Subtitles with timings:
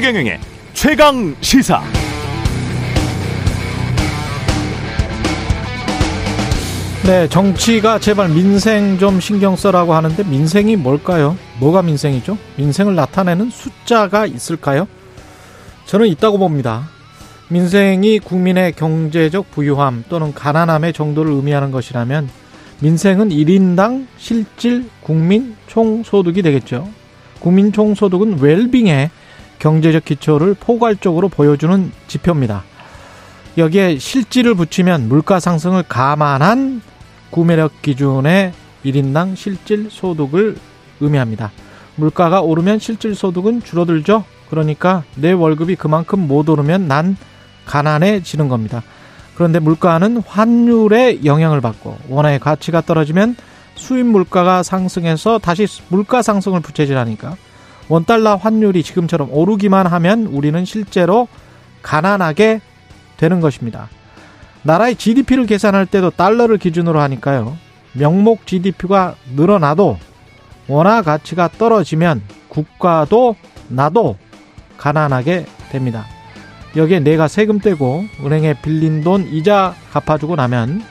[0.00, 0.40] 최경영의
[0.72, 1.82] 최강 시사.
[7.04, 11.36] 네, 정치가 제발 민생 좀 신경 써라고 하는데 민생이 뭘까요?
[11.58, 12.38] 뭐가 민생이죠?
[12.56, 14.88] 민생을 나타내는 숫자가 있을까요?
[15.84, 16.88] 저는 있다고 봅니다.
[17.50, 22.30] 민생이 국민의 경제적 부유함 또는 가난함의 정도를 의미하는 것이라면
[22.78, 26.88] 민생은 1인당 실질 국민 총소득이 되겠죠.
[27.38, 29.10] 국민 총소득은 웰빙의
[29.60, 32.64] 경제적 기초를 포괄적으로 보여주는 지표입니다.
[33.56, 36.82] 여기에 실질을 붙이면 물가 상승을 감안한
[37.30, 38.52] 구매력 기준의
[38.84, 40.56] 1인당 실질 소득을
[41.00, 41.52] 의미합니다.
[41.96, 44.24] 물가가 오르면 실질 소득은 줄어들죠.
[44.48, 47.16] 그러니까 내 월급이 그만큼 못 오르면 난
[47.66, 48.82] 가난해지는 겁니다.
[49.34, 53.36] 그런데 물가는 환율의 영향을 받고 원화의 가치가 떨어지면
[53.74, 57.36] 수입 물가가 상승해서 다시 물가 상승을 부채질하니까
[57.90, 61.28] 원달러 환율이 지금처럼 오르기만 하면 우리는 실제로
[61.82, 62.60] 가난하게
[63.16, 63.88] 되는 것입니다.
[64.62, 67.56] 나라의 GDP를 계산할 때도 달러를 기준으로 하니까요.
[67.94, 69.98] 명목 GDP가 늘어나도
[70.68, 73.34] 원화 가치가 떨어지면 국가도
[73.68, 74.16] 나도
[74.78, 76.06] 가난하게 됩니다.
[76.76, 80.84] 여기에 내가 세금 떼고 은행에 빌린 돈 이자 갚아주고 나면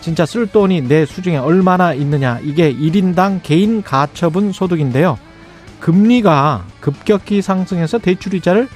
[0.00, 5.18] 진짜 쓸 돈이 내 수중에 얼마나 있느냐 이게 1인당 개인 가처분 소득인데요.
[5.80, 8.68] 금리가 급격히 상승해서 대출이자를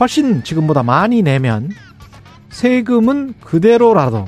[0.00, 1.70] 훨씬 지금보다 많이 내면
[2.50, 4.26] 세금은 그대로라도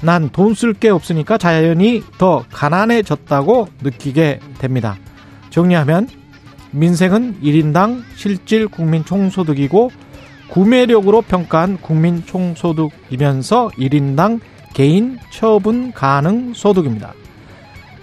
[0.00, 4.96] 난 돈 쓸 게 없으니까 자연히 더 가난해졌다고 느끼게 됩니다.
[5.50, 6.08] 정리하면
[6.70, 9.90] 민생은 1인당 실질 국민 총소득이고
[10.50, 14.40] 구매력으로 평가한 국민 총소득이면서 1인당
[14.74, 17.14] 개인 처분 가능 소득입니다.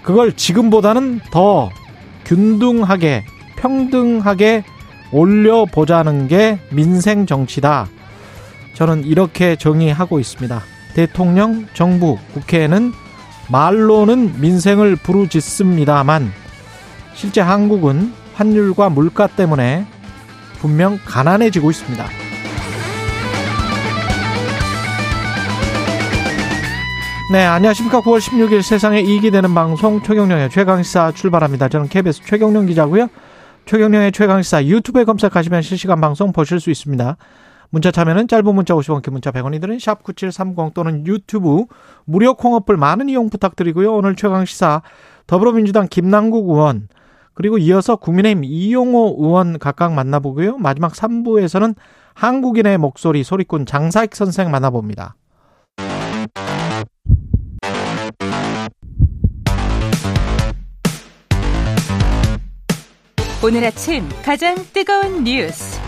[0.03, 1.69] 그걸 지금보다는 더
[2.25, 3.23] 균등하게
[3.65, 4.63] 평등하게
[5.11, 7.87] 올려보자는 게 민생 정치다.
[8.75, 10.61] 저는 이렇게 정의하고 있습니다.
[10.93, 12.93] 대통령, 정부, 국회에는
[13.49, 16.31] 말로는 민생을 부르짖습니다만
[17.15, 19.87] 실제 한국은 환율과 물가 때문에
[20.59, 22.05] 분명 가난해지고 있습니다.
[27.31, 28.01] 네, 안녕하십니까.
[28.01, 31.69] 9월 16일 세상에 이익이 되는 방송 최경령의 최강시사 출발합니다.
[31.69, 33.07] 저는 KBS 최경령 기자고요.
[33.65, 37.17] 최경령의 최강시사 유튜브에 검색하시면 실시간 방송 보실 수 있습니다.
[37.71, 41.65] 문자 참여는 짧은 문자 50원, 긴 문자 100원이들은 샵9730 또는 유튜브
[42.05, 43.93] 무료 콩어플 많은 이용 부탁드리고요.
[43.93, 44.83] 오늘 최강시사
[45.25, 46.87] 더불어민주당 김남국 의원
[47.33, 50.57] 그리고 이어서 국민의힘 이용호 의원 각각 만나보고요.
[50.57, 51.75] 마지막 3부에서는
[52.13, 55.15] 한국인의 목소리 소리꾼 장사익 선생 만나봅니다.
[63.45, 65.79] 오늘 아침 가장 뜨거운 뉴스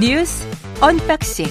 [0.00, 0.48] 뉴스
[0.80, 1.44] 언박싱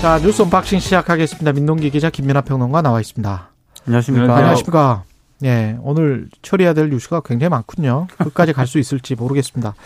[0.00, 1.52] 자 뉴스 언박싱 시작하겠습니다.
[1.52, 3.50] 민동기 기자 김민아 평론가 나와 있습니다.
[3.86, 4.34] 안녕하십니까.
[4.36, 5.04] 안녕하십니까.
[5.44, 8.08] 예, 오늘 처리해야 될 뉴스가 굉장히 많군요.
[8.18, 9.76] 끝까지 갈 수 있을지 모르겠습니다.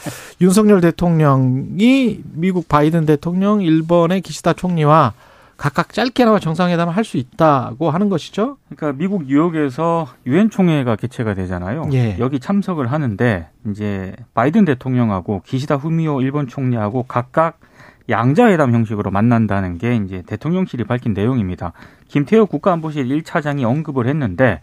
[0.40, 5.12] 윤석열 대통령이 미국 바이든 대통령, 일본의 기시다 총리와
[5.56, 8.58] 각각 짧게나마 정상회담을 할 수 있다고 하는 것이죠.
[8.68, 11.88] 그러니까 미국 뉴욕에서 유엔 총회가 개최가 되잖아요.
[11.92, 12.16] 예.
[12.18, 17.60] 여기 참석을 하는데 이제 바이든 대통령하고 기시다 후미오 일본 총리하고 각각
[18.08, 21.72] 양자회담 형식으로 만난다는 게 이제 대통령실이 밝힌 내용입니다.
[22.08, 24.60] 김태호 국가안보실 1차장이 언급을 했는데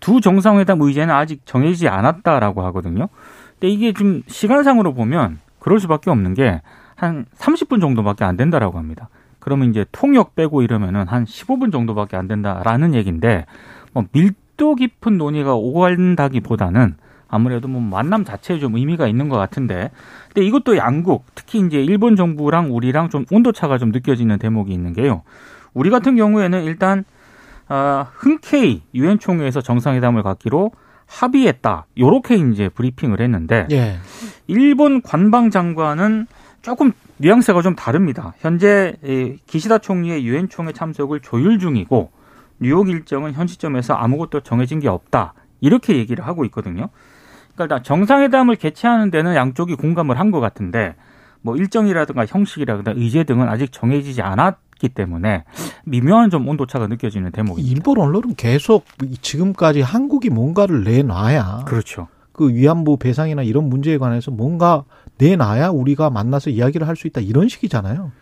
[0.00, 3.08] 두 정상회담 의제는 아직 정해지지 않았다라고 하거든요.
[3.54, 6.60] 근데 이게 좀 시간상으로 보면 그럴 수밖에 없는 게
[7.02, 9.08] 한 30분 정도밖에 안 된다라고 합니다.
[9.42, 13.44] 그러면 이제 통역 빼고 이러면은 한 15분 정도밖에 안 된다라는 얘기인데
[13.92, 16.94] 뭐 밀도 깊은 논의가 오간다기보다는
[17.26, 19.90] 아무래도 뭐 만남 자체에 좀 의미가 있는 것 같은데
[20.28, 24.92] 근데 이것도 양국 특히 이제 일본 정부랑 우리랑 좀 온도 차가 좀 느껴지는 대목이 있는
[24.92, 25.22] 게요.
[25.74, 27.04] 우리 같은 경우에는 일단
[27.66, 30.70] 아, 흔쾌히 유엔 총회에서 정상회담을 갖기로
[31.08, 31.86] 합의했다.
[31.98, 33.96] 요렇게 이제 브리핑을 했는데 예.
[34.46, 36.28] 일본 관방 장관은
[36.62, 38.34] 조금 뉘앙스가 좀 다릅니다.
[38.40, 38.96] 현재
[39.46, 42.10] 기시다 총리의 유엔 총회 참석을 조율 중이고
[42.58, 45.34] 뉴욕 일정은 현 시점에서 아무것도 정해진 게 없다.
[45.60, 46.88] 이렇게 얘기를 하고 있거든요.
[47.54, 50.96] 그러니까 정상회담을 개최하는 데는 양쪽이 공감을 한 것 같은데
[51.42, 55.44] 뭐 일정이라든가 형식이라든가 의제 등은 아직 정해지지 않았기 때문에
[55.84, 57.72] 미묘한 좀 온도차가 느껴지는 대목입니다.
[57.72, 58.84] 일본 언론은 계속
[59.20, 62.08] 지금까지 한국이 뭔가를 내놔야 그렇죠.
[62.32, 64.84] 그 위안부 배상이나 이런 문제에 관해서 뭔가
[65.22, 68.12] 내놔야 우리가 만나서 이야기를 할 수 있다 이런 식이잖아요.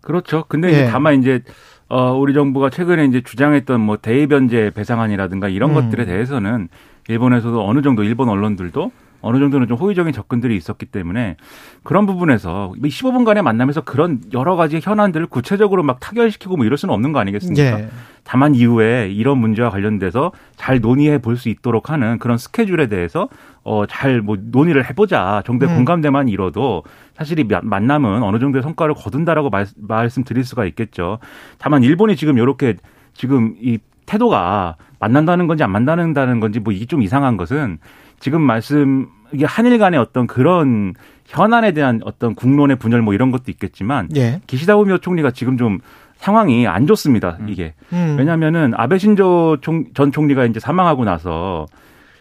[0.00, 0.44] 그렇죠.
[0.48, 0.72] 근데 예.
[0.72, 1.42] 이제 다만 이제
[1.88, 5.74] 어 우리 정부가 최근에 이제 주장했던 뭐 대의변제 배상안이라든가 이런 음.
[5.74, 6.68] 것들에 대해서는
[7.08, 8.90] 일본에서도 어느 정도 일본 언론들도
[9.26, 11.36] 어느 정도는 좀 호의적인 접근들이 있었기 때문에
[11.82, 17.12] 그런 부분에서 15분간의 만남에서 그런 여러 가지 현안들을 구체적으로 막 타결시키고 뭐 이럴 수는 없는
[17.12, 17.80] 거 아니겠습니까?
[17.80, 17.88] 예.
[18.24, 23.28] 다만 이후에 이런 문제와 관련돼서 잘 논의해 볼 수 있도록 하는 그런 스케줄에 대해서
[23.62, 25.76] 어 잘 뭐 논의를 해보자 정도의 음.
[25.76, 26.82] 공감대만 이뤄도
[27.16, 31.18] 사실 이 마- 만남은 어느 정도의 성과를 거둔다라고 말, 말씀드릴 수가 있겠죠.
[31.58, 32.74] 다만 일본이 지금 이렇게
[33.14, 37.78] 지금 이 태도가 만난다는 건지 안 만난다는 건지 뭐 이게 좀 이상한 것은
[38.20, 40.94] 지금 말씀 이게 한일 간의 어떤 그런
[41.26, 44.40] 현안에 대한 어떤 국론의 분열 뭐 이런 것도 있겠지만 예.
[44.46, 45.78] 기시다 후미오 총리가 지금 좀
[46.16, 47.36] 상황이 안 좋습니다.
[47.46, 48.16] 이게 음.
[48.18, 51.66] 왜냐하면은 아베 신조 총, 전 총리가 이제 사망하고 나서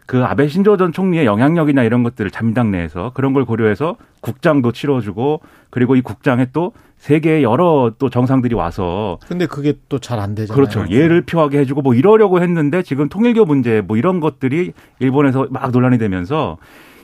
[0.08, 5.42] 그 아베 신조 전 총리의 영향력이나 이런 것들을 자민당 내에서 그런 걸 고려해서 국장도 치러주고
[5.70, 10.56] 그리고 이 국장에 또 세계의 여러 또 정상들이 와서 근데 그게 또 잘 안 되잖아요.
[10.56, 10.86] 그렇죠.
[10.90, 15.98] 예를 표하게 해주고 뭐 이러려고 했는데 지금 통일교 문제 뭐 이런 것들이 일본에서 막 논란이
[15.98, 16.58] 되면서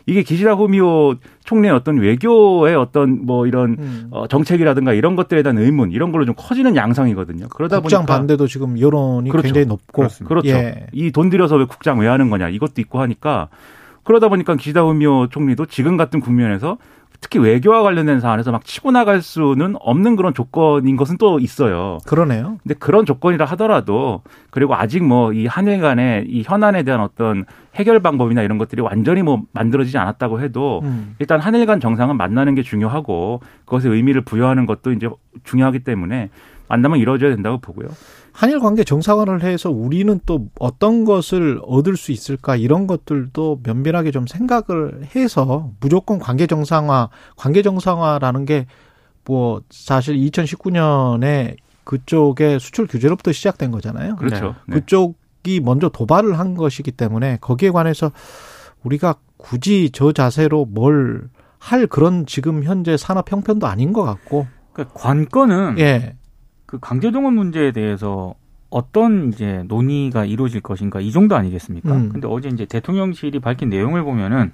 [0.06, 1.16] 이게 기시다 후미오
[1.46, 4.08] 총리의 어떤 외교의 어떤 뭐 이런 음.
[4.12, 7.48] 어, 정책이라든가 이런 것들에 대한 의문 이런 걸로 좀 커지는 양상이거든요.
[7.50, 9.46] 그러다 국장 보니까 반대도 지금 여론이 그렇죠.
[9.46, 10.30] 굉장히 높고 그렇습니다.
[10.30, 10.50] 그렇죠.
[10.50, 10.88] 예.
[10.92, 13.50] 이돈 들여서 왜 국장 왜 하는 거냐 이것도 있고 하니까
[14.04, 16.78] 그러다 보니까 기시다 후미오 총리도 지금 같은 국면에서
[17.22, 22.00] 특히 외교와 관련된 사안에서 막 치고 나갈 수는 없는 그런 조건인 것은 또 있어요.
[22.08, 22.58] 그러네요.
[22.64, 27.46] 근데 그런 조건이라 하더라도 그리고 아직 뭐 이 한일 간의 이 현안에 대한 어떤
[27.76, 31.16] 해결 방법이나 이런 것들이 완전히 뭐 만들어지지 않았다고 해도 음.
[31.20, 35.08] 일단 한일 간 정상은 만나는 게 중요하고 그것에 의미를 부여하는 것도 이제
[35.44, 36.30] 중요하기 때문에
[36.68, 37.88] 만나면 이루어져야 된다고 보고요.
[38.42, 44.26] 한일 관계 정상화를 해서 우리는 또 어떤 것을 얻을 수 있을까 이런 것들도 면밀하게 좀
[44.26, 48.66] 생각을 해서 무조건 관계 정상화, 관계 정상화라는 게
[49.26, 54.16] 뭐 사실 2019년에 그쪽에 수출 규제로부터 시작된 거잖아요.
[54.16, 54.56] 그렇죠.
[54.68, 54.80] 네.
[54.80, 58.12] 그쪽이 먼저 도발을 한 것이기 때문에 거기에 관해서
[58.84, 61.30] 우리가 굳이 저 자세로 뭘
[61.62, 66.16] 할 그런 지금 현재 산업 형편도 아닌 것 같고, 그러니까 관건은 예,
[66.72, 68.34] 그 강제동원 문제에 대해서
[68.70, 71.94] 어떤 이제 논의가 이루어질 것인가 이 정도 아니겠습니까?
[71.94, 72.10] 음.
[72.10, 74.54] 근데 어제 이제 대통령실이 밝힌 내용을 보면은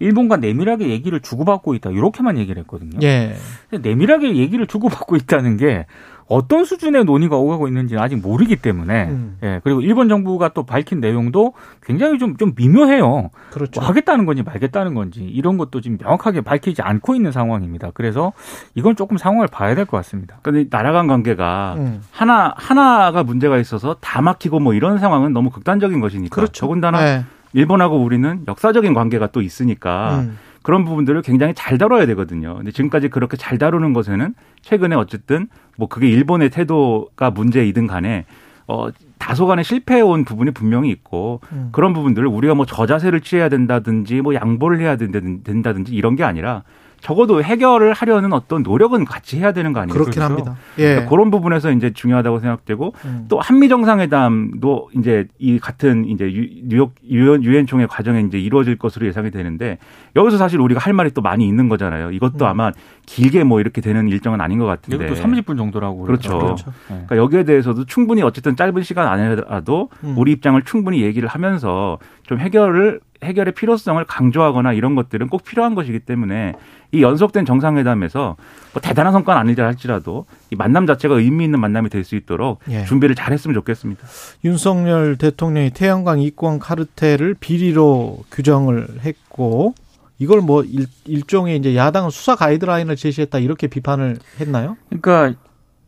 [0.00, 2.98] 일본과 내밀하게 얘기를 주고받고 있다 이렇게만 얘기를 했거든요.
[3.04, 3.36] 예,
[3.70, 5.86] 근데 내밀하게 얘기를 주고받고 있다는 게
[6.26, 9.36] 어떤 수준의 논의가 오가고 있는지는 아직 모르기 때문에 음.
[9.42, 13.30] 예 그리고 일본 정부가 또 밝힌 내용도 굉장히 좀좀 미묘해요.
[13.50, 13.80] 그렇죠.
[13.80, 17.90] 뭐 하겠다는 건지 말겠다는 건지 이런 것도 지금 명확하게 밝히지 않고 있는 상황입니다.
[17.94, 18.32] 그래서
[18.74, 20.38] 이건 조금 상황을 봐야 될 것 같습니다.
[20.42, 22.02] 근데 나라 간 관계가 음.
[22.10, 26.34] 하나 하나가 문제가 있어서 다 막히고 뭐 이런 상황은 너무 극단적인 것이니까.
[26.34, 26.60] 그렇죠.
[26.62, 27.24] 더군다나 예.
[27.52, 30.38] 일본하고 우리는 역사적인 관계가 또 있으니까 음.
[30.64, 32.56] 그런 부분들을 굉장히 잘 다뤄야 되거든요.
[32.56, 35.46] 근데 지금까지 그렇게 잘 다루는 것에는 최근에 어쨌든
[35.76, 38.24] 뭐 그게 일본의 태도가 문제이든 간에
[38.66, 38.88] 어
[39.18, 41.68] 다소간에 실패해 온 부분이 분명히 있고 음.
[41.70, 46.62] 그런 부분들을 우리가 뭐 저자세를 취해야 된다든지 뭐 양보를 해야 된다든- 된다든지 이런 게 아니라
[47.04, 49.92] 적어도 해결을 하려는 어떤 노력은 같이 해야 되는 거 아니에요?
[49.92, 50.56] 그렇긴 그래서 합니다.
[50.78, 50.84] 예.
[50.84, 53.26] 그러니까 그런 부분에서 이제 중요하다고 생각되고 음.
[53.28, 58.78] 또 한미 정상회담도 이제 이 같은 이제 유- 뉴욕 유엔 유엔 총회 과정에 이제 이루어질
[58.78, 59.76] 것으로 예상이 되는데
[60.16, 62.10] 여기서 사실 우리가 할 말이 또 많이 있는 거잖아요.
[62.10, 62.48] 이것도 음.
[62.48, 62.72] 아마
[63.04, 65.04] 길게 뭐 이렇게 되는 일정은 아닌 것 같은데.
[65.04, 66.38] 이것도 30분 정도라고 그렇죠.
[66.38, 66.72] 그렇죠.
[66.90, 66.94] 예.
[67.06, 70.14] 그러니까 여기에 대해서도 충분히 어쨌든 짧은 시간 안에라도 음.
[70.16, 76.00] 우리 입장을 충분히 얘기를 하면서 좀 해결을 해결의 필요성을 강조하거나 이런 것들은 꼭 필요한 것이기
[76.00, 76.52] 때문에
[76.92, 78.36] 이 연속된 정상회담에서
[78.72, 82.84] 뭐 대단한 성과는 아니라 할지라도 이 만남 자체가 의미 있는 만남이 될 수 있도록 예.
[82.84, 84.06] 준비를 잘했으면 좋겠습니다.
[84.44, 89.74] 윤석열 대통령이 태양광 이권 카르텔을 비리로 규정을 했고
[90.18, 94.76] 이걸 뭐 일, 일종의 이제 야당은 수사 가이드라인을 제시했다 이렇게 비판을 했나요?
[94.90, 95.40] 그러니까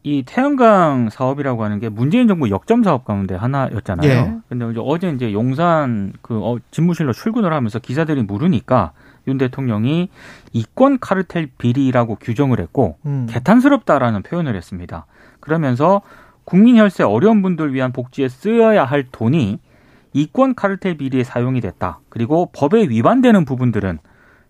[0.07, 4.09] 이 태양광 사업이라고 하는 게 문재인 정부 역점 사업 가운데 하나였잖아요.
[4.09, 4.37] 예.
[4.49, 8.93] 근데 이제 어제 이제 용산 그 어, 집무실로 출근을 하면서 기자들이 물으니까
[9.27, 10.09] 윤 대통령이
[10.53, 13.27] 이권 카르텔 비리라고 규정을 했고 음.
[13.29, 15.07] 개탄스럽다라는 표현을 했습니다.
[15.41, 16.03] 그러면서
[16.45, 19.59] 국민 혈세 어려운 분들 위한 복지에 쓰여야 할 돈이
[20.13, 21.99] 이권 카르텔 비리에 사용이 됐다.
[22.11, 23.99] 그리고 법에 위반되는 부분들은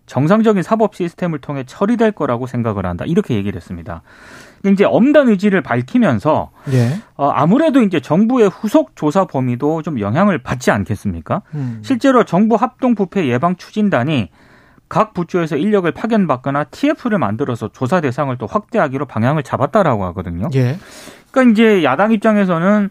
[0.05, 3.05] 정상적인 사법 시스템을 통해 처리될 거라고 생각을 한다.
[3.05, 4.03] 이렇게 얘기를 했습니다.
[4.65, 6.99] 이제 엄단 의지를 밝히면서 예.
[7.15, 11.41] 어, 아무래도 이제 정부의 후속 조사 범위도 좀 영향을 받지 않겠습니까?
[11.53, 11.81] 음.
[11.83, 14.29] 실제로 정부 합동 부패 예방 추진단이
[14.89, 20.49] 각 부처에서 인력을 파견받거나 TF를 만들어서 조사 대상을 또 확대하기로 방향을 잡았다라고 하거든요.
[20.55, 20.77] 예.
[21.31, 22.89] 그러니까 이제 야당 입장에서는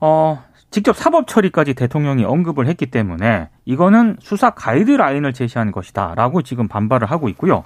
[0.00, 7.10] 어 직접 사법 처리까지 대통령이 언급을 했기 때문에 이거는 수사 가이드라인을 제시한 것이다라고 지금 반발을
[7.10, 7.64] 하고 있고요.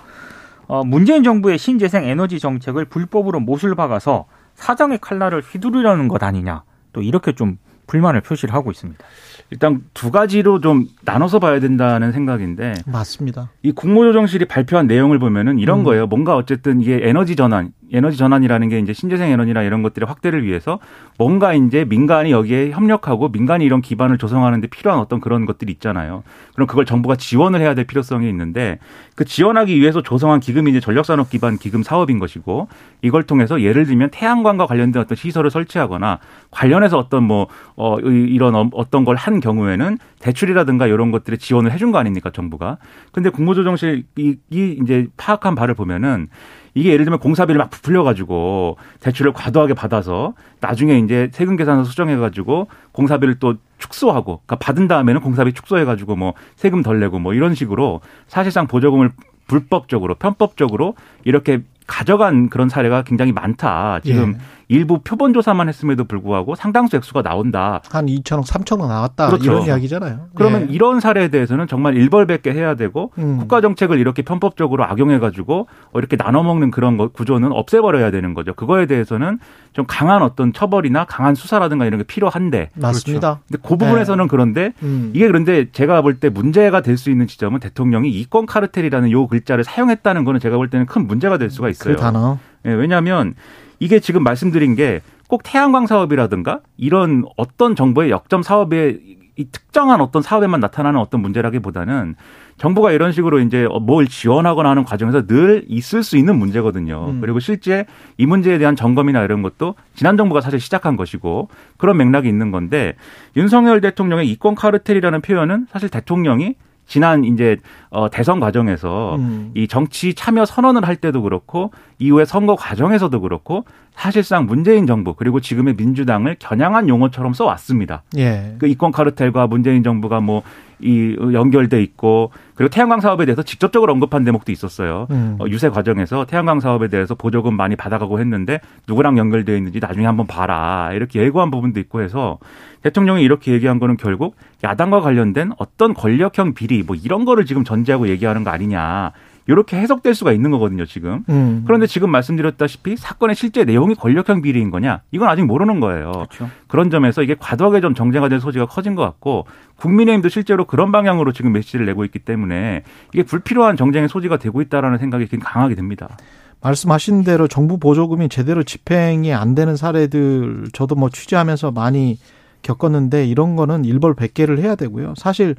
[0.67, 6.63] 어 문재인 정부의 신재생 에너지 정책을 불법으로 못을 박아서 사장의 칼날을 휘두르려는 것 아니냐.
[6.93, 9.03] 또 이렇게 좀 불만을 표시를 하고 있습니다.
[9.51, 13.51] 일단 두 가지로 좀 나눠서 봐야 된다는 생각인데 맞습니다.
[13.63, 15.85] 이 국무조정실이 발표한 내용을 보면은 이런 음.
[15.85, 16.07] 거예요.
[16.07, 20.79] 뭔가 어쨌든 이게 에너지 전환, 에너지 전환이라는 게 이제 신재생 에너지나 이런 것들의 확대를 위해서
[21.19, 26.23] 뭔가 이제 민간이 여기에 협력하고 민간이 이런 기반을 조성하는데 필요한 어떤 그런 것들이 있잖아요.
[26.55, 28.79] 그럼 그걸 정부가 지원을 해야 될 필요성이 있는데
[29.15, 32.69] 그 지원하기 위해서 조성한 기금이 이제 전력산업 기반 기금 사업인 것이고
[33.03, 36.19] 이걸 통해서 예를 들면 태양광과 관련된 어떤 시설을 설치하거나
[36.51, 37.47] 관련해서 어떤 뭐
[37.77, 42.79] 어, 이런 어- 어떤 걸 한 경우에는 대출이라든가 이런 것들에 지원을 해준 거 아닙니까 정부가?
[43.13, 46.29] 근데 국무조정실 이 이 이제 파악한 바를 보면은
[46.75, 52.17] 이게 예를 들면 공사비를 막 부풀려 가지고 대출을 과도하게 받아서 나중에 이제 세금 계산서 수정해
[52.17, 57.35] 가지고 공사비를 또 축소하고 그러니까 받은 다음에는 공사비 축소해 가지고 뭐 세금 덜 내고 뭐
[57.35, 59.11] 이런 식으로 사실상 보조금을
[59.47, 64.01] 불법적으로 편법적으로 이렇게 가져간 그런 사례가 굉장히 많다.
[64.03, 64.39] 지금 예.
[64.73, 67.83] 일부 표본 조사만 했음에도 불구하고 상당수 액수가 나온다.
[67.91, 69.27] 한 2천억, 3천억 나왔다.
[69.29, 69.45] 그렇죠.
[69.45, 70.29] 이런 이야기잖아요.
[70.35, 70.75] 그러면 예.
[70.75, 73.37] 이런 사례에 대해서는 정말 일벌백계 해야 되고 음.
[73.39, 78.55] 국가 정책을 이렇게 편법적으로 악용해 가지고 이렇게 나눠 먹는 그런 거- 구조는 없애버려야 되는 거죠.
[78.55, 79.39] 그거에 대해서는
[79.75, 83.41] 좀 강한 어떤 처벌이나 강한 수사라든가 이런 게 필요한데 맞습니다.
[83.49, 85.11] 근데 그 부분에서는 그런데 음.
[85.15, 89.65] 이게 그런데 제가 볼 때 문제가 될 수 있는 지점은 대통령이 이권 카르텔이라는 요 글자를
[89.65, 91.97] 사용했다는 거는 제가 볼 때는 큰 문제가 될 수가 있어요.
[91.97, 92.39] 그 단어.
[92.67, 93.35] 예, 왜냐하면
[93.81, 95.01] 이게 지금 말씀드린 게
[95.33, 98.99] 꼭 태양광 사업이라든가 이런 어떤 정부의 역점 사업에
[99.37, 102.17] 이 특정한 어떤 사업에만 나타나는 어떤 문제라기보다는
[102.59, 107.13] 정부가 이런 식으로 이제 뭘 지원하거나 하는 과정에서 늘 있을 수 있는 문제거든요.
[107.13, 107.21] 음.
[107.23, 107.87] 그리고 실제
[108.19, 112.95] 이 문제에 대한 점검이나 이런 것도 지난 정부가 사실 시작한 것이고 그런 맥락이 있는 건데
[113.35, 116.57] 윤석열 대통령의 이권 카르텔이라는 표현은 사실 대통령이
[116.93, 117.57] 지난 이제
[117.89, 119.51] 어 대선 과정에서 음.
[119.55, 125.41] 이 정치 참여 선언을 할 때도 그렇고 이후에 선거 과정에서도 그렇고 사실상 문재인 정부 그리고
[125.41, 128.03] 지금의 민주당을 겨냥한 용어처럼 써왔습니다.
[128.17, 128.57] 예.
[128.59, 130.43] 그 이권 카르텔과 문재인 정부가 뭐
[130.83, 135.07] 이 연결돼 있고 그리고 태양광 사업에 대해서 직접적으로 언급한 대목도 있었어요.
[135.11, 135.37] 음.
[135.39, 140.27] 어, 유세 과정에서 태양광 사업에 대해서 보조금 많이 받아가고 했는데 누구랑 연결되어 있는지 나중에 한번
[140.27, 142.39] 봐라 이렇게 예고한 부분도 있고 해서
[142.83, 148.09] 대통령이 이렇게 얘기한 거는 결국 야당과 관련된 어떤 권력형 비리 뭐 이런 거를 지금 전제하고
[148.09, 149.13] 얘기하는 거 아니냐
[149.47, 151.25] 이렇게 해석될 수가 있는 거거든요 지금.
[151.29, 151.65] 음.
[151.67, 156.13] 그런데 지금 말씀드렸다시피 사건의 실제 내용이 권력형 비리인 거냐 이건 아직 모르는 거예요.
[156.13, 156.49] 그렇죠.
[156.69, 159.47] 그런 점에서 이게 과도하게 좀 정쟁화 될 소지가 커진 것 같고
[159.77, 162.83] 국민의힘도 실제로 그런 방향으로 지금 메시지를 내고 있기 때문에
[163.13, 166.17] 이게 불필요한 정쟁의 소지가 되고 있다라는 생각이 굉장히 강하게 듭니다.
[166.61, 172.19] 말씀하신 대로 정부 보조금이 제대로 집행이 안 되는 사례들 저도 뭐 취재하면서 많이
[172.63, 175.15] 겪었는데 이런 거는 일벌 100개를 해야 되고요.
[175.17, 175.57] 사실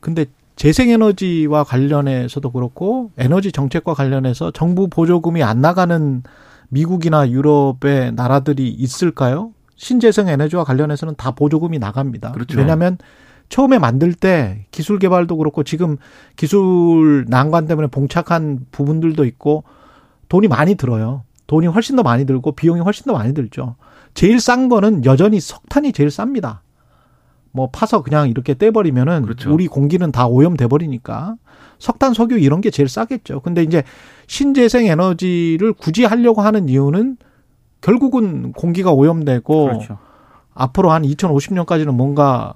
[0.00, 0.26] 근데
[0.56, 6.22] 재생에너지와 관련해서도 그렇고 에너지 정책과 관련해서 정부 보조금이 안 나가는
[6.68, 9.52] 미국이나 유럽의 나라들이 있을까요?
[9.76, 12.32] 신재생 에너지와 관련해서는 다 보조금이 나갑니다.
[12.32, 12.58] 그렇죠.
[12.58, 12.98] 왜냐하면
[13.48, 15.96] 처음에 만들 때 기술 개발도 그렇고 지금
[16.36, 19.64] 기술 난관 때문에 봉착한 부분들도 있고
[20.28, 21.24] 돈이 많이 들어요.
[21.46, 23.76] 돈이 훨씬 더 많이 들고 비용이 훨씬 더 많이 들죠.
[24.14, 26.60] 제일 싼 거는 여전히 석탄이 제일 쌉니다.
[27.52, 29.52] 뭐 파서 그냥 이렇게 떼버리면은 그렇죠.
[29.52, 31.36] 우리 공기는 다 오염돼 버리니까
[31.78, 33.40] 석탄, 석유 이런 게 제일 싸겠죠.
[33.40, 33.82] 근데 이제
[34.26, 37.16] 신재생 에너지를 굳이 하려고 하는 이유는
[37.80, 39.98] 결국은 공기가 오염되고 그렇죠.
[40.54, 42.54] 앞으로 한 2050년까지는 뭔가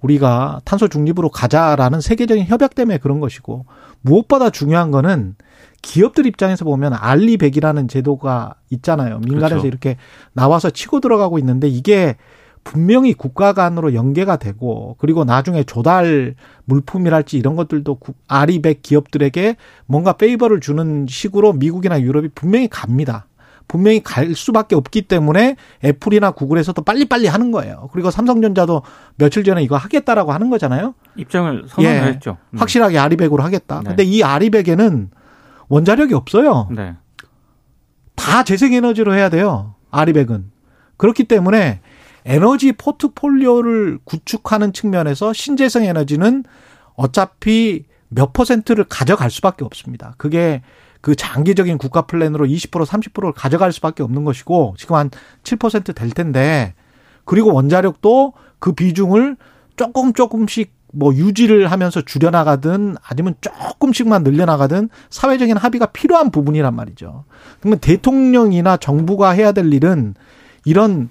[0.00, 3.66] 우리가 탄소 중립으로 가자라는 세계적인 협약 때문에 그런 것이고
[4.02, 5.34] 무엇보다 중요한 거는
[5.82, 9.18] 기업들 입장에서 보면 알리백이라는 제도가 있잖아요.
[9.18, 9.66] 민간에서 그렇죠.
[9.66, 9.96] 이렇게
[10.32, 12.16] 나와서 치고 들어가고 있는데 이게
[12.64, 16.34] 분명히 국가 간으로 연계가 되고 그리고 나중에 조달
[16.66, 23.26] 물품이랄지 이런 것들도 국- 아리백 기업들에게 뭔가 페이버를 주는 식으로 미국이나 유럽이 분명히 갑니다.
[23.68, 27.90] 분명히 갈 수밖에 없기 때문에 애플이나 구글에서도 빨리빨리 하는 거예요.
[27.92, 28.82] 그리고 삼성전자도
[29.16, 30.94] 며칠 전에 이거 하겠다라고 하는 거잖아요.
[31.16, 32.02] 입장을 선언을 예.
[32.04, 32.38] 했죠.
[32.52, 32.58] 음.
[32.58, 33.80] 확실하게 아리백으로 하겠다.
[33.80, 33.88] 네.
[33.88, 35.10] 근데 이 아리백에는
[35.68, 36.68] 원자력이 없어요.
[36.74, 36.94] 네.
[38.16, 39.74] 다 재생에너지로 해야 돼요.
[39.90, 40.50] 아리백은.
[40.96, 41.80] 그렇기 때문에
[42.24, 46.44] 에너지 포트폴리오를 구축하는 측면에서 신재생 에너지는
[46.94, 50.14] 어차피 몇 퍼센트를 가져갈 수밖에 없습니다.
[50.18, 50.62] 그게
[51.00, 55.10] 그 장기적인 국가 플랜으로 20% 30%를 가져갈 수밖에 없는 것이고 지금 한
[55.44, 56.74] 7%될 텐데
[57.24, 59.36] 그리고 원자력도 그 비중을
[59.76, 67.24] 조금 조금씩 뭐 유지를 하면서 줄여나가든 아니면 조금씩만 늘려나가든 사회적인 합의가 필요한 부분이란 말이죠.
[67.60, 70.14] 그러면 대통령이나 정부가 해야 될 일은
[70.64, 71.10] 이런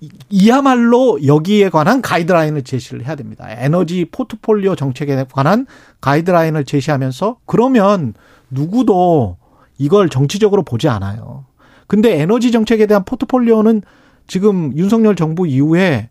[0.00, 3.46] 이- 이야말로 여기에 관한 가이드라인을 제시를 해야 됩니다.
[3.50, 5.66] 에너지 포트폴리오 정책에 관한
[6.00, 8.14] 가이드라인을 제시하면서 그러면
[8.50, 9.36] 누구도
[9.78, 11.44] 이걸 정치적으로 보지 않아요.
[11.86, 13.82] 근데 에너지 정책에 대한 포트폴리오는
[14.26, 16.08] 지금 윤석열 정부 이후에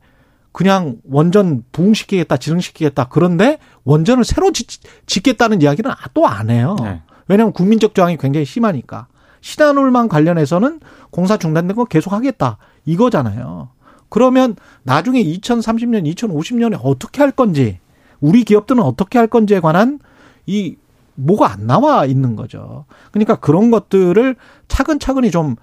[0.51, 3.07] 그냥 원전 부흥시키겠다, 지능시키겠다.
[3.09, 4.67] 그런데 원전을 새로 짓,
[5.05, 6.75] 짓겠다는 이야기는 또 안 해요.
[6.81, 7.01] 네.
[7.27, 9.07] 왜냐하면 국민적 저항이 굉장히 심하니까.
[9.41, 10.81] 신한울만 관련해서는
[11.11, 12.57] 공사 중단된 거 계속 하겠다.
[12.85, 13.69] 이거잖아요.
[14.09, 17.79] 그러면 나중에 2030년, 2050년에 어떻게 할 건지,
[18.19, 19.99] 우리 기업들은 어떻게 할 건지에 관한
[20.45, 20.75] 이
[21.15, 22.85] 뭐가 안 나와 있는 거죠.
[23.11, 24.35] 그러니까 그런 것들을
[24.67, 25.55] 차근차근히 좀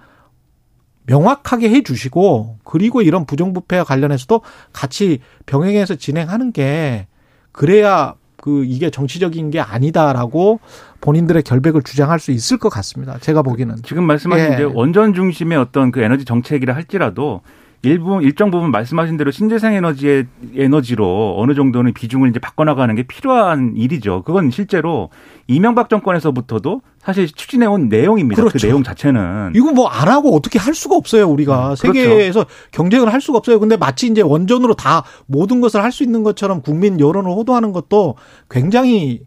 [1.07, 4.41] 명확하게 해 주시고 그리고 이런 부정부패와 관련해서도
[4.73, 7.07] 같이 병행해서 진행하는 게
[7.51, 10.59] 그래야 그 이게 정치적인 게 아니다라고
[11.01, 13.17] 본인들의 결백을 주장할 수 있을 것 같습니다.
[13.19, 13.77] 제가 보기에는.
[13.83, 14.53] 지금 말씀하신 예.
[14.53, 17.41] 이제 원전 중심의 어떤 그 에너지 정책이라 할지라도
[17.83, 23.73] 일부 일정 부분 말씀하신 대로 신재생 에너지의 에너지로 어느 정도는 비중을 이제 바꿔나가는 게 필요한
[23.75, 24.23] 일이죠.
[24.23, 25.09] 그건 실제로
[25.47, 28.41] 이명박 정권에서부터도 사실 추진해온 내용입니다.
[28.43, 28.67] 그 그렇죠.
[28.67, 31.69] 내용 자체는 이거 뭐 안 하고 어떻게 할 수가 없어요, 우리가.
[31.71, 33.59] 음, 세계에서 경쟁을 할 수가 없어요.
[33.59, 38.15] 근데 마치 이제 원전으로 다 모든 것을 할 수 있는 것처럼 국민 여론을 호도하는 것도
[38.49, 39.21] 굉장히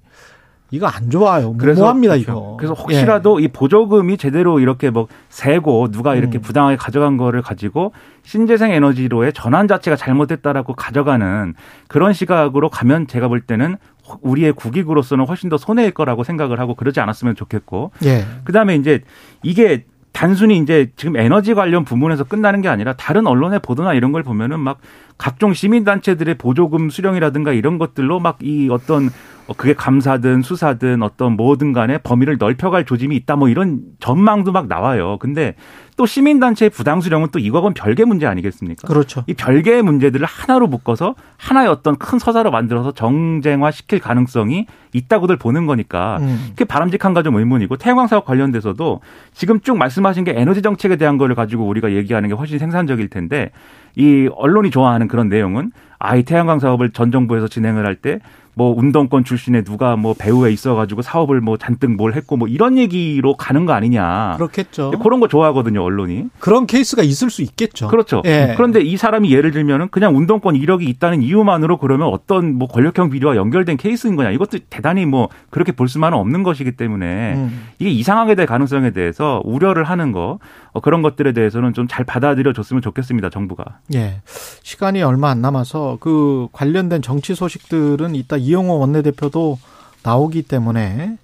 [0.71, 1.53] 이거 안 좋아요.
[1.53, 2.31] 무모합니다, 그렇죠.
[2.31, 2.57] 이거.
[2.59, 6.43] 그래서 혹시라도 이 보조금이 제대로 이렇게 뭐 세고 누가 이렇게 음.
[6.43, 11.55] 부당하게 가져간 거를 가지고 신재생 에너지로의 전환 자체가 잘못됐다라고 가져가는
[11.89, 13.77] 그런 시각으로 가면 제가 볼 때는
[14.23, 18.09] 우리의 국익으로서는 훨씬 더 손해일 거라고 생각을 하고 그러지 않았으면 좋겠고 예.
[18.09, 18.25] 예.
[18.45, 19.03] 그다음에 이제
[19.43, 24.23] 이게 단순히 이제 지금 에너지 관련 부문에서 끝나는 게 아니라 다른 언론의 보도나 이런 걸
[24.23, 24.79] 보면은 막
[25.21, 29.11] 각종 시민단체들의 보조금 수령이라든가 이런 것들로 막 이 어떤
[29.47, 34.69] 어, 그게 감사든 수사든 어떤 뭐든 간에 범위를 넓혀갈 조짐이 있다 뭐 이런 전망도 막
[34.69, 35.19] 나와요.
[35.19, 35.57] 근데
[35.97, 38.87] 또 시민단체의 부당 수령은 또 이거건 별개 문제 아니겠습니까?
[38.87, 39.25] 그렇죠.
[39.27, 45.67] 이 별개의 문제들을 하나로 묶어서 하나의 어떤 큰 서사로 만들어서 정쟁화 시킬 가능성이 있다고들 보는
[45.67, 46.47] 거니까 음.
[46.51, 49.01] 그게 바람직한가 좀 의문이고 태양광 사업 관련돼서도
[49.35, 53.51] 지금 쭉 말씀하신 게 에너지 정책에 대한 거를 가지고 우리가 얘기하는 게 훨씬 생산적일 텐데
[53.97, 58.21] 이 언론이 좋아하는 그런 내용은 아이 태양광 사업을 전 정부에서 진행을 할 때
[58.55, 63.67] 뭐 운동권 출신의 누가 뭐 배후에 있어가지고 사업을 뭐 잔뜩 뭘 했고 뭐 이런 얘기로 가는
[63.67, 64.35] 거 아니냐.
[64.37, 64.93] 그렇겠죠.
[65.03, 66.27] 그런 거 좋아하거든요 언론이.
[66.39, 67.89] 그런 케이스가 있을 수 있겠죠.
[67.89, 68.23] 그렇죠.
[68.25, 68.55] 예.
[68.57, 73.37] 그런데 이 사람이 예를 들면은 그냥 운동권 이력이 있다는 이유만으로 그러면 어떤 뭐 권력형 비리와
[73.37, 74.31] 연결된 케이스인 거냐.
[74.31, 77.67] 이것도 대단히 뭐 그렇게 볼 수만은 없는 것이기 때문에 음.
[77.79, 80.39] 이게 이상하게 될 가능성에 대해서 우려를 하는 거
[80.73, 83.31] 어, 그런 것들에 대해서는 좀 잘 받아들여 줬으면 좋겠습니다.
[83.31, 83.65] 정부가.
[83.95, 84.21] 예.
[84.63, 89.59] 시간이 얼마 안 남아서 그 관련된 정치 소식들은 이따 이영호 원내대표도
[90.03, 91.17] 나오기 때문에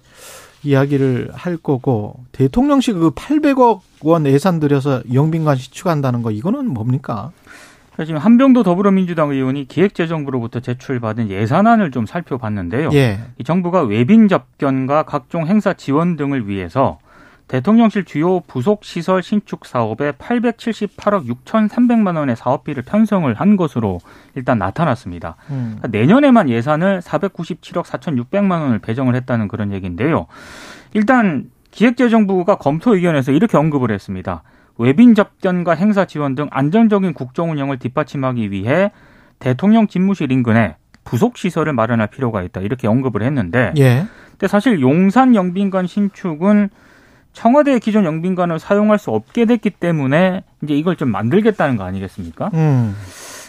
[0.63, 7.31] 이야기를 할 거고 대통령실 그 800억 원 예산 들여서 영빈관 시축한다는 거 이거는 뭡니까?
[8.05, 12.89] 지금 한병도 더불어민주당 의원이 기획재정부로부터 제출받은 예산안을 좀 살펴봤는데요.
[12.93, 13.19] 예.
[13.39, 16.99] 이 정부가 외빈 접견과 각종 행사 지원 등을 위해서
[17.47, 23.99] 대통령실 주요 부속 시설 신축 사업에 878억 6,300만 원의 사업비를 편성을 한 것으로
[24.35, 25.37] 일단 나타났습니다.
[25.49, 25.77] 음.
[25.77, 30.27] 그러니까 내년에만 예산을 497억 4,600만 원을 배정을 했다는 그런 얘기인데요.
[30.93, 34.43] 일단 기획재정부가 검토 의견에서 이렇게 언급을 했습니다.
[34.77, 38.91] 외빈 접견과 행사 지원 등 안정적인 국정 운영을 뒷받침하기 위해
[39.39, 44.05] 대통령 집무실 인근에 부속 시설을 마련할 필요가 있다 이렇게 언급을 했는데 예.
[44.31, 46.69] 근데 사실 용산 영빈관 신축은
[47.33, 52.49] 청와대의 기존 영빈관을 사용할 수 없게 됐기 때문에 이제 이걸 좀 만들겠다는 거 아니겠습니까?
[52.53, 52.95] 음.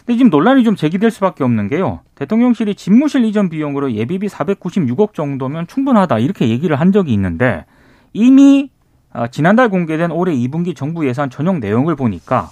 [0.05, 2.01] 근데 지금 논란이 좀 제기될 수밖에 없는 게요.
[2.15, 7.65] 대통령실이 집무실 이전 비용으로 예비비 496억 정도면 충분하다 이렇게 얘기를 한 적이 있는데
[8.13, 8.71] 이미
[9.13, 12.51] 아, 지난달 공개된 올해 2분기 정부 예산 전용 내용을 보니까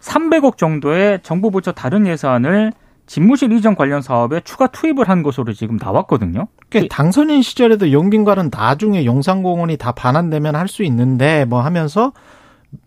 [0.00, 2.72] 300억 정도의 정부 부처 다른 예산을
[3.06, 6.48] 집무실 이전 관련 사업에 추가 투입을 한 것으로 지금 나왔거든요.
[6.70, 12.12] 그러니까 당선인 시절에도 영빈관은 나중에 용산공원이 다 반환되면 할 수 있는데 뭐 하면서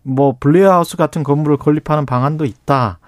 [0.02, 2.98] 뭐 블레어하우스 같은 건물을 건립하는 방안도 있다.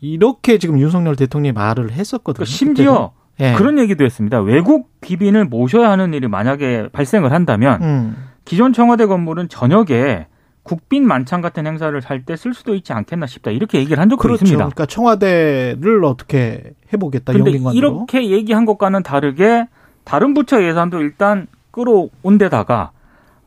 [0.00, 2.44] 이렇게 지금 윤석열 대통령이 말을 했었거든요.
[2.44, 3.12] 그러니까 심지어.
[3.40, 3.54] 예.
[3.54, 4.40] 그런 얘기도 했습니다.
[4.40, 8.16] 외국 귀빈을 모셔야 하는 일이 만약에 발생을 한다면 음.
[8.44, 10.26] 기존 청와대 건물은 저녁에
[10.64, 13.50] 국빈 만찬 같은 행사를 할 때 쓸 수도 있지 않겠나 싶다.
[13.50, 14.44] 이렇게 얘기를 한 적도 그렇죠.
[14.44, 14.56] 있습니다.
[14.64, 17.76] 그러니까 청와대를 어떻게 해보겠다 근데 영빈관으로.
[17.76, 19.68] 이렇게 얘기한 것과는 다르게
[20.04, 22.92] 다른 부처 예산도 일단 끌어온 데다가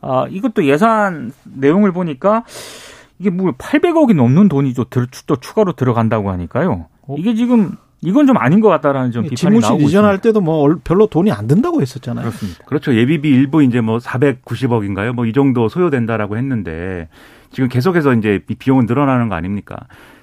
[0.01, 2.43] 아, 이것도 예산 내용을 보니까
[3.19, 6.85] 이게 뭐 800억이 넘는 돈이 또, 들- 또 추가로 들어간다고 하니까요.
[7.17, 10.21] 이게 지금 이건 좀 아닌 것 같다라는 좀 비판이 나오고 이전할 있습니다.
[10.21, 12.25] 때도 뭐 얼- 별로 돈이 안 든다고 했었잖아요.
[12.25, 12.63] 그렇습니다.
[12.65, 12.95] 그렇죠.
[12.95, 15.13] 예비비 일부 이제 뭐 490억인가요?
[15.13, 17.07] 뭐 이 정도 소요된다라고 했는데
[17.51, 19.75] 지금 계속해서 이제 이 비용은 늘어나는 거 아닙니까?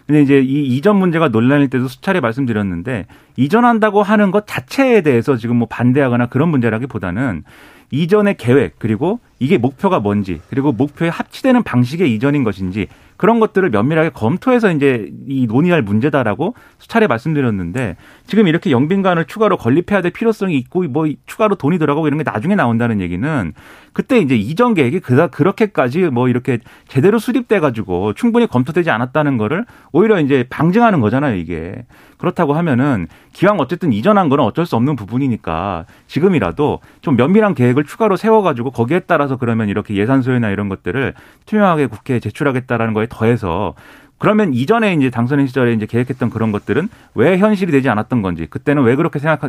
[0.06, 3.06] 근데 이제 이 이전 문제가 논란일 때도 수차례 말씀드렸는데
[3.36, 7.42] 이전한다고 하는 것 자체에 대해서 지금 뭐 반대하거나 그런 문제라기보다는
[7.90, 14.10] 이전의 계획 그리고 이게 목표가 뭔지 그리고 목표에 합치되는 방식의 이전인 것인지 그런 것들을 면밀하게
[14.10, 17.96] 검토해서 이제 이 논의할 문제다라고 수차례 말씀드렸는데
[18.26, 22.54] 지금 이렇게 영빈관을 추가로 건립해야 될 필요성이 있고 뭐 추가로 돈이 들어가고 이런 게 나중에
[22.54, 23.52] 나온다는 얘기는
[23.94, 29.64] 그때 이제 이전 계획이 그다 그렇게까지 뭐 이렇게 제대로 수립돼 가지고 충분히 검토되지 않았다는 거를
[29.92, 31.84] 오히려 이제 방증하는 거잖아요, 이게.
[32.18, 38.16] 그렇다고 하면은 기왕 어쨌든 이전한 거는 어쩔 수 없는 부분이니까 지금이라도 좀 면밀한 계획을 추가로
[38.16, 41.14] 세워 가지고 거기에 따라서 그러면 이렇게 예산 소요나 이런 것들을
[41.46, 43.74] 투명하게 국회에 제출하겠다라는 거에 더해서
[44.18, 48.82] 그러면 이전에 이제 당선인 시절에 이제 계획했던 그런 것들은 왜 현실이 되지 않았던 건지 그때는
[48.84, 49.40] 왜 그렇게 생각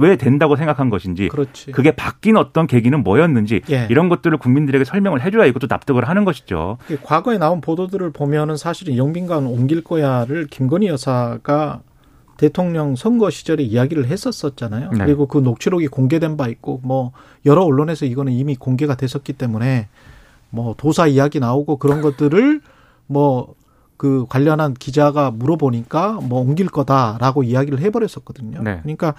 [0.00, 1.72] 왜 된다고 생각한 것인지 그렇지.
[1.72, 3.86] 그게 바뀐 어떤 계기는 뭐였는지 예.
[3.88, 6.78] 이런 것들을 국민들에게 설명을 해줘야 이것도 납득을 하는 것이죠.
[7.04, 11.80] 과거에 나온 보도들을 보면은 사실은 영빈관 옮길 거야를 김건희 여사가
[12.36, 14.90] 대통령 선거 시절에 이야기를 했었었잖아요.
[14.90, 15.04] 네.
[15.04, 17.12] 그리고 그 녹취록이 공개된 바 있고 뭐
[17.46, 19.88] 여러 언론에서 이거는 이미 공개가 됐었기 때문에
[20.50, 22.60] 뭐 도사 이야기 나오고 그런 것들을
[23.08, 23.58] 뭐
[23.98, 28.62] 그 관련한 기자가 물어보니까 뭐 옮길 거다라고 이야기를 해버렸었거든요.
[28.62, 28.78] 네.
[28.82, 29.14] 그러니까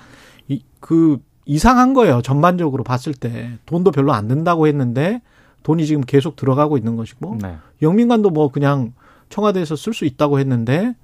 [0.47, 2.21] 이, 그 이상한 거예요.
[2.21, 5.21] 전반적으로 봤을 때 돈도 별로 안 든다고 했는데
[5.63, 7.57] 돈이 지금 계속 들어가고 있는 것이고 네.
[7.81, 8.93] 영민관도 뭐 그냥
[9.27, 10.95] 청와대에서 쓸 수 있다고 했는데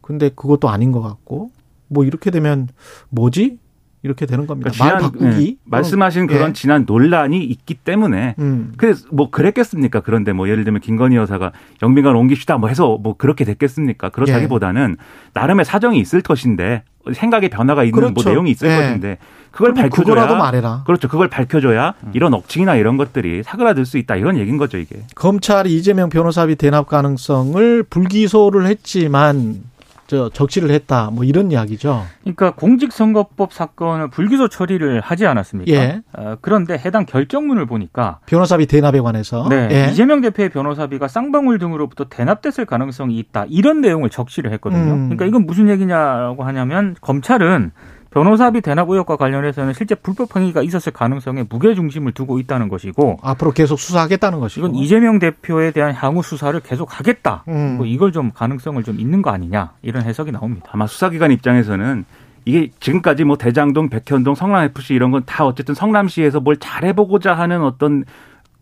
[0.00, 1.50] 근데 그것도 아닌 것 같고
[1.88, 2.68] 뭐 이렇게 되면
[3.10, 3.58] 뭐지
[4.04, 4.70] 이렇게 되는 겁니다.
[4.70, 6.26] 그러니까 말 지난, 바꾸기 예, 말씀하신 예.
[6.26, 8.72] 그런 지난 논란이 있기 때문에 음.
[8.76, 10.00] 그래서 뭐 그랬겠습니까?
[10.00, 14.08] 그런데 뭐 예를 들면 김건희 여사가 영빈관 옮깁시다 뭐 해서 뭐 그렇게 됐겠습니까?
[14.08, 14.96] 그렇다기보다는
[15.34, 18.30] 나름의 사정이 있을 것인데 생각의 변화가 있는 뭐 그렇죠.
[18.30, 18.76] 내용이 있을 예.
[18.76, 19.18] 것인데
[19.52, 20.82] 그걸 밝혀줘야 말해라.
[20.84, 21.06] 그렇죠.
[21.08, 25.04] 그걸 밝혀줘야 이런 억측이나 이런 것들이 사그라들 수 있다 이런 얘기인 거죠 이게.
[25.14, 29.62] 검찰이 이재명 변호사비 대납 가능성을 불기소를 했지만
[30.12, 32.04] 저 적시를 했다 뭐 이런 이야기죠.
[32.20, 35.72] 그러니까 공직선거법 사건을 불기소 처리를 하지 않았습니까?
[35.72, 36.02] 예.
[36.12, 39.90] 어, 그런데 해당 결정문을 보니까 변호사비 대납에 관해서 네, 예.
[39.90, 43.46] 이재명 대표의 변호사비가 쌍방울 등으로부터 대납됐을 가능성이 있다.
[43.48, 44.92] 이런 내용을 적시를 했거든요.
[44.92, 45.08] 음.
[45.08, 47.72] 그러니까 이건 무슨 얘기냐라고 하냐면 검찰은
[48.12, 53.52] 변호사비 대납 의혹과 관련해서는 실제 불법 행위가 있었을 가능성에 무게 중심을 두고 있다는 것이고 앞으로
[53.52, 54.66] 계속 수사하겠다는 것이고.
[54.66, 57.44] 이건 이재명 대표에 대한 향후 수사를 계속 하겠다.
[57.48, 57.76] 음.
[57.78, 60.68] 뭐 이걸 좀 가능성을 좀 있는 거 아니냐 이런 해석이 나옵니다.
[60.72, 62.04] 아마 수사기관 입장에서는
[62.44, 67.62] 이게 지금까지 뭐 대장동, 백현동, 성남 FC 이런 건 다 어쨌든 성남시에서 뭘 잘해보고자 하는
[67.62, 68.04] 어떤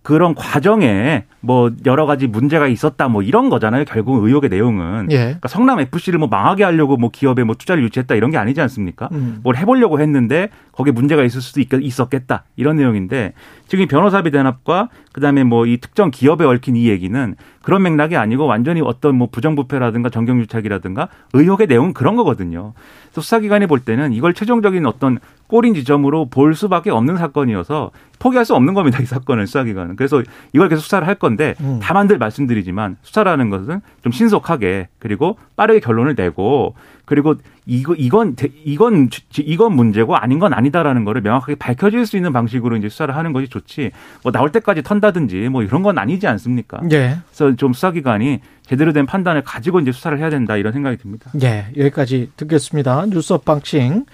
[0.02, 3.84] 그런 과정에 뭐 여러 가지 문제가 있었다 뭐 이런 거잖아요.
[3.86, 5.08] 결국 의혹의 내용은.
[5.10, 5.16] 예.
[5.16, 9.08] 그러니까 성남 FC를 뭐 망하게 하려고 뭐 기업에 뭐 투자를 유치했다 이런 게 아니지 않습니까?
[9.12, 9.40] 음.
[9.42, 13.34] 뭘 해보려고 했는데 거기에 문제가 있을 수도 있, 있었겠다 이런 내용인데
[13.68, 18.46] 지금 이 변호사비 대납과 그다음에 뭐 이 특정 기업에 얽힌 이 얘기는 그런 맥락이 아니고
[18.46, 22.72] 완전히 어떤 뭐 부정부패라든가 정경유착이라든가 의혹의 내용은 그런 거거든요.
[23.04, 25.18] 그래서 수사기관이 볼 때는 이걸 최종적인 어떤
[25.50, 29.00] 꼬린 지점으로 볼 수밖에 없는 사건이어서 포기할 수 없는 겁니다.
[29.02, 29.96] 이 사건을 수사기관은.
[29.96, 31.80] 그래서 이걸 계속 수사를 할 건데 음.
[31.82, 37.34] 다만 늘 말씀드리지만 수사라는 것은 좀 신속하게 그리고 빠르게 결론을 내고 그리고
[37.66, 42.32] 이거 이건 대- 이건 지- 이건 문제고 아닌 건 아니다라는 거를 명확하게 밝혀질 수 있는
[42.32, 43.90] 방식으로 이제 수사를 하는 것이 좋지
[44.22, 46.80] 뭐 나올 때까지 턴다든지 뭐 이런 건 아니지 않습니까?
[46.92, 47.16] 예.
[47.34, 51.30] 그래서 좀 수사기관이 제대로 된 판단을 가지고 이제 수사를 해야 된다 이런 생각이 듭니다.
[51.42, 51.66] 예.
[51.76, 53.06] 여기까지 듣겠습니다.
[53.06, 54.04] 뉴스 업방싱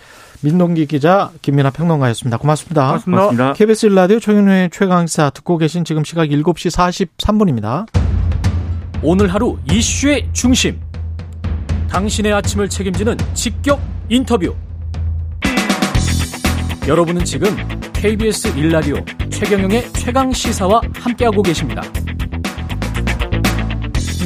[0.40, 2.38] 민동기 기자 김민아 평론가였습니다.
[2.38, 2.86] 고맙습니다.
[2.86, 3.22] 고맙습니다.
[3.22, 3.52] 고맙습니다.
[3.54, 7.86] KBS 일라디오 최경련의 최강사 듣고 계신 지금 시각 7시 43분입니다.
[9.02, 10.80] 오늘 하루 이슈의 중심.
[11.88, 14.54] 당신의 아침을 책임지는 직격 인터뷰.
[16.86, 17.56] 여러분은 지금
[17.92, 18.96] KBS 일라디오
[19.30, 21.82] 최경영의 최강 시사와 함께하고 계십니다.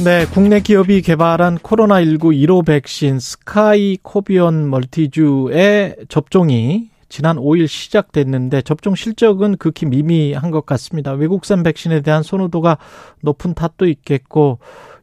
[0.03, 8.95] 네, 국내 기업이 개발한 코로나19 1호 백신 스카이 코비온 멀티주의 접종이 지난 5일 시작됐는데 접종
[8.95, 11.11] 실적은 극히 미미한 것 같습니다.
[11.11, 12.79] 외국산 백신에 대한 선호도가
[13.21, 14.57] 높은 탓도 있겠고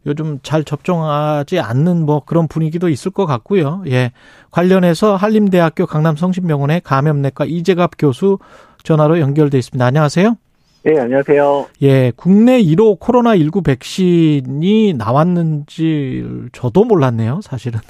[0.07, 3.85] 요즘 잘 접종하지 않는 뭐 그런 분위기도 있을 것 같고요.
[3.87, 4.11] 예.
[4.51, 8.39] 관련해서 한림대학교 강남성심병원의 감염내과 이재갑 교수
[8.83, 9.85] 전화로 연결돼 있습니다.
[9.85, 10.37] 안녕하세요.
[10.85, 11.67] 네, 안녕하세요.
[11.83, 17.81] 예, 국내 1호 코로나19 백신이 나왔는지 저도 몰랐네요, 사실은.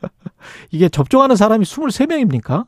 [0.72, 2.64] 이게 접종하는 사람이 23명입니까?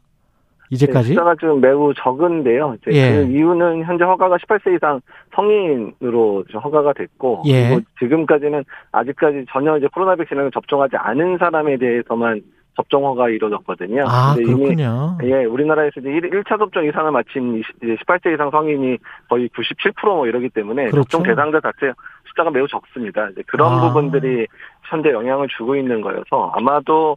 [0.70, 1.08] 이제까지?
[1.08, 2.76] 네, 숫자가 좀 매우 적은데요.
[2.80, 3.12] 이제 예.
[3.12, 5.00] 그 이유는 현재 허가가 18세 이상
[5.34, 7.68] 성인으로 좀 허가가 됐고, 예.
[7.68, 12.42] 그리고 지금까지는 아직까지 전혀 이제 코로나 백신을 접종하지 않은 사람에 대해서만
[12.76, 14.04] 접종 허가 이루어졌거든요.
[14.06, 15.18] 아, 근데 이미 그렇군요.
[15.24, 20.26] 예, 우리나라에서 이제 1, 차 접종 이상을 마친 20, 이제 18세 이상 성인이 거의 97%뭐
[20.26, 21.02] 이러기 때문에 그렇죠.
[21.02, 21.92] 접종 대상자 자체
[22.28, 23.28] 숫자가 매우 적습니다.
[23.30, 23.80] 이제 그런 아.
[23.88, 24.46] 부분들이
[24.82, 27.16] 현재 영향을 주고 있는 거여서 아마도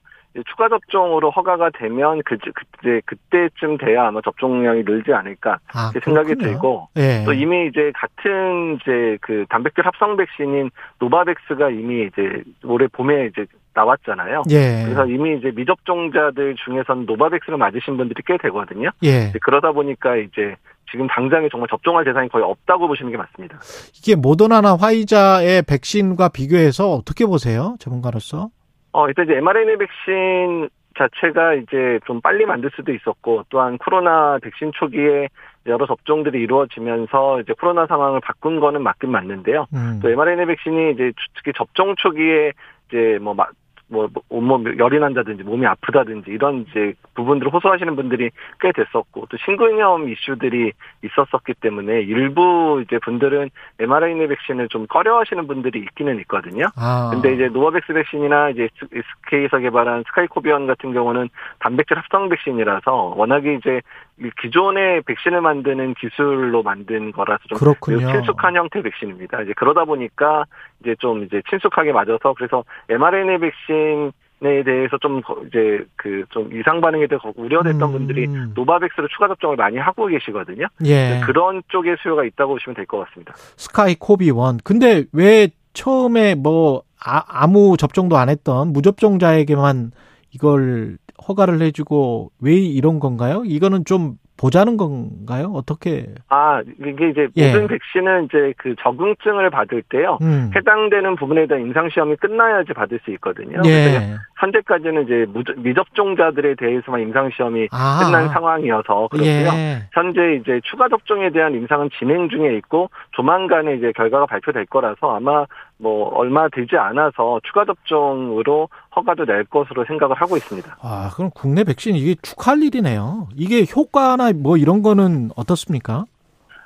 [0.49, 6.51] 추가 접종으로 허가가 되면 그 그때 그때쯤 돼야 아마 접종량이 늘지 않을까 아, 생각이 그렇군요.
[6.51, 7.23] 들고 예.
[7.25, 13.45] 또 이미 이제 같은 이제 그 단백질 합성 백신인 노바백스가 이미 이제 올해 봄에 이제
[13.77, 14.43] 나왔잖아요.
[14.49, 14.83] 예.
[14.85, 18.89] 그래서 이미 이제 미접종자들 중에서는 노바백스를 맞으신 분들이 꽤 되거든요.
[19.03, 19.31] 예.
[19.41, 20.55] 그러다 보니까 이제
[20.91, 23.59] 지금 당장에 정말 접종할 대상이 거의 없다고 보시는 게 맞습니다.
[23.95, 27.75] 이게 모더나나 화이자의 백신과 비교해서 어떻게 보세요?
[27.79, 28.49] 전문가로서?
[28.93, 34.71] 어, 일단 이제 mRNA 백신 자체가 이제 좀 빨리 만들 수도 있었고 또한 코로나 백신
[34.73, 35.27] 초기에
[35.67, 39.67] 여러 접종들이 이루어지면서 이제 코로나 상황을 바꾼 거는 맞긴 맞는데요.
[39.73, 39.99] 음.
[40.01, 42.53] 또 mRNA 백신이 이제 특히 접종 초기에
[42.87, 43.51] 이제 뭐막
[43.89, 50.09] 뭐 온몸 열이 난다든지 몸이 아프다든지 이런 이제 부분들을 호소하시는 분들이 꽤 됐었고 또 심근염
[50.09, 50.73] 이슈들이
[51.03, 56.65] 있었었기 때문에 일부 이제 분들은 mRNA 백신을 좀 꺼려하시는 분들이 있기는 있거든요.
[56.75, 57.11] 아.
[57.13, 63.81] 근데 이제 노바백스 백신이나 이제 SK에서 개발한 스카이코비언 같은 경우는 단백질 합성 백신이라서 워낙에 이제
[64.19, 68.11] 이 기존의 백신을 만드는 기술로 만든 거라서 좀 그렇군요.
[68.11, 69.43] 친숙한 형태 백신입니다.
[69.43, 70.45] 이제 그러다 보니까
[70.81, 74.11] 이제 좀 이제 친숙하게 맞아서 그래서 mRNA 백신
[74.43, 77.91] 에 대해서 좀 거- 이제 그 좀 이상 반응에 대해 우려됐던 음.
[77.91, 80.67] 분들이 노바백스로 추가 접종을 많이 하고 계시거든요.
[80.85, 81.19] 예.
[81.25, 83.33] 그런 쪽의 수요가 있다고 보시면 될 것 같습니다.
[83.35, 84.57] 스카이코비원.
[84.63, 89.91] 근데 왜 처음에 뭐 아, 무 접종도 안 했던 무접종자에게만
[90.31, 93.41] 이걸 허가를 해주고 왜 이런 건가요?
[93.43, 95.51] 이거는 좀 보자는 건가요?
[95.53, 96.05] 어떻게?
[96.29, 97.47] 아, 이게 이제 예.
[97.47, 100.19] 모든 백신은 이제 그 적응증을 받을 때요.
[100.21, 100.51] 음.
[100.55, 103.61] 해당되는 부분에 대한 임상 시험이 끝나야지 받을 수 있거든요.
[103.65, 104.15] 예.
[104.39, 105.25] 현재까지는 이제
[105.57, 107.99] 미접종자들에 대해서만 임상 시험이 아.
[108.03, 109.49] 끝난 상황이어서 그렇고요.
[109.55, 109.87] 예.
[109.91, 115.45] 현재 이제 추가 접종에 대한 임상은 진행 중에 있고 조만간에 이제 결과가 발표될 거라서 아마
[115.77, 120.77] 뭐 얼마 되지 않아서 추가 접종으로 허가도 낼 것으로 생각을 하고 있습니다.
[120.81, 123.27] 아, 그럼 국내 백신 이게 축하할 일이네요.
[123.35, 126.05] 이게 효과나 뭐 이런 거는 어떻습니까?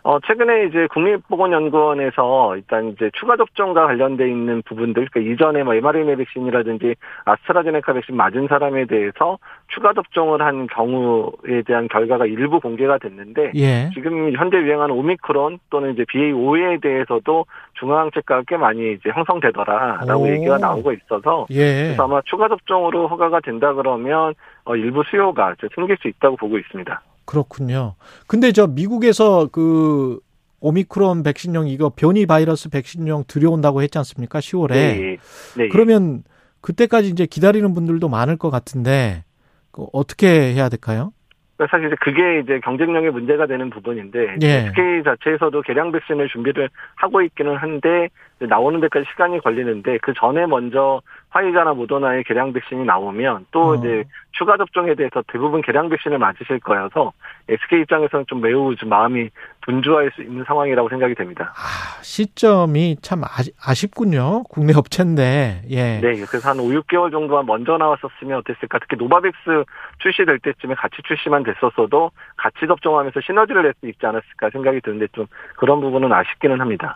[0.03, 6.15] 어, 최근에 이제 국립보건연구원에서 일단 이제 추가 접종과 관련돼 있는 부분들, 그러니까 이전에 뭐 mRNA
[6.15, 9.37] 백신이라든지 아스트라제네카 백신 맞은 사람에 대해서
[9.67, 13.89] 추가 접종을 한 경우에 대한 결과가 일부 공개가 됐는데, 예.
[13.93, 20.27] 지금 현재 유행하는 오미크론 또는 이제 BA5에 대해서도 중화항체가가 꽤 많이 이제 형성되더라라고 오.
[20.27, 21.83] 얘기가 나오고 있어서, 예.
[21.83, 24.33] 그래서 아마 추가 접종으로 허가가 된다 그러면
[24.65, 27.01] 어, 일부 수요가 이제 생길 수 있다고 보고 있습니다.
[27.31, 27.95] 그렇군요.
[28.27, 30.19] 근데 저 미국에서 그
[30.59, 34.39] 오미크론 백신용 이거 변이 바이러스 백신용 들여온다고 했지 않습니까?
[34.39, 34.71] 10월에.
[34.71, 35.17] 네.
[35.55, 35.69] 네.
[35.69, 36.23] 그러면
[36.59, 39.23] 그때까지 이제 기다리는 분들도 많을 것 같은데
[39.71, 41.13] 그 어떻게 해야 될까요?
[41.55, 44.47] 그러니까 사실 이제 그게 이제 경쟁력의 문제가 되는 부분인데 예.
[44.67, 51.01] SK 자체에서도 개량 백신을 준비를 하고 있기는 한데 나오는 데까지 시간이 걸리는데 그 전에 먼저
[51.31, 53.75] 화이자나 모더나의 개량 백신이 나오면 또 어.
[53.75, 57.13] 이제 추가 접종에 대해서 대부분 개량 백신을 맞으실 거여서
[57.47, 59.29] SK 입장에서는 좀 매우 좀 마음이
[59.61, 61.53] 분주할 수 있는 상황이라고 생각이 됩니다.
[61.55, 64.43] 아, 시점이 참 아시, 아쉽 군요.
[64.49, 65.63] 국내 업체인데.
[65.69, 65.99] 예.
[65.99, 68.79] 네, 그래서 한 5, 6개월 정도만 먼저 나왔었으면 어땠을까?
[68.79, 69.63] 특히 노바백스
[69.99, 75.27] 출시될 때쯤에 같이 출시만 됐었어도 같이 접종하면서 시너지를 낼 수 있지 않았을까 생각이 드는데 좀
[75.55, 76.95] 그런 부분은 아쉽기는 합니다.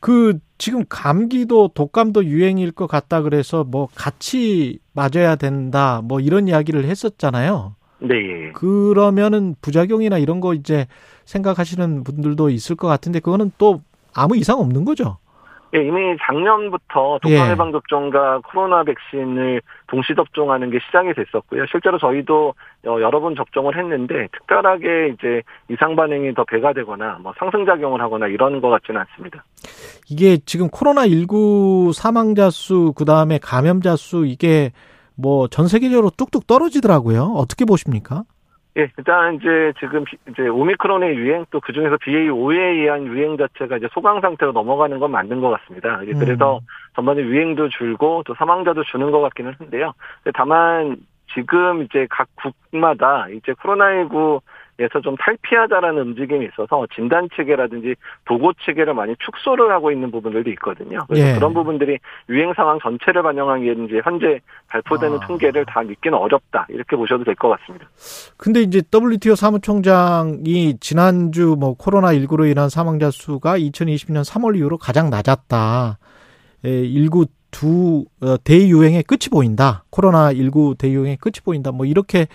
[0.00, 6.84] 그 지금 감기도 독감도 유행일 것 같다 그래서 뭐 같이 맞아야 된다 뭐 이런 이야기를
[6.84, 7.74] 했었잖아요.
[8.00, 8.52] 네, 예.
[8.52, 10.86] 그러면은 부작용이나 이런 거 이제
[11.24, 15.18] 생각하시는 분들도 있을 것 같은데 그거는 또 아무 이상 없는 거죠.
[15.74, 17.30] 예, 이미 작년부터 예.
[17.36, 21.64] 독감 예방 접종과 코로나 백신을 동시 접종하는 게 시작이 됐었고요.
[21.70, 22.54] 실제로 저희도
[22.86, 28.00] 어, 여러 번 접종을 했는데 특별하게 이제 이상 반응이 더 배가 되거나 뭐 상승 작용을
[28.02, 29.44] 하거나 이런 것 같지는 않습니다.
[30.10, 34.72] 이게 지금 코로나 19 사망자 수 그다음에 감염자 수 이게
[35.16, 37.32] 뭐 전 세계적으로 뚝뚝 떨어지더라고요.
[37.36, 38.24] 어떻게 보십니까?
[38.78, 43.76] 예, 일단 이제 지금 비- 이제 오미크론의 유행 또 그 중에서 BA5에 의한 유행 자체가
[43.76, 46.02] 이제 소강 상태로 넘어가는 건 맞는 것 같습니다.
[46.02, 46.60] 이제 그래서 음.
[46.96, 49.92] 전반적으로 유행도 줄고 또 사망자도 주는 것 같기는 한데요.
[50.34, 50.96] 다만
[51.34, 52.28] 지금 이제 각
[52.70, 54.40] 국마다 이제 코로나19
[54.82, 60.98] 에서 좀 탈피하자라는 움직임이 있어서 진단 체계라든지 보고 체계를 많이 축소를 하고 있는 부분들도 있거든요.
[61.08, 61.34] 그래서 예.
[61.34, 65.26] 그런 부분들이 유행 상황 전체를 반영하기에는 이제 현재 발표되는 아.
[65.26, 67.86] 통계를 다 믿기는 어렵다 이렇게 보셔도 될 것 같습니다.
[68.36, 75.10] 근데 이제 WTO 사무총장이 지난주 뭐 코로나 19로 인한 사망자 수가 2020년 3월 이후로 가장
[75.10, 75.98] 낮았다.
[76.64, 79.84] 에, 19두 어, 대유행의 끝이 보인다.
[79.90, 81.72] 코로나 19 대유행의 끝이 보인다.
[81.72, 82.26] 뭐 이렇게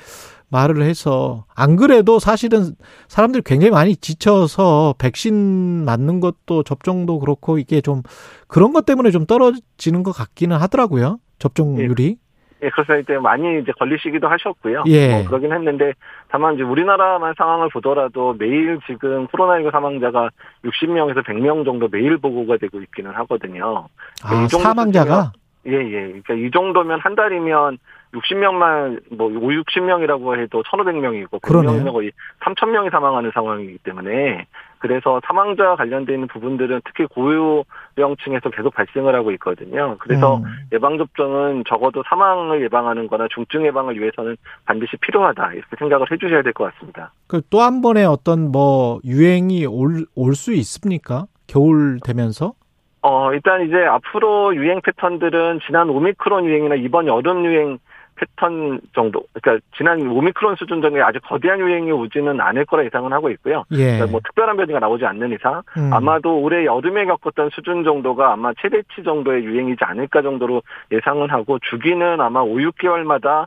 [0.50, 2.76] 말을 해서 안 그래도 사실은
[3.08, 8.02] 사람들이 굉장히 많이 지쳐서 백신 맞는 것도 접종도 그렇고 이게 좀
[8.48, 11.20] 그런 것 때문에 좀 떨어지는 것 같기는 하더라고요.
[11.40, 12.18] 접종률이.
[12.64, 14.86] 예, 그래서 이제 많이 이제 걸리시기도 하셨고요.
[14.88, 15.18] 예.
[15.18, 15.94] 뭐 그러긴 했는데
[16.30, 20.30] 다만 이제 우리나라만 상황을 보더라도 매일 지금 코로나19 사망자가
[20.64, 23.88] 60명에서 100명 정도 매일 보고가 되고 있기는 하거든요.
[24.24, 25.34] 아, 이 정도 사망자가
[25.68, 26.22] 예, 예.
[26.22, 27.78] 그러니까 이 정도면 한 달이면
[28.14, 31.84] 60명만 뭐 5, 60명이라고 해도 1,500명이고 그러네요.
[31.84, 34.46] 100명이면 거의 3,000명이 사망하는 상황이기 때문에
[34.80, 39.98] 그래서 사망자와 있는 부분들은 특히 고유병층에서 계속 발생을 하고 있거든요.
[40.00, 40.44] 그래서 음.
[40.72, 45.54] 예방 접종은 적어도 사망을 예방하는 거나 중증 예방을 위해서는 반드시 필요하다.
[45.54, 47.12] 이렇게 생각을 해 주셔야 될 것 같습니다.
[47.28, 51.26] 그 또 한 번의 어떤 뭐 유행이 올 올 수 있습니까?
[51.48, 52.54] 겨울 되면서?
[53.02, 57.80] 어, 일단 이제 앞으로 유행 패턴들은 지난 오미크론 유행이나 이번 여름 유행
[58.18, 63.30] 패턴 정도, 그러니까 지난 오미크론 수준 정도의 아주 거대한 유행이 오지는 않을 거라 예상은 하고
[63.30, 63.64] 있고요.
[63.72, 63.94] 예.
[63.94, 65.94] 그러니까 뭐 특별한 변이가 나오지 않는 이상 음.
[65.94, 72.20] 아마도 올해 여름에 겪었던 수준 정도가 아마 최대치 정도의 유행이지 않을까 정도로 예상은 하고 주기는
[72.20, 73.46] 아마 5, 6개월마다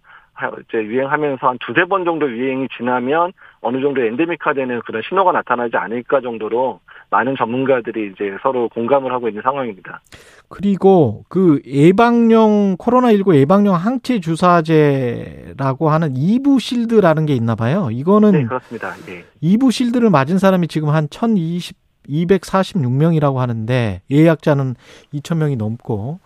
[0.69, 6.21] 이제 유행하면서 한 두세 번 정도 유행이 지나면 어느 정도 엔데믹화되는 그런 신호가 나타나지 않을까
[6.21, 10.01] 정도로 많은 전문가들이 이제 서로 공감을 하고 있는 상황입니다.
[10.49, 17.89] 그리고 그 예방용 코로나19 예방용 항체 주사제라고 하는 이부 실드라는 게 있나 봐요.
[17.93, 18.95] 이거는 네, 그렇습니다.
[19.09, 19.25] 예.
[19.41, 21.77] 이부 실드를 맞은 사람이 지금 한 1020,
[22.09, 24.75] 246명이라고 하는데 예약자는
[25.15, 26.19] 2,000명이 넘고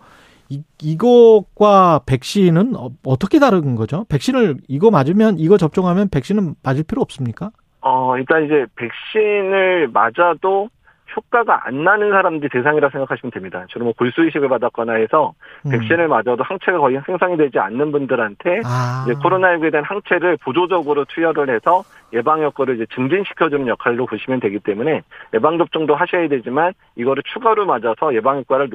[0.49, 4.05] 이, 이것과 백신은 어, 어떻게 다른 거죠?
[4.09, 7.51] 백신을 이거 맞으면 이거 접종하면 백신은 맞을 필요 없습니까?
[7.81, 10.69] 어, 일단 이제 백신을 맞아도
[11.15, 13.65] 효과가 안 나는 사람들이 대상이라 생각하시면 됩니다.
[13.69, 15.33] 주로 뭐 골수 이식을 받았거나 해서
[15.65, 15.71] 음.
[15.71, 19.05] 백신을 맞아도 항체가 거의 생성이 되지 않는 분들한테 아.
[19.05, 25.01] 이제 코로나19에 대한 항체를 보조적으로 투여를 해서 예방 효과를 이제 증진시켜주는 역할로 보시면 되기 때문에
[25.33, 28.69] 예방 접종도 하셔야 되지만 이거를 추가로 맞아서 예방 효과를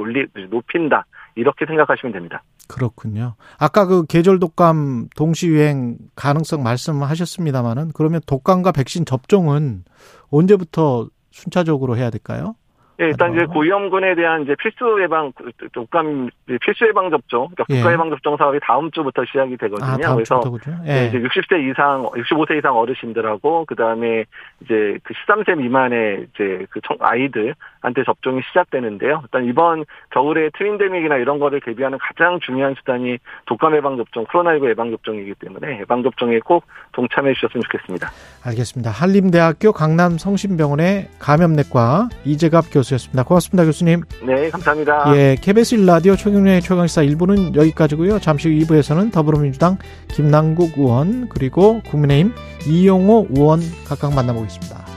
[0.50, 1.04] 높인다
[1.36, 2.42] 이렇게 생각하시면 됩니다.
[2.68, 3.34] 그렇군요.
[3.58, 9.84] 아까 그 계절 독감 동시 유행 가능성 말씀하셨습니다마는 그러면 독감과 백신 접종은
[10.30, 12.54] 언제부터 순차적으로 해야 될까요?
[13.00, 13.46] 예, 일단 이제 어.
[13.46, 15.32] 고위험군에 대한 이제 필수 예방
[15.72, 16.28] 독감
[16.60, 17.76] 필수 예방 접종, 그러니까 예.
[17.76, 19.90] 국가 예방 접종 사업이 다음 주부터 시작이 되거든요.
[19.90, 20.42] 아, 다음 그래서
[20.86, 21.06] 예.
[21.06, 24.24] 이제 60세 이상, 65세 이상 어르신들하고 그다음에
[24.60, 29.20] 이제 그 13세 미만의 이제 그 청- 아이들한테 접종이 시작되는데요.
[29.24, 34.90] 일단 이번 겨울에 트윈데믹이나 이런 거를 대비하는 가장 중요한 수단이 독감 예방 접종, 코로나19 예방
[34.90, 38.10] 접종이기 때문에 예방 접종에 꼭 동참해 주셨으면 좋겠습니다.
[38.44, 38.90] 알겠습니다.
[38.90, 43.22] 한림대학교 강남 성심병원의 감염내과 이재갑 교수 였습니다.
[43.22, 44.02] 고맙습니다, 교수님.
[44.26, 45.16] 네, 감사합니다.
[45.16, 48.18] 예, KBS 1라디오 최경련의 최강시사 1부는 여기까지고요.
[48.20, 52.32] 잠시 후 2부에서는 더불어민주당 김남국 의원 그리고 국민의힘
[52.66, 54.90] 이용호 의원 각각 만나보겠습니다.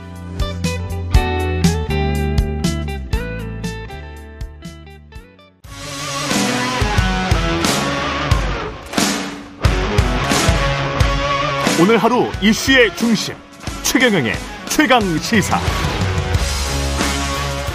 [11.81, 13.35] 오늘 하루 이슈의 중심
[13.81, 14.33] 최경영의
[14.69, 15.59] 최강 시사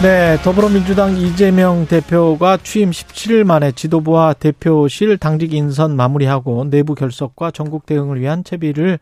[0.00, 7.84] 네, 더불어민주당 이재명 대표가 취임 17일 만에 지도부와 대표실 당직 인선 마무리하고 내부 결석과 전국
[7.84, 9.00] 대응을 위한 채비를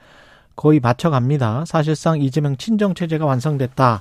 [0.56, 1.66] 거의 마쳐갑니다.
[1.66, 4.00] 사실상 이재명 친정 체제가 완성됐다.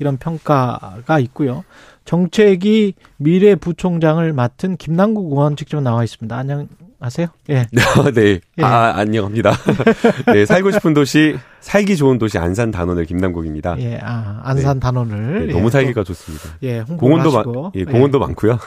[0.00, 1.62] 이런 평가가 있고요.
[2.04, 6.36] 정책이 미래 부총장을 맡은 김남국 의원 직접 나와 있습니다.
[6.36, 6.66] 안녕
[7.02, 7.26] 하세요.
[7.50, 7.66] 예.
[8.14, 8.40] 네.
[8.58, 8.62] 예.
[8.62, 9.52] 아, 안녕합니다.
[10.32, 13.76] 네, 살고 싶은 도시, 살기 좋은 도시 안산 단원을 김남국입니다.
[13.80, 13.98] 예.
[14.00, 16.44] 아, 안산 단원을 네, 예, 너무 살기가 또, 좋습니다.
[16.62, 17.32] 예, 공원도.
[17.32, 18.58] 많, 예, 공원도 많고요.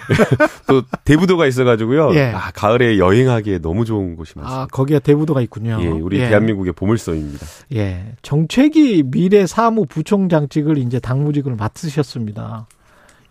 [0.66, 2.14] 또 대부도가 있어가지고요.
[2.14, 2.32] 예.
[2.34, 4.62] 아, 가을에 여행하기에 너무 좋은 곳이 많습니다.
[4.62, 5.78] 아, 거기에 대부도가 있군요.
[5.82, 6.28] 예, 우리 예.
[6.28, 7.46] 대한민국의 보물섬입니다.
[7.74, 8.14] 예.
[8.22, 12.66] 정책위 미래 사무 부총장직을 이제 당무직을 맡으셨습니다.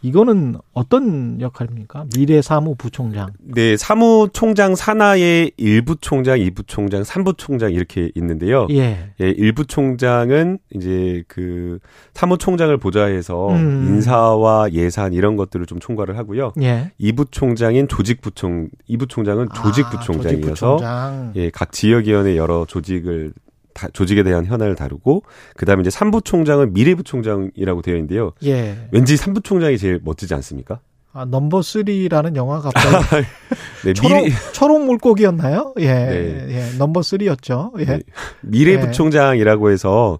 [0.02, 2.06] 이거는 어떤 역할입니까?
[2.16, 3.30] 미래 사무 부총장.
[3.40, 8.68] 네, 사무총장 산하에 1부총장, 2부총장, 3부총장 이렇게 있는데요.
[8.72, 9.12] 예.
[9.20, 11.80] 예, 1부총장은 이제 그
[12.14, 13.86] 사무총장을 보좌해서 음.
[13.88, 16.54] 인사와 예산 이런 것들을 좀 총괄을 하고요.
[16.62, 16.92] 예.
[17.00, 21.34] 2부총장인 조직부총, 2부총장은 아, 조직부총장이어서 조직부총장.
[21.36, 23.34] 예, 각 지역위원회 여러 조직을
[23.74, 25.24] 다, 조직에 대한 현안을 다루고
[25.56, 28.34] 그다음에 이제 3부총장은 미래부총장이라고 되어 있는데요.
[28.44, 28.88] 예.
[28.92, 30.80] 왠지 3부총장이 제일 멋지지 않습니까?
[31.14, 33.26] 아, 넘버 3라는 영화가 갑자기
[33.84, 35.74] 네, 초록, 미래 초록 물고기였나요?
[35.80, 35.88] 예.
[35.94, 36.48] 네.
[36.50, 36.78] 예.
[36.78, 37.80] 넘버 3였죠.
[37.80, 37.86] 예.
[37.86, 38.00] 네.
[38.42, 40.20] 미래부총장이라고 해서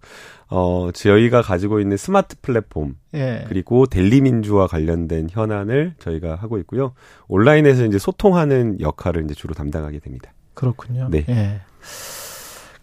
[0.54, 3.46] 어 저희가 가지고 있는 스마트 플랫폼 예.
[3.48, 6.92] 그리고 델리 민주와 관련된 현안을 저희가 하고 있고요.
[7.30, 10.34] 온라인에서 이제 소통하는 역할을 이제 주로 담당하게 됩니다.
[10.54, 11.08] 그렇군요.
[11.10, 11.24] 네.
[11.30, 11.62] 예.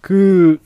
[0.01, 0.59] 그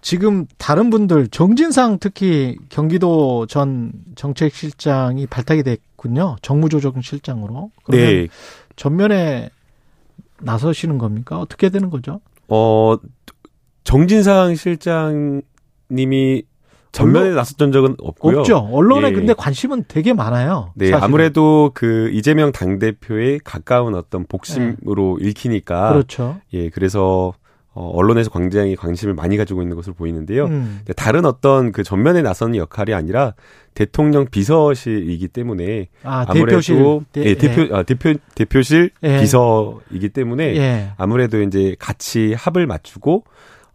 [0.00, 6.36] 지금 다른 분들 정진상 특히 경기도 전 정책실장이 발탁이 됐군요.
[6.42, 7.70] 정무조정실장으로.
[7.84, 8.28] 그러면 네.
[8.76, 9.48] 전면에
[10.40, 11.38] 나서시는 겁니까?
[11.38, 12.20] 어떻게 되는 거죠?
[12.48, 12.96] 어,
[13.84, 16.42] 정진상 실장님이
[16.92, 18.40] 전면에 언론- 나섰던 적은 없고요.
[18.40, 18.58] 없죠.
[18.58, 19.12] 언론에 예.
[19.12, 20.70] 근데 관심은 되게 많아요.
[20.76, 21.02] 네, 사실은.
[21.02, 25.88] 아무래도 그 이재명 당 대표의 가까운 어떤 복심으로 읽히니까.
[25.92, 26.36] 그렇죠.
[26.52, 27.32] 예, 그래서
[27.76, 30.46] 어, 언론에서 굉장히 관심을 많이 가지고 있는 것으로 보이는데요.
[30.46, 30.80] 음.
[30.96, 33.34] 다른 어떤 그 전면에 나서는 역할이 아니라
[33.74, 37.00] 대통령 비서실이기 때문에 아, 대표실.
[37.12, 39.20] 대- 예, 대표 아, 대표 대표실 예.
[39.20, 40.90] 비서이기 때문에 예.
[40.96, 43.24] 아무래도 이제 같이 합을 맞추고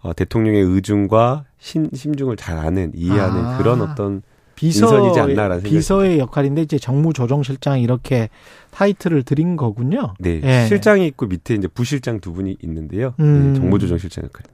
[0.01, 3.57] 어, 대통령의 의중과 심, 심중을 잘 아는 이해하는 아.
[3.57, 4.21] 그런 어떤
[4.55, 8.29] 비서 인선이지 않나라는 비서의 역할인데 이제 정무조정실장 이렇게
[8.71, 10.13] 타이틀을 드린 거군요.
[10.19, 10.65] 네 예.
[10.67, 13.13] 실장이 있고 밑에 이제 부실장 두 분이 있는데요.
[13.19, 13.53] 음.
[13.53, 14.45] 네, 정무조정실장 역할.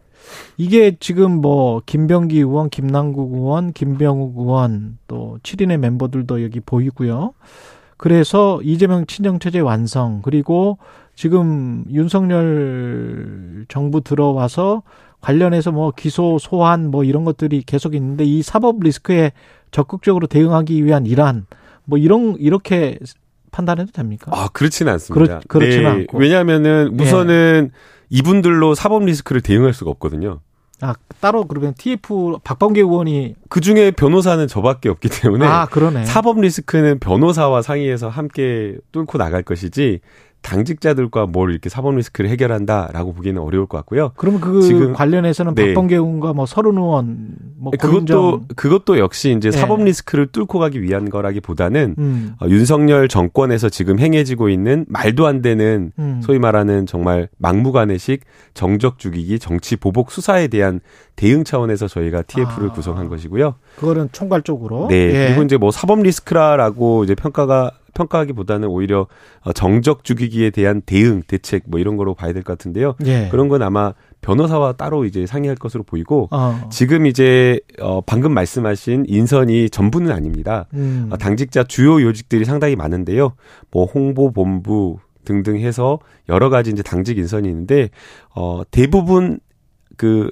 [0.58, 7.34] 이게 지금 뭐 김병기 의원, 김남국 의원, 김병욱 의원 또 7인의 멤버들도 여기 보이고요.
[7.98, 10.78] 그래서 이재명 친정 체제 완성 그리고
[11.16, 14.84] 지금 윤석열 정부 들어와서
[15.22, 19.32] 관련해서 뭐 기소 소환 뭐 이런 것들이 계속 있는데 이 사법 리스크에
[19.72, 21.46] 적극적으로 대응하기 위한 일환
[21.86, 23.00] 뭐 이런 이렇게
[23.56, 24.32] 판단해도 됩니까?
[24.34, 25.40] 아 그렇지는 않습니다.
[25.40, 26.18] 그렇- 그렇지는 않고.
[26.18, 27.72] 왜냐하면은 우선은
[28.10, 30.42] 이분들로 사법 리스크를 대응할 수가 없거든요.
[30.82, 36.04] 아 따로 그러면 TF 박범계 의원이 그 중에 변호사는 저밖에 없기 때문에 아 그러네.
[36.04, 40.02] 사법 리스크는 변호사와 상의해서 함께 뚫고 나갈 것이지
[40.46, 44.12] 당직자들과 뭘 이렇게 사법 리스크를 해결한다라고 보기는 어려울 것 같고요.
[44.16, 45.68] 그럼 그 지금- 관련해서는 네.
[45.74, 49.52] 박범계 의원과 뭐 서른 의원 뭐 그것도 고윤정 그것도 역시 이제 예.
[49.52, 55.42] 사법 리스크를 뚫고 가기 위한 거라기보다는 음, 어, 윤석열 정권에서 지금 행해지고 있는 말도 안
[55.42, 56.22] 되는 음.
[56.24, 58.22] 소위 말하는 정말 막무가내식
[58.54, 60.80] 정적 죽이기 정치 보복 수사에 대한
[61.16, 62.74] 대응 차원에서 저희가 TF를 아.
[62.74, 63.56] 구성한 것이고요.
[63.78, 64.96] 그거는 총괄적으로 네.
[64.96, 65.28] 예.
[65.28, 69.08] 그리고 이제 뭐 사법 리스크라라고 이제 평가가 평가하기보다는 오히려
[69.42, 72.94] 어, 정적 죽이기에 대한 대응 대책 뭐 이런 거로 봐야 될 것 같은데요.
[73.06, 73.30] 예.
[73.32, 76.70] 그런 건 아마 변호사와 따로 이제 상의할 것으로 보이고 어.
[76.72, 80.68] 지금 이제 어 방금 말씀하신 인선이 전부는 아닙니다.
[80.76, 81.08] 음.
[81.12, 83.34] 어, 당직자 주요 요직들이 상당히 많은데요.
[83.72, 85.98] 뭐 홍보 본부 등등 해서
[86.30, 87.90] 여러 가지 이제 당직 인선이 있는데
[88.36, 89.40] 어 대부분
[89.98, 90.30] 그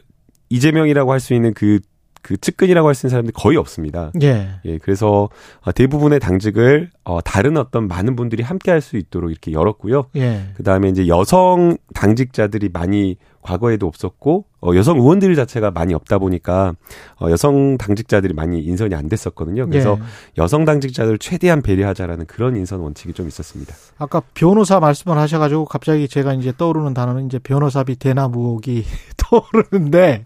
[0.49, 1.79] 이재명이라고 할 수 있는 그
[2.23, 4.11] 그 측근이라고 할 수 있는 사람들이 거의 없습니다.
[4.23, 4.55] 예.
[4.65, 5.29] 예, 그래서
[5.61, 10.05] 어, 대부분의 당직을 어 다른 어떤 많은 분들이 함께 할 수 있도록 이렇게 열었고요.
[10.15, 10.45] 예.
[10.55, 16.73] 그다음에 이제 여성 당직자들이 많이 과거에도 없었고 어, 여성 의원들 자체가 많이 없다 보니까
[17.21, 19.67] 어, 여성 당직자들이 많이 인선이 안 됐었거든요.
[19.67, 20.41] 그래서 예.
[20.41, 23.75] 여성 당직자들 최대한 배려하자라는 그런 인선 원칙이 좀 있었습니다.
[23.97, 28.85] 아까 변호사 말씀을 하셔가지고 갑자기 제가 이제 떠오르는 단어는 이제 변호사비 의혹이
[29.17, 30.23] 떠오르는데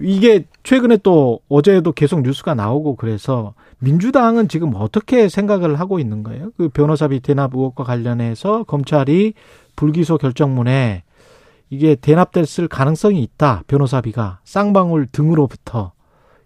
[0.00, 6.50] 이게 최근에 또 어제도 계속 뉴스가 나오고 그래서 민주당은 지금 어떻게 생각을 하고 있는 거예요?
[6.56, 9.34] 그 변호사 비 대납 의혹과 관련해서 검찰이
[9.76, 11.04] 불기소 결정문에
[11.70, 13.62] 이게 대납됐을 가능성이 있다.
[13.66, 15.92] 변호사비가 쌍방울 등으로부터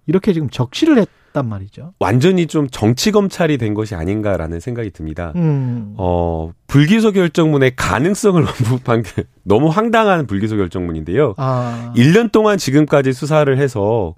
[0.06, 1.92] 이렇게 지금 적시를 했 단 말이죠.
[2.00, 5.32] 완전히 좀 정치 검찰이 된 것이 아닌가라는 생각이 듭니다.
[5.36, 5.94] 음.
[5.96, 11.34] 어, 불기소 결정문의 가능성을 언급한 게 너무 황당한 불기소 결정문인데요.
[11.36, 11.92] 아.
[11.96, 14.14] 1년 동안 지금까지 수사를 해서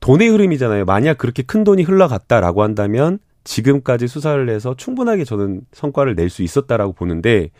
[0.00, 0.84] 돈의 흐름이잖아요.
[0.84, 6.92] 만약 그렇게 큰 돈이 흘러갔다라고 한다면 지금까지 수사를 해서 충분하게 저는 성과를 낼 수 있었다라고
[6.92, 7.50] 보는데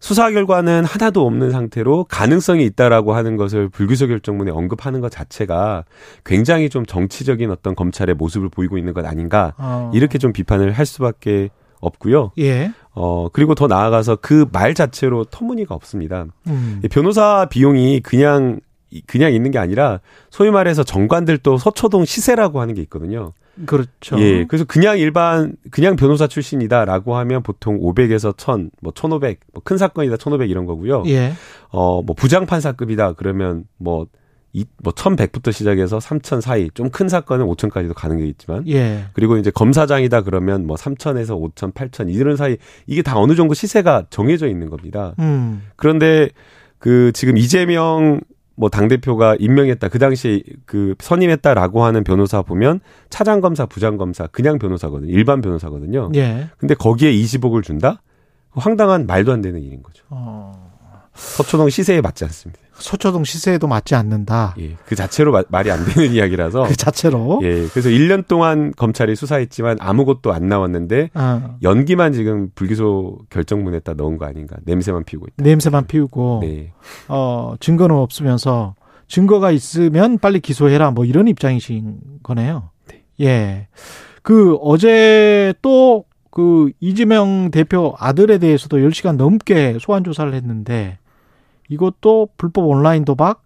[0.00, 5.84] 수사 결과는 하나도 없는 상태로 가능성이 있다라고 하는 것을 불기소 결정문에 언급하는 것 자체가
[6.24, 9.90] 굉장히 좀 정치적인 어떤 검찰의 모습을 보이고 있는 것 아닌가 어.
[9.94, 11.48] 이렇게 좀 비판을 할 수밖에
[11.80, 12.32] 없고요.
[12.38, 12.72] 예.
[12.92, 16.26] 어 그리고 더 나아가서 그 말 자체로 터무니가 없습니다.
[16.46, 16.80] 음.
[16.84, 18.60] 이 변호사 비용이 그냥
[19.06, 23.32] 그냥 있는 게 아니라 소위 말해서 정관들도 서초동 시세라고 하는 게 있거든요.
[23.64, 24.20] 그렇죠.
[24.20, 24.44] 예.
[24.44, 30.16] 그래서 그냥 일반 그냥 변호사 출신이다라고 하면 보통 500에서 1000, 뭐 1500, 뭐 큰 사건이다
[30.18, 31.04] 1500 이런 거고요.
[31.06, 31.32] 예.
[31.70, 34.06] 어, 뭐 부장 판사급이다 그러면 뭐
[34.52, 39.04] 이, 뭐 1100부터 시작해서 3000 사이 좀 큰 사건은 5000까지도 가는 게 있지만 예.
[39.12, 44.06] 그리고 이제 검사장이다 그러면 뭐 3000에서 5000, 8000 이런 사이 이게 다 어느 정도 시세가
[44.10, 45.14] 정해져 있는 겁니다.
[45.18, 45.62] 음.
[45.76, 46.30] 그런데
[46.78, 48.20] 그 지금 이재명
[48.56, 49.88] 뭐 당대표가 임명했다.
[49.88, 52.80] 그 당시에 그 선임했다라고 하는 변호사 보면
[53.10, 55.12] 차장 검사, 부장 검사, 그냥 변호사거든요.
[55.12, 56.10] 일반 변호사거든요.
[56.16, 56.48] 예.
[56.58, 58.02] 근데 거기에 20억을 준다?
[58.50, 60.04] 황당한 말도 안 되는 일인 거죠.
[60.08, 60.65] 어.
[61.16, 62.60] 서초동 시세에 맞지 않습니다.
[62.74, 64.54] 서초동 시세에도 맞지 않는다.
[64.58, 64.76] 예.
[64.84, 66.64] 그 자체로 마- 말이 안 되는 이야기라서.
[66.64, 67.40] 그 자체로.
[67.42, 67.66] 예.
[67.68, 71.56] 그래서 1년 동안 검찰이 수사했지만 아무것도 안 나왔는데 어.
[71.62, 74.56] 연기만 지금 불기소 결정문에다 넣은 거 아닌가.
[74.64, 75.42] 냄새만 피우고 있다.
[75.42, 76.72] 냄새만 피우고 네.
[77.08, 78.74] 어, 증거는 없으면서
[79.08, 82.70] 증거가 있으면 빨리 기소해라 뭐 이런 입장이신 거네요.
[83.22, 83.68] 예.
[84.22, 90.98] 그 어제 또그 이재명 대표 아들에 대해서도 10시간 넘게 소환 조사를 했는데
[91.68, 93.42] 이것도 불법 온라인 도박,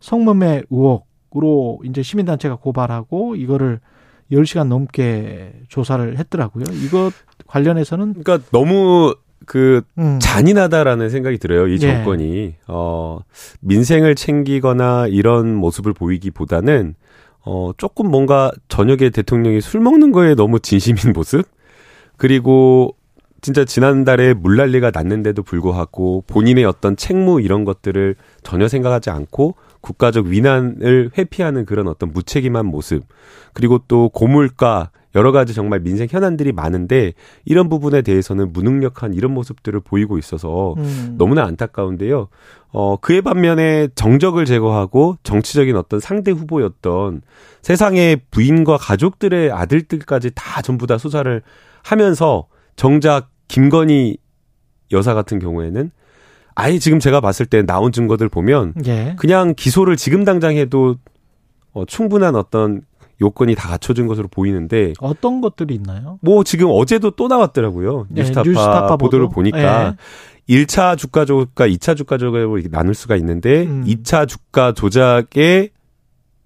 [0.00, 3.80] 성매매 의혹으로 이제 시민단체가 고발하고 이거를
[4.32, 6.64] 10시간 넘게 조사를 했더라고요.
[6.84, 7.12] 이것
[7.46, 9.14] 관련해서는 그러니까 너무
[9.46, 10.18] 그 음.
[10.20, 11.68] 잔인하다라는 생각이 들어요.
[11.68, 11.78] 이 예.
[11.78, 13.20] 정권이 어
[13.60, 16.94] 민생을 챙기거나 이런 모습을 보이기보다는
[17.44, 21.46] 어 조금 뭔가 저녁에 대통령이 술 먹는 거에 너무 진심인 모습
[22.16, 22.96] 그리고
[23.44, 31.10] 진짜 지난달에 물난리가 났는데도 불구하고 본인의 어떤 책무 이런 것들을 전혀 생각하지 않고 국가적 위난을
[31.18, 33.02] 회피하는 그런 어떤 무책임한 모습
[33.52, 37.12] 그리고 또 고물가 여러 가지 정말 민생 현안들이 많은데
[37.44, 41.16] 이런 부분에 대해서는 무능력한 이런 모습들을 보이고 있어서 음.
[41.18, 42.28] 너무나 안타까운데요.
[42.72, 47.20] 어, 그에 반면에 정적을 제거하고 정치적인 어떤 상대 후보였던
[47.60, 51.42] 세상의 부인과 가족들의 아들들까지 다 전부 다 수사를
[51.82, 54.16] 하면서 정작 김건희
[54.92, 55.90] 여사 같은 경우에는
[56.54, 59.14] 아예 지금 제가 봤을 때 나온 증거들 보면 예.
[59.18, 60.96] 그냥 기소를 지금 당장 해도
[61.72, 62.82] 어, 충분한 어떤
[63.20, 66.18] 요건이 다 갖춰진 것으로 보이는데 어떤 것들이 있나요?
[66.20, 68.06] 뭐 지금 어제도 또 나왔더라고요.
[68.10, 69.34] 네, 뉴스타파, 뉴스타파 보도를 보도.
[69.36, 69.96] 보니까
[70.48, 73.84] 1차 주가 조작과 2차 주가 이렇게 나눌 수가 있는데 음.
[73.86, 75.70] 2차 주가 조작의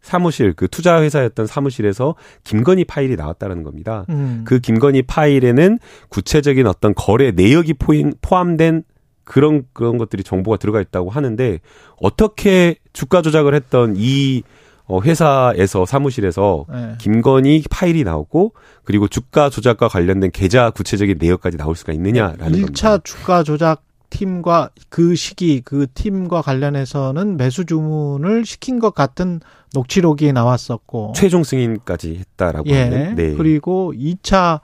[0.00, 4.04] 사무실 그 투자 회사였던 사무실에서 김건희 파일이 나왔다는 겁니다.
[4.08, 4.42] 음.
[4.44, 5.78] 그 김건희 파일에는
[6.08, 8.84] 구체적인 어떤 거래 내역이 포인, 포함된
[9.24, 11.60] 그런 그런 것들이 정보가 들어가 있다고 하는데
[12.00, 14.42] 어떻게 주가 조작을 했던 이
[14.86, 16.94] 어, 회사에서 사무실에서 예.
[16.96, 22.72] 김건희 파일이 나오고 그리고 주가 조작과 관련된 계좌 구체적인 내역까지 나올 수가 있느냐라는 일 겁니다.
[22.72, 29.40] 차 주가 조작 팀과 그 시기 그 팀과 관련해서는 매수 주문을 시킨 것 같은
[29.74, 32.82] 녹취록이 나왔었고 최종 승인까지 했다라고 예.
[32.82, 33.14] 하는.
[33.14, 33.34] 네.
[33.34, 34.60] 그리고 2차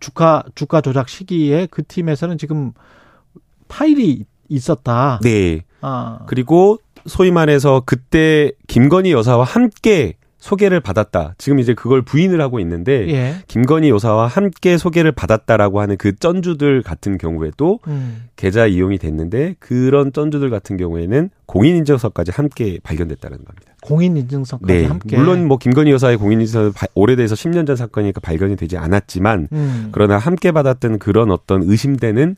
[0.00, 2.72] 주가 주가 조작 시기에 그 팀에서는 지금
[3.68, 5.20] 파일이 있었다.
[5.22, 5.64] 네.
[5.80, 6.20] 아.
[6.26, 11.34] 그리고 소위 말해서 그때 김건희 여사와 함께 소개를 받았다.
[11.36, 13.34] 지금 이제 그걸 부인을 하고 있는데 예.
[13.48, 18.28] 김건희 여사와 함께 소개를 받았다라고 하는 그 쩐주들 같은 경우에도 음.
[18.36, 23.72] 계좌 이용이 됐는데 그런 쩐주들 같은 경우에는 공인인증서까지 함께 발견됐다는 겁니다.
[23.82, 24.84] 공인 인증서까지 네.
[24.86, 29.88] 함께 물론 뭐 김건희 여사의 공인인증서 오래돼서 10년 전 사건이니까 발견이 되지 않았지만 음.
[29.92, 32.36] 그러나 함께 받았던 그런 어떤 의심되는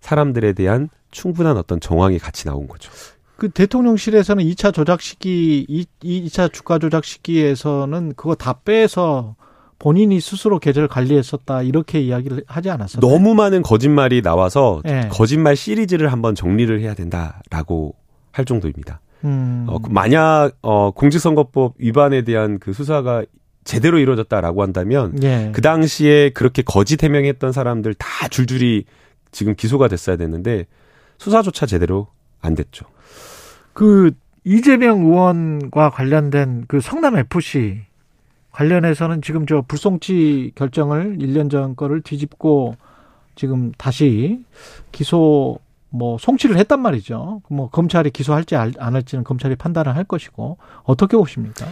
[0.00, 2.90] 사람들에 대한 충분한 어떤 정황이 같이 나온 거죠.
[3.40, 9.34] 그 대통령실에서는 2차 조작 시기, 2, 2차 주가 조작 시기에서는 그거 다 빼서
[9.78, 13.10] 본인이 스스로 계좌를 관리했었다 이렇게 이야기를 하지 않았었나요?
[13.10, 15.08] 너무 많은 거짓말이 나와서 예.
[15.10, 17.94] 거짓말 시리즈를 한번 정리를 해야 된다라고
[18.30, 19.00] 할 정도입니다.
[19.24, 19.64] 음.
[19.70, 23.24] 어, 그 만약 어, 공직선거법 위반에 대한 그 수사가
[23.64, 25.50] 제대로 이루어졌다라고 한다면 예.
[25.54, 28.84] 그 당시에 그렇게 거짓 해명했던 사람들 다 줄줄이
[29.32, 30.66] 지금 기소가 됐어야 됐는데
[31.16, 32.08] 수사조차 제대로
[32.42, 32.84] 안 됐죠.
[33.80, 34.10] 그
[34.44, 37.80] 이재명 의원과 관련된 그 성남 FC
[38.52, 42.76] 관련해서는 지금 저 불송치 결정을 1년 전 거를 뒤집고
[43.36, 44.44] 지금 다시
[44.92, 45.58] 기소
[45.88, 47.40] 뭐 송치를 했단 말이죠.
[47.48, 51.66] 뭐 검찰이 기소할지 알- 안 할지는 검찰이 판단을 할 것이고 어떻게 보십니까?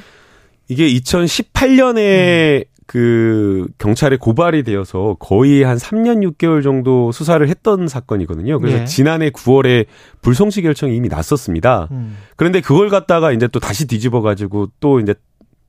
[0.68, 8.58] 이게 2018년에 그 경찰에 고발이 되어서 거의 한 3년 6개월 정도 수사를 했던 사건이거든요.
[8.60, 8.84] 그래서 예.
[8.86, 9.84] 지난해 9월에
[10.22, 11.88] 불송치 결정이 이미 났었습니다.
[11.90, 12.16] 음.
[12.36, 15.14] 그런데 그걸 갖다가 이제 또 다시 뒤집어 가지고 또 이제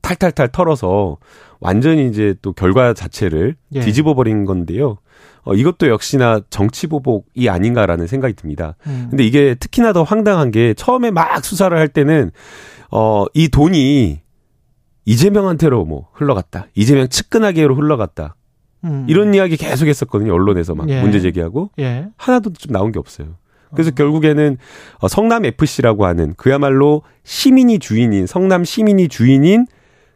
[0.01, 1.17] 탈탈탈 털어서
[1.59, 3.81] 완전히 이제 또 결과 자체를 예.
[3.81, 4.99] 뒤집어 버린 건데요.
[5.43, 8.77] 어, 이것도 역시나 정치 보복이 아닌가라는 생각이 듭니다.
[8.87, 9.07] 음.
[9.09, 12.31] 근데 이게 특히나 더 황당한 게 처음에 막 수사를 할 때는
[12.91, 14.21] 어, 이 돈이
[15.13, 16.67] 이재명한테로 뭐 흘러갔다.
[16.75, 18.35] 이재명 측근하게로 흘러갔다.
[18.83, 19.05] 음.
[19.09, 20.33] 이런 이야기 계속 했었거든요.
[20.33, 21.01] 언론에서 막 예.
[21.01, 22.07] 문제 제기하고 예.
[22.15, 23.35] 하나도 좀 나온 게 없어요.
[23.73, 24.57] 그래서 결국에는
[24.99, 29.65] 어, 성남 FC라고 하는 그야말로 시민이 주인인 성남 시민이 주인인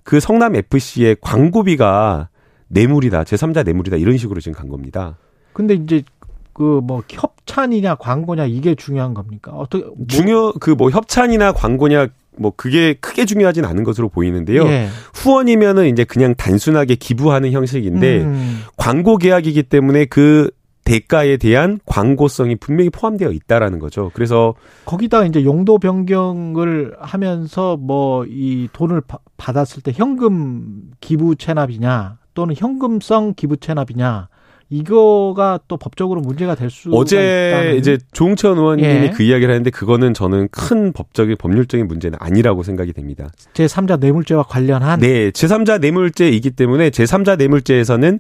[0.04, 2.30] 그 성남 FC의 광고비가
[2.68, 5.18] 뇌물이다, 제3자 뇌물이다 이런 식으로 지금 간 겁니다.
[5.54, 6.04] 근데 이제
[6.54, 9.52] 그 뭐 협찬이냐 광고냐 이게 중요한 겁니까?
[9.54, 12.08] 어떻게 뭐- 중요 그 뭐 협찬이나 광고냐
[12.38, 14.66] 뭐 그게 크게 중요하진 않은 것으로 보이는데요.
[14.68, 14.88] 예.
[15.14, 18.60] 후원이면은 이제 그냥 단순하게 기부하는 형식인데 음.
[18.78, 20.50] 광고 계약이기 때문에 그
[20.86, 24.12] 대가에 대한 광고성이 분명히 포함되어 있다라는 거죠.
[24.14, 24.54] 그래서
[24.84, 32.56] 거기다 이제 용도 변경을 하면서 뭐 이 돈을 바- 받았을 때 현금 기부 체납이냐 또는
[32.58, 34.28] 현금성 기부 체납이냐
[34.70, 39.10] 이거가 또 법적으로 문제가 될 수가 어제 이제 조홍천 의원님이 예.
[39.12, 43.30] 그 이야기를 하는데 그거는 저는 큰 법적인 법률적인 문제는 아니라고 생각이 됩니다.
[43.54, 48.20] 제3자 뇌물죄와 관련한 네, 제3자 뇌물죄이기 때문에 제3자 뇌물죄에서는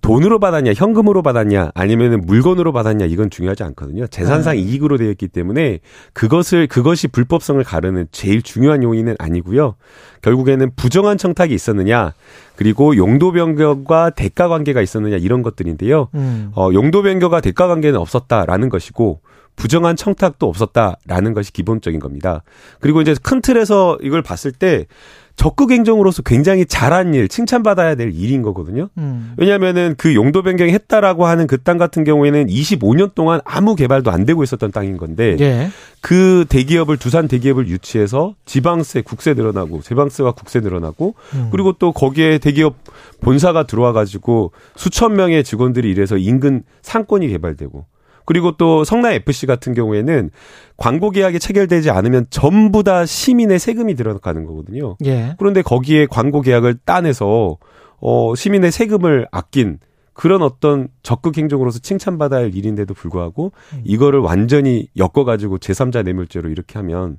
[0.00, 4.06] 돈으로 받았냐, 현금으로 받았냐, 아니면은 물건으로 받았냐, 이건 중요하지 않거든요.
[4.06, 4.62] 재산상 네.
[4.62, 5.80] 이익으로 되어 있기 때문에
[6.12, 9.74] 그것을, 그것이 불법성을 가르는 제일 중요한 요인은 아니고요.
[10.22, 12.14] 결국에는 부정한 청탁이 있었느냐,
[12.56, 16.08] 그리고 용도 변경과 대가 관계가 있었느냐, 이런 것들인데요.
[16.14, 16.52] 음.
[16.54, 19.20] 어, 용도 변경과 대가 관계는 없었다라는 것이고,
[19.56, 22.44] 부정한 청탁도 없었다라는 것이 기본적인 겁니다.
[22.78, 24.86] 그리고 이제 큰 틀에서 이걸 봤을 때
[25.38, 28.88] 적극 행정으로서 굉장히 잘한 일, 칭찬받아야 될 일인 거거든요.
[28.98, 29.34] 음.
[29.36, 34.24] 왜냐하면은 그 용도 변경이 했다라고 하는 그 땅 같은 경우에는 25년 동안 아무 개발도 안
[34.24, 35.68] 되고 있었던 땅인 건데 예.
[36.00, 41.48] 그 대기업을 두산 대기업을 유치해서 지방세, 국세 늘어나고 지방세와 국세 늘어나고 음.
[41.52, 42.74] 그리고 또 거기에 대기업
[43.20, 47.84] 본사가 들어와 가지고 수천 명의 직원들이 일해서 인근 상권이 개발되고
[48.28, 50.28] 그리고 또 성남 FC 같은 경우에는
[50.76, 54.98] 광고 계약이 체결되지 않으면 전부 다 시민의 세금이 들어가는 거거든요.
[55.06, 55.34] 예.
[55.38, 57.56] 그런데 거기에 광고 계약을 따내서
[58.02, 59.78] 어 시민의 세금을 아낀
[60.12, 63.52] 그런 어떤 적극 행정으로서 칭찬받아야 할 일인데도 불구하고
[63.84, 67.16] 이거를 완전히 엮어가지고 제3자 뇌물죄로 이렇게 하면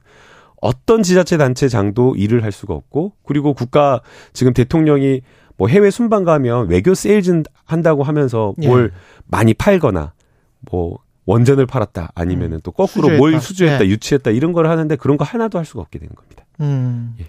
[0.61, 4.01] 어떤 지자체 단체장도 일을 할 수가 없고 그리고 국가
[4.33, 5.21] 지금 대통령이
[5.57, 8.99] 뭐 해외 순방 가면 외교 세일즈 한다고 하면서 뭘 예.
[9.25, 10.13] 많이 팔거나
[10.59, 13.17] 뭐 원전을 팔았다 아니면은 또 거꾸로 수주했다.
[13.17, 13.89] 뭘 수주했다 예.
[13.89, 16.43] 유치했다 이런 걸 하는데 그런 거 하나도 할 수가 없게 되는 겁니다.
[16.59, 17.15] 음.
[17.19, 17.25] 예.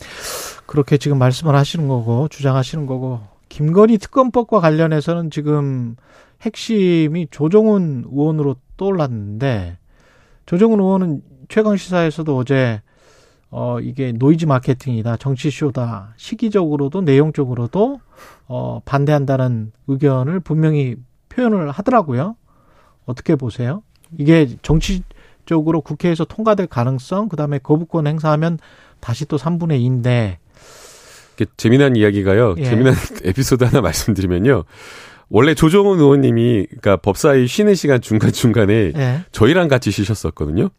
[0.66, 5.97] 그렇게 지금 말씀을 하시는 거고 주장하시는 거고 김건희 특검법과 관련해서는 지금
[6.43, 9.78] 핵심이 조정훈 의원으로 떠올랐는데
[10.47, 12.81] 조정훈 의원은 최강 시사에서도 어제
[13.51, 18.01] 어 이게 노이즈 마케팅이다 정치쇼다 시기적으로도 내용적으로도
[18.47, 20.97] 어 반대한다는 의견을 분명히
[21.28, 22.37] 표현을 하더라고요.
[23.07, 23.82] 어떻게 보세요?
[24.18, 28.59] 이게 정치적으로 국회에서 통과될 가능성, 그 다음에 거부권 행사하면
[29.01, 30.36] 다시 또 3분의 2인데,
[31.40, 32.57] 이게 재미난 이야기가요.
[32.59, 32.64] 예.
[32.64, 32.94] 재미난
[33.24, 34.64] 에피소드 하나 말씀드리면요.
[35.30, 39.24] 원래 조정훈 의원님이 그러니까 법사위 쉬는 시간 중간 중간에 예.
[39.32, 40.70] 저희랑 같이 쉬셨었거든요.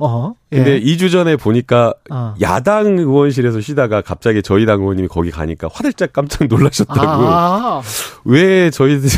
[0.00, 0.80] 어, 근데 예.
[0.80, 2.34] 2주 전에 보니까 어.
[2.40, 7.00] 야당 의원실에서 쉬다가 갑자기 저희 당 의원님이 거기 가니까 화들짝 깜짝 놀라셨다고.
[7.00, 7.82] 아,
[8.24, 9.08] 왜 저희들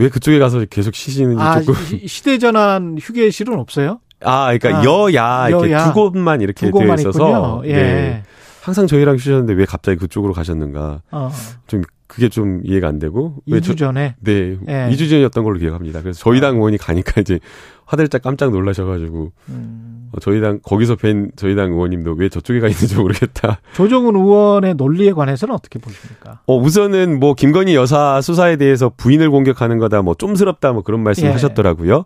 [0.00, 4.00] 왜 그쪽에 가서 계속 쉬시는지 아, 조금 시- 시대전환 휴게실은 없어요?
[4.22, 5.84] 아, 그러니까 아, 여야 이렇게 여야.
[5.84, 7.62] 두 곳만 이렇게 두 되어 있어서.
[7.66, 7.72] 예.
[7.74, 8.22] 네.
[8.62, 11.02] 항상 저희랑 쉬셨는데 왜 갑자기 그쪽으로 가셨는가?
[11.10, 11.30] 어,
[11.66, 14.16] 좀 그게 좀 이해가 안 되고 왜 2주 저- 전에.
[14.20, 14.88] 네, 예.
[14.90, 16.00] 2주 전이었던 걸로 기억합니다.
[16.02, 17.38] 그래서 저희 당 의원이 가니까 이제
[17.86, 19.99] 화들짝 깜짝 놀라셔가지고 음.
[20.12, 23.60] 어, 저희 당 거기서 뵌 저희 당 의원님도 왜 저쪽에 가 있는지 모르겠다.
[23.74, 26.40] 조정훈 의원의 논리에 관해서는 어떻게 보십니까?
[26.46, 31.26] 어 우선은 뭐 김건희 여사 수사에 대해서 부인을 공격하는 거다 뭐 좀스럽다 뭐 그런 말씀
[31.26, 31.30] 예.
[31.30, 32.04] 하셨더라고요.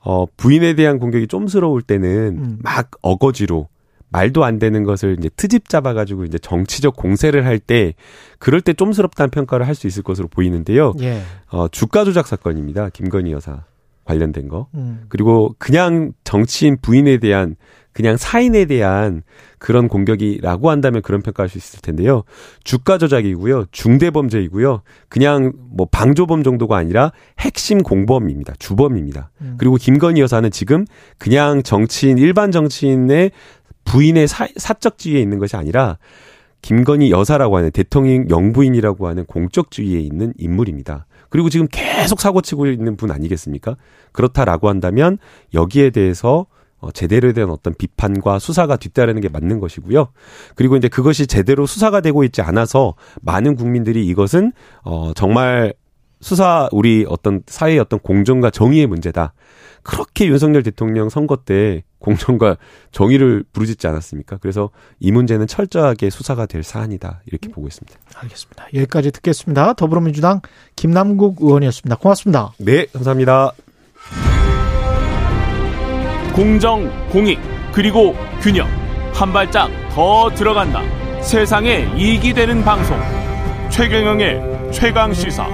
[0.00, 2.58] 어 부인에 대한 공격이 좀스러울 때는 음.
[2.62, 3.68] 막 어거지로
[4.12, 7.94] 말도 안 되는 것을 이제 트집 잡아가지고 이제 정치적 공세를 할 때
[8.40, 10.94] 그럴 때 좀스럽다는 평가를 할 수 있을 것으로 보이는데요.
[11.00, 11.22] 예.
[11.48, 12.88] 어 주가 조작 사건입니다.
[12.90, 13.64] 김건희 여사
[14.04, 14.68] 관련된 거.
[14.74, 15.02] 음.
[15.08, 17.56] 그리고 그냥 정치인 부인에 대한
[17.92, 19.22] 그냥 사인에 대한
[19.58, 22.22] 그런 공격이라고 한다면 그런 평가할 수 있을 텐데요.
[22.64, 23.66] 주가 조작이고요.
[23.72, 24.82] 중대 범죄이고요.
[25.08, 28.54] 그냥 뭐 방조범 정도가 아니라 핵심 공범입니다.
[28.58, 29.30] 주범입니다.
[29.40, 29.56] 음.
[29.58, 30.86] 그리고 김건희 여사는 지금
[31.18, 33.32] 그냥 정치인 일반 정치인의
[33.84, 35.98] 부인의 사, 사적 지위에 있는 것이 아니라
[36.62, 41.06] 김건희 여사라고 하는 대통령 영부인이라고 하는 공적 지위에 있는 인물입니다.
[41.30, 43.76] 그리고 지금 계속 사고 치고 있는 분 아니겠습니까?
[44.12, 45.18] 그렇다라고 한다면
[45.54, 46.46] 여기에 대해서
[46.78, 50.08] 어, 제대로 된 어떤 비판과 수사가 뒤따르는 게 맞는 것이고요.
[50.54, 54.52] 그리고 이제 그것이 제대로 수사가 되고 있지 않아서 많은 국민들이 이것은
[54.82, 55.74] 어 정말
[56.20, 59.34] 수사 우리 어떤 사회의 어떤 공정과 정의의 문제다.
[59.82, 62.56] 그렇게 윤석열 대통령 선거 때 공정과
[62.90, 64.38] 정의를 부르짖지 않았습니까?
[64.38, 67.22] 그래서 이 문제는 철저하게 수사가 될 사안이다.
[67.26, 67.96] 이렇게 보고 있습니다.
[68.16, 68.66] 알겠습니다.
[68.74, 69.74] 여기까지 듣겠습니다.
[69.74, 70.40] 더불어민주당
[70.76, 71.96] 김남국 의원이었습니다.
[71.96, 72.52] 고맙습니다.
[72.58, 73.52] 네, 감사합니다.
[76.34, 77.38] 공정, 공익,
[77.72, 78.66] 그리고 균형.
[79.12, 80.80] 한 발짝 더 들어간다.
[81.22, 82.98] 세상에 이익이 되는 방송.
[83.70, 85.46] 최경영의 최강 시사.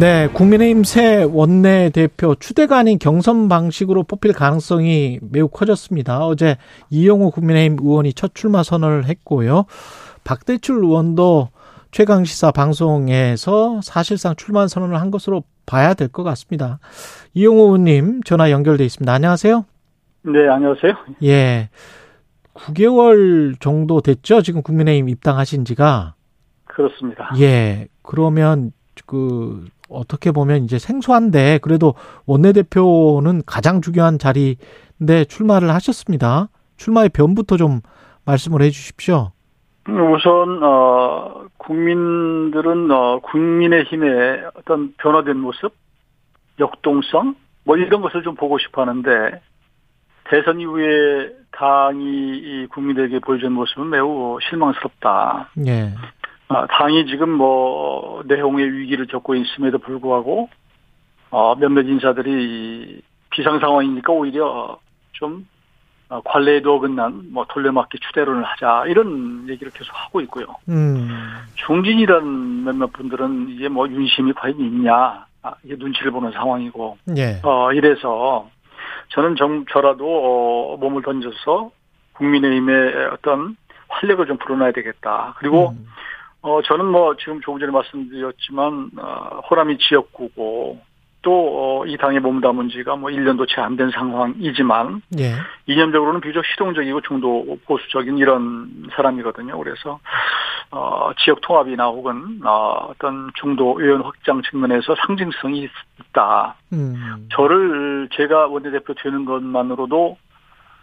[0.00, 6.24] 네, 국민의힘 새 원내 대표 추대가 아닌 경선 방식으로 뽑힐 가능성이 매우 커졌습니다.
[6.24, 6.56] 어제
[6.90, 9.64] 이용호 국민의힘 의원이 첫 출마 선언을 했고요.
[10.22, 11.48] 박대출 의원도
[11.90, 16.78] 최강 시사 방송에서 사실상 출마 선언을 한 것으로 봐야 될 것 같습니다.
[17.34, 19.12] 이용호 의원님 전화 연결돼 있습니다.
[19.12, 19.64] 안녕하세요.
[20.22, 20.92] 네, 안녕하세요.
[21.24, 21.70] 예.
[22.54, 24.42] 9개월 정도 됐죠?
[24.42, 26.14] 지금 국민의힘 입당하신 지가.
[26.66, 27.32] 그렇습니다.
[27.40, 27.88] 예.
[28.02, 28.70] 그러면
[29.06, 31.94] 그 어떻게 보면 이제 생소한데 그래도
[32.26, 36.48] 원내대표는 가장 중요한 자리인데 출마를 하셨습니다.
[36.76, 37.80] 출마의 변부터 좀
[38.24, 39.32] 말씀을 해 주십시오.
[39.88, 45.72] 우선 어 국민들은 어 국민의 힘의 어떤 변화된 모습,
[46.60, 47.34] 역동성
[47.64, 49.40] 뭐 이런 것을 좀 보고 싶어 하는데
[50.30, 55.48] 대선 이후에 당이 이 국민들에게 보여준 모습은 매우 실망스럽다.
[55.66, 55.94] 예.
[56.48, 60.48] 아, 당이 지금 뭐 내홍의 위기를 겪고 있음에도 불구하고
[61.30, 64.78] 어, 몇몇 인사들이 비상 상황이니까 오히려
[65.12, 65.46] 좀
[66.08, 70.46] 어, 관례에도 어긋난 뭐 돌려막기 추대론을 하자 이런 얘기를 계속 하고 있고요.
[70.70, 71.08] 음.
[71.54, 77.40] 중진이란 몇몇 분들은 이게 뭐 윤심이 과연 있냐 아, 이게 눈치를 보는 상황이고 예.
[77.42, 78.48] 어 이래서
[79.10, 81.70] 저는 정, 저라도 어, 몸을 던져서
[82.14, 83.56] 국민의힘의 어떤
[83.88, 85.34] 활력을 좀 불어놔야 되겠다.
[85.38, 85.86] 그리고 음.
[86.42, 90.80] 어, 저는 뭐 지금 조금 전에 말씀드렸지만, 어, 호남이 지역구고,
[91.20, 91.32] 또,
[91.82, 95.32] 어, 이 당에 몸담은 지가 뭐 1년도 채 안 된 상황이지만, 예.
[95.66, 99.58] 이념적으로는 비교적 실용적이고 중도 보수적인 이런 사람이거든요.
[99.58, 99.98] 그래서,
[100.70, 105.70] 어, 지역 통합이나 혹은, 어, 어떤 중도 의원 확장 측면에서 상징성이 있-
[106.10, 106.54] 있다.
[106.72, 107.26] 음.
[107.32, 110.16] 저를 제가 원내대표 되는 것만으로도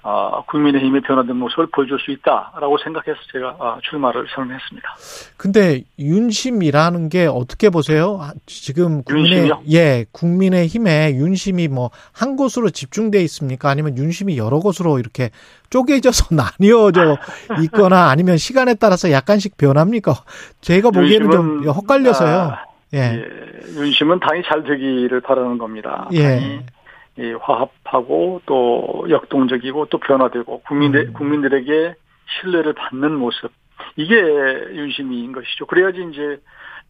[0.07, 4.87] 아, 국민의힘의 변화된 모습을 보여줄 수 있다라고 생각해서 제가 아, 출마를 선언했습니다.
[5.35, 8.19] 근데 윤심이라는 게 어떻게 보세요?
[8.21, 9.61] 아, 지금 국민의 윤심이요?
[9.71, 13.69] 예 국민의 힘에 윤심이 뭐 한 곳으로 집중돼 있습니까?
[13.69, 15.29] 아니면 윤심이 여러 곳으로 이렇게
[15.69, 17.17] 쪼개져서 나뉘어져
[17.63, 20.13] 있거나 아니면 시간에 따라서 약간씩 변합니까?
[20.61, 22.37] 제가 보기에는 좀 헛갈려서요.
[22.37, 22.99] 아, 예.
[22.99, 26.07] 예, 윤심은 당이 잘 되기를 바라는 겁니다.
[26.13, 26.63] 예.
[27.17, 31.13] 이 화합하고 또 역동적이고 또 변화되고 국민들 음.
[31.13, 31.95] 국민들에게
[32.41, 33.51] 신뢰를 받는 모습
[33.95, 35.65] 이게 윤심인 것이죠.
[35.65, 36.39] 그래야지 이제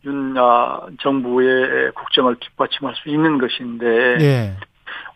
[0.06, 4.58] 윤 아, 정부의 국정을 뒷받침할 수 있는 것인데 예.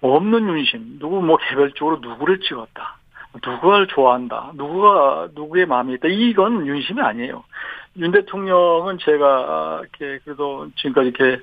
[0.02, 2.98] 없는 윤심, 누구 뭐 개별적으로 누구를 찍었다.
[3.46, 4.52] 누구를 좋아한다.
[4.56, 6.08] 누구가 누구의 마음이 있다.
[6.08, 7.44] 이건 윤심이 아니에요.
[7.98, 11.40] 윤 대통령은 제가 이렇게 그래도 지금까지 이렇게 에,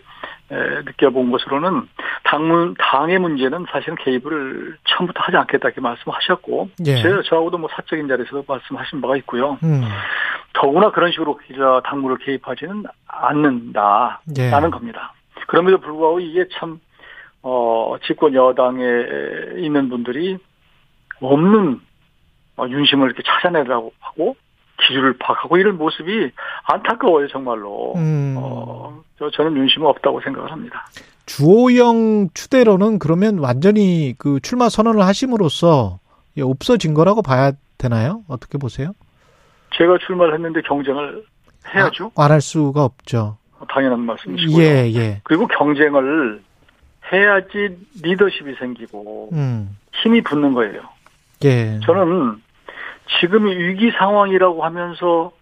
[0.49, 1.88] 느껴본 것으로는
[2.24, 7.03] 당문 당의 문제는 사실은 개입을 처음부터 하지 않겠다 이렇게 말씀하셨고 예.
[7.03, 9.59] 제가 저하고도 뭐 사적인 자리에서 말씀하신 바가 있고요.
[9.64, 9.82] 음.
[10.53, 14.20] 더구나 그런 식으로 저 당무를 개입하지는 않는다.
[14.38, 14.51] 예.
[14.51, 15.12] 라는 겁니다.
[15.47, 16.80] 그럼에도 불구하고 이게 참,
[17.42, 18.84] 어, 집권 여당에
[19.59, 20.38] 있는 분들이
[21.20, 21.80] 없는
[22.57, 24.36] 어, 윤심을 이렇게 찾아내려고 하고
[24.78, 26.30] 기준을 파악하고 이런 모습이
[26.64, 27.94] 안타까워요, 정말로.
[27.97, 28.36] 음.
[28.38, 30.87] 어, 저, 저는 윤심은 없다고 생각을 합니다.
[31.27, 35.99] 주호영 추대로는 그러면 완전히 그 출마 선언을 하심으로써
[36.37, 38.23] 예, 없어진 거라고 봐야 되나요?
[38.29, 38.93] 어떻게 보세요?
[39.77, 41.25] 제가 출마를 했는데 경쟁을
[41.75, 42.12] 해야죠.
[42.14, 43.39] 아, 안할 수가 없죠.
[43.69, 44.62] 당연한 말씀이시고요.
[44.62, 45.21] 예, 예.
[45.25, 46.43] 그리고 경쟁을
[47.12, 49.77] 해야지 리더십이 생기고 음.
[49.93, 50.83] 힘이 붙는 거예요.
[51.45, 51.81] 예.
[51.85, 52.43] 저는
[53.21, 55.33] 지금이 위기 상황이라고 하면서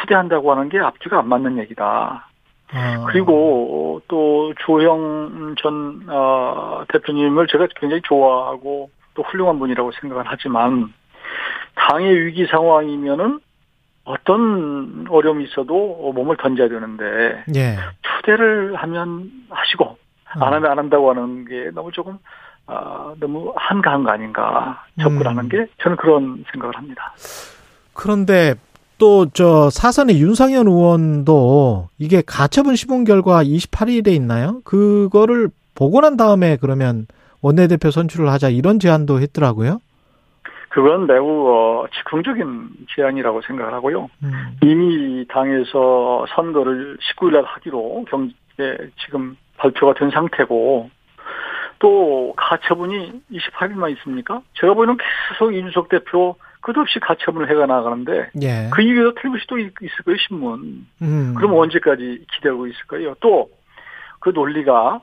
[0.00, 2.25] 추대한다고 하는 게 앞뒤가 안 맞는 얘기다.
[2.72, 3.04] 아.
[3.06, 10.92] 그리고 또 조영 전 어, 대표님을 제가 굉장히 좋아하고 또 훌륭한 분이라고 생각을 하지만
[11.74, 13.40] 당의 위기 상황이면은
[14.04, 17.76] 어떤 어려움이 있어도 몸을 던져야 되는데 예.
[18.02, 19.98] 추대를 하면 하시고
[20.40, 22.18] 안 하면 안 한다고 하는 게 너무 조금
[22.66, 25.48] 아, 너무 한가한 거 아닌가 접근하는 음.
[25.48, 27.14] 게 저는 그런 생각을 합니다.
[27.94, 28.54] 그런데
[28.98, 34.60] 또 저 사선의 윤상현 의원도 이게 가처분 시본 결과 28일에 있나요?
[34.64, 37.06] 그거를 보고 난 다음에 그러면
[37.42, 39.78] 원내대표 선출을 하자 이런 제안도 했더라고요.
[40.70, 44.10] 그건 매우 어, 즉흥적인 제안이라고 생각을 하고요.
[44.22, 44.32] 음.
[44.62, 50.90] 이미 당에서 선거를 19일 날 하기로 경제 지금 발표가 된 상태고
[51.78, 54.42] 또 가처분이 28일만 있습니까?
[54.54, 54.96] 제가 보기에는
[55.30, 56.36] 계속 이준석 대표
[56.66, 58.68] 끝없이 가처분을 해가 나가는데 예.
[58.72, 59.70] 그 이후에도 틀림없이 또 있을
[60.04, 60.86] 거예요 신문.
[61.00, 61.34] 음.
[61.36, 63.14] 그럼 언제까지 기대하고 있을까요?
[63.20, 63.48] 또
[64.26, 65.00] 그 논리가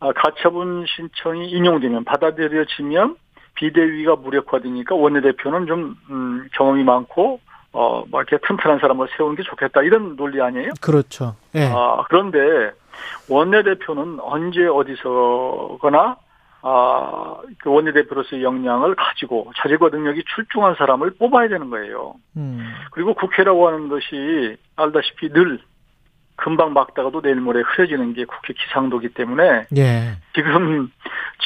[0.00, 3.16] 아, 가처분 신청이 인용되면 받아들여지면
[3.54, 7.40] 비대위가 무력화되니까 원내대표는 좀 음, 경험이 많고
[7.72, 10.72] 어, 막 이렇게 튼튼한 사람을 세우는 게 좋겠다 이런 논리 아니에요?
[10.82, 11.36] 그렇죠.
[11.54, 11.70] 예.
[11.72, 12.72] 아, 그런데
[13.30, 16.16] 원내대표는 언제 어디서거나
[16.68, 22.14] 아, 그 원내대표로서의 역량을 가지고 자질과 능력이 출중한 사람을 뽑아야 되는 거예요.
[22.36, 22.74] 음.
[22.90, 25.60] 그리고 국회라고 하는 것이 알다시피 늘
[26.36, 30.16] 금방 막다가도 내일 모레 흐려지는 게 국회 기상도기 때문에 예.
[30.34, 30.90] 지금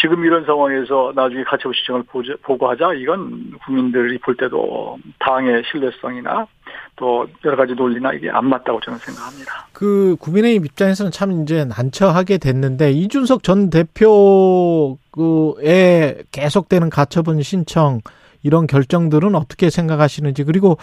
[0.00, 1.72] 지금 이런 상황에서 나중에 가처분
[2.06, 6.46] 보자- 보고하자 이건 국민들이 볼 때도 당의 신뢰성이나
[6.96, 9.68] 또 여러 가지 논리나 이게 안 맞다고 저는 생각합니다.
[9.72, 14.96] 그 국민의힘 입장에서는 참 이제 난처하게 됐는데 이준석 전 대표의
[16.32, 18.00] 계속되는 가처분 신청
[18.42, 20.78] 이런 결정들은 어떻게 생각하시는지 그리고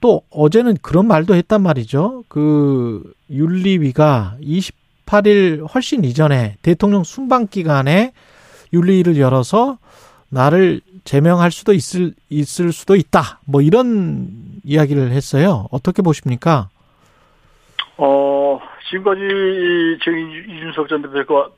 [0.00, 2.24] 또 어제는 그런 말도 했단 말이죠.
[2.28, 8.12] 그 윤리위가 28일 훨씬 이전에 대통령 순방 기간에
[8.72, 9.78] 윤리위를 열어서
[10.30, 13.40] 나를 제명할 수도 있을 있을 수도 있다.
[13.46, 14.28] 뭐 이런
[14.64, 15.66] 이야기를 했어요.
[15.70, 16.68] 어떻게 보십니까?
[17.96, 19.20] 어, 지금까지
[20.04, 21.48] 지금 이준석 전 대표가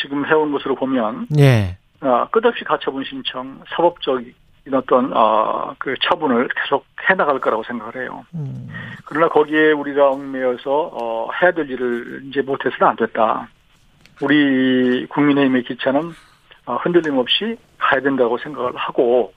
[0.00, 1.76] 지금 해온 것으로 보면 예.
[2.00, 4.32] 아, 끝없이 가처분 신청, 사법적인
[4.72, 8.24] 어떤 아, 그 처분을 계속 해 나갈 거라고 생각을 해요.
[8.34, 8.68] 음.
[9.04, 13.48] 그러나 거기에 우리가 얽매여서 어, 해야 될 일을 이제 못해서는 안 됐다.
[14.22, 16.12] 우리 국민의힘의 기차는
[16.66, 19.32] 어, 흔들림 없이 가야 된다고 생각을 하고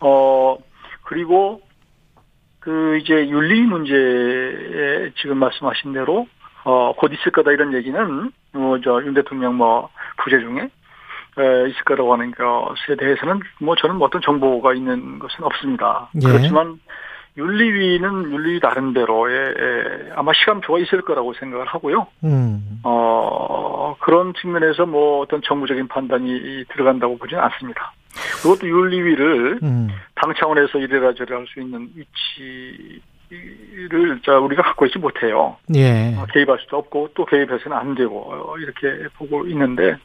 [0.00, 0.56] 어
[1.02, 1.60] 그리고
[2.60, 6.26] 그 이제 윤리 문제에 지금 말씀하신 대로
[6.64, 9.88] 어 곧 있을 거다 이런 얘기는 뭐저윤 대통령 뭐
[10.18, 10.68] 부재 중에 에,
[11.42, 16.08] 있을 거라고 하는 것에 대해서는 뭐 저는 뭐 어떤 정보가 있는 것은 없습니다.
[16.22, 16.26] 예.
[16.26, 16.80] 그렇지만
[17.36, 22.06] 윤리위는 윤리위 나름대로의 에, 아마 시간표가 있을 거라고 생각을 하고요.
[22.24, 22.80] 음.
[22.82, 27.92] 어, 그런 측면에서 뭐 어떤 정부적인 판단이 들어간다고 보지는 않습니다.
[28.42, 29.88] 그것도 윤리위를 음.
[30.14, 31.90] 당 차원에서 이래라 저래라 할 수 있는
[33.28, 35.56] 위치를 자 우리가 갖고 있지 못해요.
[35.74, 36.14] 예.
[36.16, 39.96] 어, 개입할 수도 없고 또 개입해서는 안 되고 어, 이렇게 보고 있는데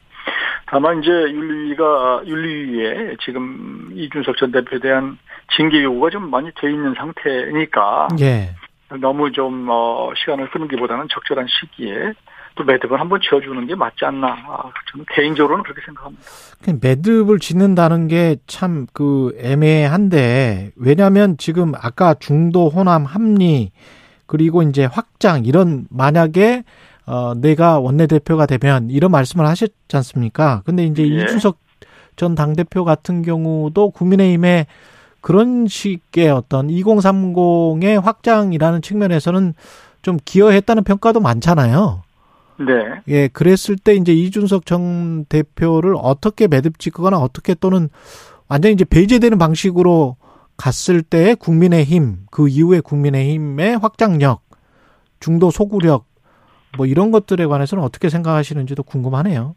[0.66, 5.18] 다만 이제 윤리위가 윤리위에 지금 이준석 전 대표에 대한
[5.56, 8.54] 징계 요구가 좀 많이 돼 있는 상태니까 예.
[9.00, 12.12] 너무 좀 어, 시간을 끄는기보다는 적절한 시기에
[12.54, 16.22] 또 매듭을 한번 지어주는 게 맞지 않나 아, 저는 개인적으로는 그렇게 생각합니다.
[16.62, 23.70] 그 매듭을 짓는다는 게 참 그 애매한데 왜냐하면 지금 아까 중도 호남 합리
[24.26, 26.64] 그리고 이제 확장 이런 만약에
[27.06, 30.62] 어 내가 원내대표가 되면 이런 말씀을 하셨지 않습니까?
[30.64, 31.24] 근데 이제 예.
[31.24, 31.58] 이준석
[32.16, 34.66] 전 당대표 같은 경우도 국민의힘에
[35.20, 39.54] 그런 식의 어떤 2030의 확장이라는 측면에서는
[40.02, 42.02] 좀 기여했다는 평가도 많잖아요.
[42.58, 43.00] 네.
[43.08, 47.88] 예, 그랬을 때 이제 이준석 전 대표를 어떻게 매듭 짓거나 어떻게 또는
[48.48, 50.16] 완전히 이제 배제되는 방식으로
[50.56, 54.42] 갔을 때 국민의힘, 그 이후에 국민의힘의 확장력,
[55.18, 56.04] 중도 소구력,
[56.76, 59.54] 뭐 이런 것들에 관해서는 어떻게 생각하시는지도 궁금하네요.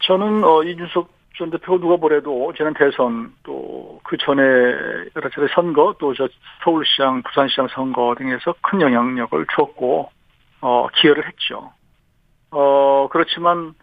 [0.00, 5.94] 저는 어, 이준석 전 대표 누가 뭐래도 저는 대선 또 그 전에 여러 차례 선거
[5.98, 6.28] 또 저
[6.64, 10.10] 서울시장, 부산시장 선거 등에서 큰 영향력을 줬고
[10.62, 11.70] 어, 기여를 했죠.
[12.50, 13.74] 어 그렇지만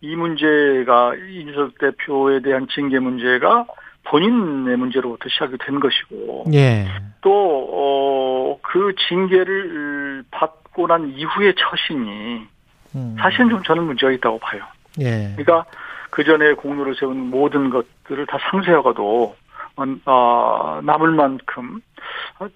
[0.00, 3.66] 이 문제가 이준석 대표에 대한 징계 문제가
[4.04, 6.86] 본인의 문제로부터 시작이 된 것이고 예.
[7.20, 7.30] 또,
[7.72, 12.46] 어, 그 징계를 받 고 난 이후의 처신이
[12.94, 13.16] 음.
[13.18, 14.62] 사실은 좀 저는 문제가 있다고 봐요.
[15.00, 15.34] 예.
[15.36, 15.64] 그러니까
[16.10, 19.36] 그 전에 공로를 세운 모든 것들을 다 상쇄하고도,
[19.76, 21.80] 어, 어, 남을 만큼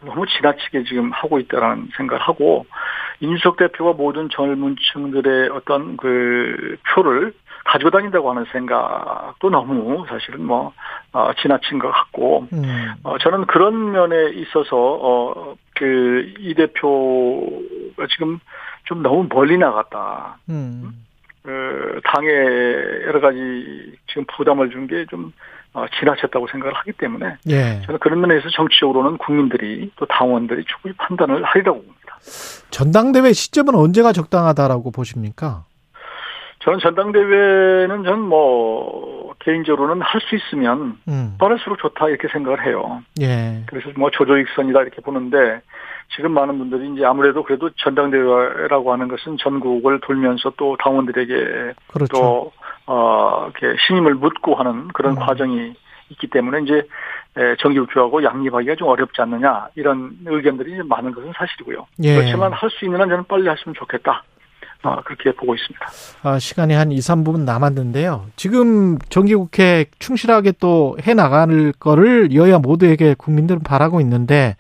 [0.05, 2.67] 너무 지나치게 지금 하고 있다라는 생각을 하고,
[3.21, 7.33] 인석 대표가 모든 젊은 층들의 어떤 그 표를
[7.67, 10.73] 가지고 다닌다고 하는 생각도 너무 사실은 뭐,
[11.13, 12.95] 어, 지나친 것 같고, 음.
[13.03, 18.39] 어, 저는 그런 면에 있어서, 어, 그, 이 대표가 지금
[18.85, 20.39] 좀 너무 멀리 나갔다.
[20.49, 21.05] 음.
[21.43, 22.29] 그, 당에
[23.07, 25.33] 여러 가지 지금 부담을 준 게 좀,
[25.75, 27.83] 어, 지나쳤다고 생각을 하기 때문에, 예.
[27.85, 32.19] 저는 그런 면에서 정치적으로는 국민들이 또 당원들이 충분히 판단을 하리라고 봅니다.
[32.71, 35.65] 전당대회 시점은 언제가 적당하다라고 보십니까?
[36.67, 41.37] 저는 전당대회는 전 뭐, 개인적으로는 할 수 있으면 음.
[41.39, 43.03] 빠를수록 좋다 이렇게 생각을 해요.
[43.21, 43.63] 예.
[43.67, 45.61] 그래서 뭐 조조익선이다 이렇게 보는데
[46.17, 52.13] 지금 많은 분들이 이제 아무래도 그래도 전당대회라고 하는 것은 전국을 돌면서 또 당원들에게 그렇죠.
[52.13, 52.53] 또
[52.87, 55.19] 어, 이렇게 신임을 묻고 하는 그런 음.
[55.21, 55.75] 과정이
[56.09, 56.83] 있기 때문에 이제
[57.37, 61.87] 에, 정기국조하고 양립하기가 좀 어렵지 않느냐 이런 의견들이 많은 것은 사실이고요.
[62.03, 62.17] 예.
[62.17, 64.25] 그렇지만 할 수 있는 한 저는 빨리 했으면 좋겠다.
[64.87, 65.87] 어, 그렇게 보고 있습니다.
[66.23, 68.27] 아, 시간이 한 2, 3분 남았는데요.
[68.37, 74.57] 지금 정기국회 충실하게 또 해 나갈 거를 여야 모두에게 국민들은 바라고 있는데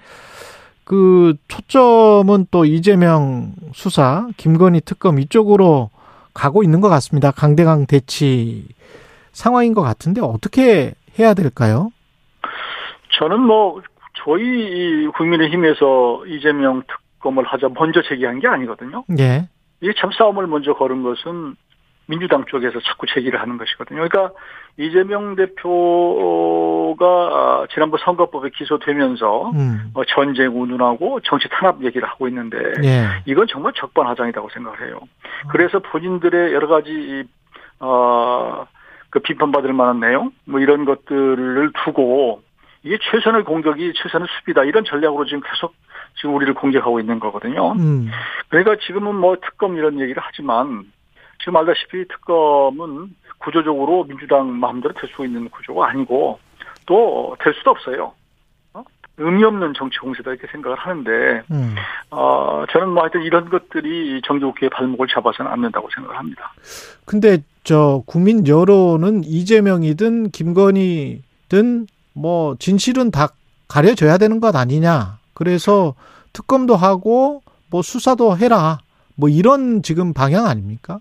[0.84, 5.90] 그 초점은 또 이재명 수사, 김건희 특검 이쪽으로
[6.34, 7.30] 가고 있는 것 같습니다.
[7.30, 8.66] 강대강 대치
[9.32, 11.90] 상황인 것 같은데 어떻게 해야 될까요?
[13.18, 13.80] 저는 뭐
[14.24, 16.82] 저희 이 국민의힘에서 이재명
[17.16, 19.04] 특검을 하자 먼저 제기한 게 아니거든요.
[19.18, 19.48] 예.
[19.80, 21.56] 이게 참 싸움을 먼저 걸은 것은
[22.06, 24.06] 민주당 쪽에서 자꾸 제기를 하는 것이거든요.
[24.08, 24.32] 그러니까
[24.76, 29.90] 이재명 대표가 아, 지난번 선거법에 기소되면서 음.
[29.94, 33.06] 어, 전쟁 운운하고 정치 탄압 얘기를 하고 있는데 예.
[33.26, 35.00] 이건 정말 적반하장이라고 생각을 해요.
[35.48, 37.24] 그래서 본인들의 여러 가지 이,
[37.80, 38.66] 어,
[39.10, 42.42] 그 비판받을 만한 내용 뭐 이런 것들을 두고
[42.82, 45.74] 이게 최선의 공격이 최선의 수비다 이런 전략으로 지금 계속
[46.16, 47.72] 지금 우리를 공격하고 있는 거거든요.
[47.72, 48.10] 음.
[48.48, 50.84] 그러니까 지금은 뭐 특검 이런 얘기를 하지만
[51.40, 56.38] 지금 알다시피 특검은 구조적으로 민주당 마음대로 될 수 있는 구조가 아니고
[56.86, 58.12] 또 될 수도 없어요.
[58.74, 58.82] 어?
[59.18, 61.74] 의미 없는 정치 공세다 이렇게 생각을 하는데 음.
[62.10, 66.52] 어, 저는 뭐 하여튼 이런 것들이 정치국회의 발목을 잡아서는 안 된다고 생각을 합니다.
[67.04, 73.28] 근데 저 국민 여론은 이재명이든 김건희든 뭐 진실은 다
[73.68, 75.18] 가려져야 되는 것 아니냐.
[75.36, 75.94] 그래서
[76.32, 78.78] 특검도 하고 뭐 수사도 해라.
[79.16, 80.98] 뭐 이런 지금 방향 아닙니까?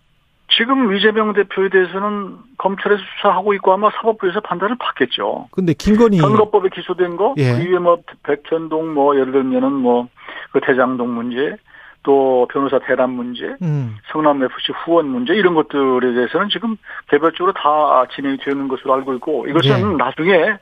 [0.49, 5.47] 지금 이재명 대표에 대해서는 검찰에서 수사하고 있고 아마 사법부에서 판단을 받겠죠.
[5.51, 7.53] 근데 김건희 선거법에 기소된 거, 예.
[7.53, 10.07] 그 이후에 뭐 백현동 뭐 예를 들면은 뭐
[10.55, 11.57] 그 대장동 문제,
[12.03, 13.97] 또 변호사 대란 문제, 음.
[14.13, 16.77] 성남 FC 후원 문제 이런 것들에 대해서는 지금
[17.09, 19.95] 개별적으로 다 진행이 되는 것으로 알고 있고 이것은 예.
[19.97, 20.57] 나중에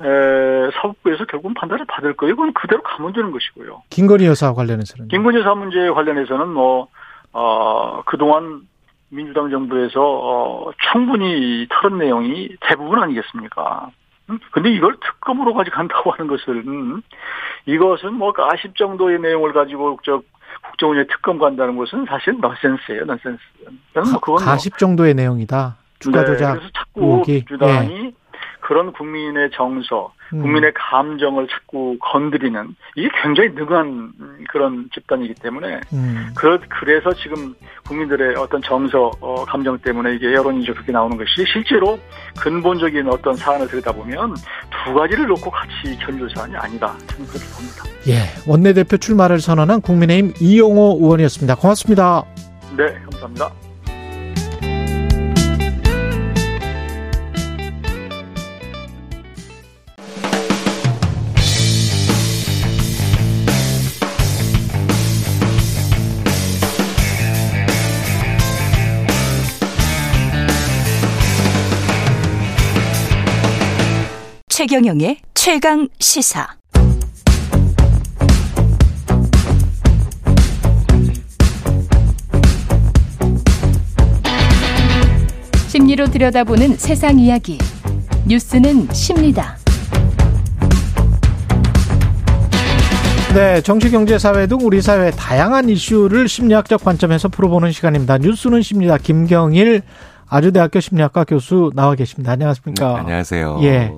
[0.00, 2.32] 에, 사법부에서 결국은 판단을 받을 거예요.
[2.32, 3.82] 이건 그대로 가면 되는 것이고요.
[3.90, 6.88] 김건희 여사 관련해서는 김건희 여사 문제 관련해서는 뭐,
[7.32, 8.62] 어, 그동안
[9.10, 13.90] 민주당 정부에서, 어, 충분히 털은 내용이 대부분 아니겠습니까?
[14.30, 14.38] 음?
[14.50, 17.02] 근데 이걸 특검으로까지 간다고 하는 것은, 음,
[17.66, 20.22] 이것은 뭐, 가십 정도의 내용을 가지고, 저,
[20.62, 23.38] 국정원에 특검 간다는 것은 사실 넌센스예요, 넌센스.
[23.94, 25.76] 뭐, 그건 뭐, 가십 정도의 내용이다.
[26.00, 27.24] 주가 네, 조작 그래서 자꾸.
[27.26, 28.12] 민주당이
[28.68, 30.42] 그런 국민의 정서, 음.
[30.42, 34.12] 국민의 감정을 자꾸 건드리는 이게 굉장히 능한
[34.50, 36.28] 그런 집단이기 때문에 음.
[36.36, 37.54] 그 그래서 지금
[37.86, 41.98] 국민들의 어떤 정서, 어, 감정 때문에 이게 여론이 그렇게 나오는 것이 실제로
[42.38, 44.34] 근본적인 어떤 사안을 들여다보면
[44.84, 46.94] 두 가지를 놓고 같이 견줄 사안이 아니다.
[47.06, 47.84] 저는 그렇게 봅니다.
[48.06, 51.54] 예, 원내대표 출마를 선언한 국민의힘 이용호 의원이었습니다.
[51.54, 52.22] 고맙습니다.
[52.76, 53.50] 네, 감사합니다.
[74.58, 76.44] 최경영의 최강 시사.
[85.68, 87.56] 심리로 들여다보는 세상 이야기.
[88.26, 89.56] 뉴스는 십니다.
[93.32, 98.18] 네, 정치, 경제, 사회 등 우리 사회의 다양한 이슈를 심리학적 관점에서 풀어보는 시간입니다.
[98.18, 98.98] 뉴스는 십니다.
[98.98, 99.82] 김경일
[100.26, 102.32] 아주대학교 심리학과 교수 나와 계십니다.
[102.32, 102.94] 안녕하십니까?
[102.94, 103.60] 네, 안녕하세요.
[103.62, 103.92] 예.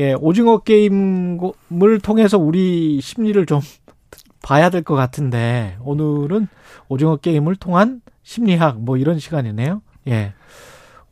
[0.00, 3.60] 예, 오징어 게임을 통해서 우리 심리를 좀
[4.42, 6.48] 봐야 될 것 같은데 오늘은
[6.88, 9.82] 오징어 게임을 통한 심리학 뭐 이런 시간이네요.
[10.08, 10.32] 예.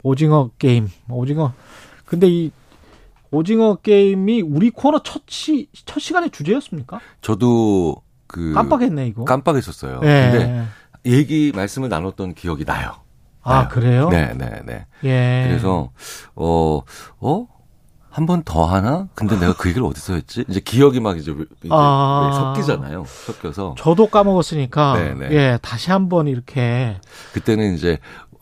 [0.03, 1.53] 오징어 게임, 오징어.
[2.07, 2.51] 근데 이
[3.31, 7.01] 오징어 게임이 우리 코너 첫 시, 첫 시간의 주제였습니까?
[7.21, 9.25] 저도 그 깜빡했네, 이거.
[9.25, 10.01] 깜빡했었어요.
[10.05, 10.31] 예.
[10.33, 10.65] 근데
[11.05, 12.93] 얘기 말씀을 나눴던 기억이 나요.
[13.43, 13.69] 아, 나요.
[13.69, 14.09] 그래요?
[14.09, 14.87] 네, 네, 네.
[15.05, 15.47] 예.
[15.49, 15.91] 그래서
[16.35, 16.81] 어,
[17.21, 17.47] 어?
[18.19, 19.07] 한 번 더 하나?
[19.15, 20.45] 근데 내가 그 얘기를 어디서 했지?
[20.49, 22.53] 이제 기억이 막 이제, 이제 아.
[22.57, 23.05] 섞이잖아요.
[23.07, 25.29] 섞여서 저도 까먹었으니까 네네.
[25.31, 26.97] 예, 다시 한 번 이렇게
[27.33, 27.99] 그때는 이제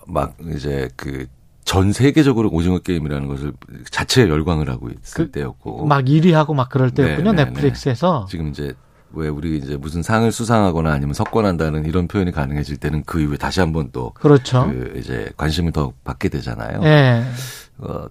[0.07, 3.53] 막 이제 그전 세계적으로 오징어 게임이라는 것을
[3.91, 7.33] 자체에 열광을 하고 있을 그, 때였고 막 1위 하고 막 그럴 때였군요.
[7.33, 8.27] 네, 네, 넷플릭스에서.
[8.31, 8.73] 지금 이제
[9.13, 13.61] 왜 우리 이제 무슨 상을 수상하거나 아니면 석권한다는 이런 표현이 가능해질 때는 그 이후에 다시
[13.61, 14.67] 한번 또 그렇죠.
[14.71, 16.81] 그 이제 관심을 더 받게 되잖아요.
[16.85, 17.25] 예.
[17.79, 18.07] 어,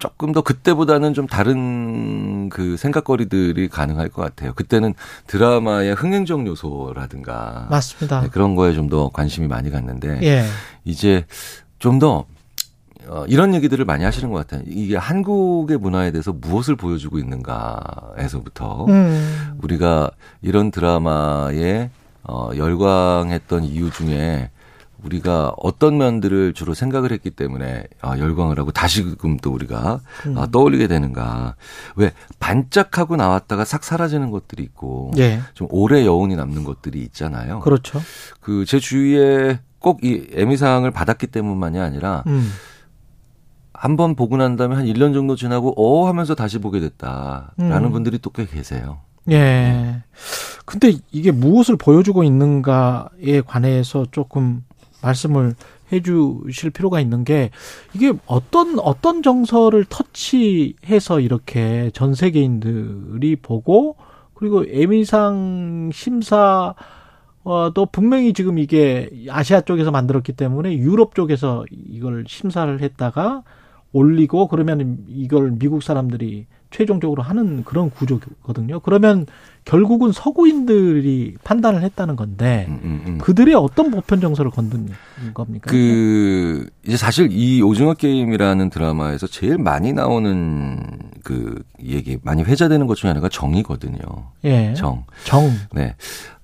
[0.00, 4.52] 조금 더 그때보다는 좀 다른 그 생각거리들이 가능할 것 같아요.
[4.54, 4.94] 그때는
[5.28, 8.22] 드라마의 흥행적 요소라든가 맞습니다.
[8.22, 10.44] 네, 그런 거에 좀 더 관심이 많이 갔는데 예.
[10.84, 11.24] 이제
[11.78, 12.24] 좀더
[13.06, 14.64] 어, 이런 얘기들을 많이 하시는 것 같아요.
[14.66, 19.54] 이게 한국의 문화에 대해서 무엇을 보여주고 있는가에서부터 음.
[19.62, 20.10] 우리가
[20.42, 21.90] 이런 드라마에
[22.24, 24.50] 어, 열광했던 이유 중에
[25.04, 30.38] 우리가 어떤 면들을 주로 생각을 했기 때문에 아, 열광을 하고 다시금 또 우리가 음.
[30.38, 31.56] 아, 떠올리게 되는가.
[31.96, 35.40] 왜 반짝하고 나왔다가 싹 사라지는 것들이 있고 예.
[35.54, 37.60] 좀 오래 여운이 남는 것들이 있잖아요.
[37.60, 38.00] 그렇죠.
[38.40, 42.50] 그 제 주위에 꼭 이 에미상을 받았기 때문만이 아니라 음.
[43.72, 47.90] 한번 보고 난 다음에 한 1년 정도 지나고 어 하면서 다시 보게 됐다라는 음.
[47.92, 48.98] 분들이 또 꽤 계세요.
[49.30, 50.02] 예.
[50.66, 54.64] 근데 이게 무엇을 보여주고 있는가에 관해서 조금
[55.02, 55.54] 말씀을
[55.92, 57.50] 해 주실 필요가 있는 게
[57.94, 63.96] 이게 어떤 어떤 정서를 터치해서 이렇게 전 세계인들이 보고
[64.34, 66.74] 그리고 에미상 심사
[67.42, 73.42] 어, 또 분명히 지금 이게 아시아 쪽에서 만들었기 때문에 유럽 쪽에서 이걸 심사를 했다가
[73.92, 78.80] 올리고 그러면 이걸 미국 사람들이 최종적으로 하는 그런 구조거든요.
[78.80, 79.26] 그러면
[79.64, 83.18] 결국은 서구인들이 판단을 했다는 건데 음, 음, 음.
[83.18, 84.88] 그들의 어떤 보편 정서를 건든
[85.34, 85.70] 겁니까?
[85.70, 90.84] 그 이제 사실 이 오징어 게임이라는 드라마에서 제일 많이 나오는
[91.22, 94.00] 그 얘기 많이 회자되는 것 중에 하나가 정이거든요.
[94.44, 94.74] 예.
[94.74, 95.04] 정.
[95.24, 95.50] 정.
[95.72, 95.94] 네.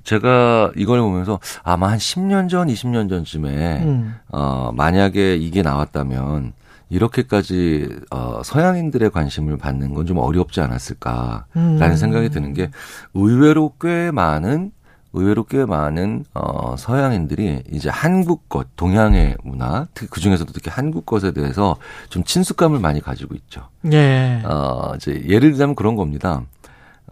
[0.05, 4.15] 제가 이걸 보면서 아마 한 10년 전, 20년 전쯤에 음.
[4.31, 6.53] 어 만약에 이게 나왔다면
[6.89, 11.97] 이렇게까지 어 서양인들의 관심을 받는 건 좀 어렵지 않았을까라는 음.
[11.97, 12.71] 생각이 드는 게
[13.15, 14.71] 의외로 꽤 많은
[15.13, 21.07] 의외로 꽤 많은 어 서양인들이 이제 한국 것, 동양의 문화, 특히 그 중에서도 특히 한국
[21.07, 21.77] 것에 대해서
[22.11, 23.69] 좀 친숙감을 많이 가지고 있죠.
[23.93, 24.43] 예.
[24.45, 26.43] 어 이제 예를 들자면 그런 겁니다.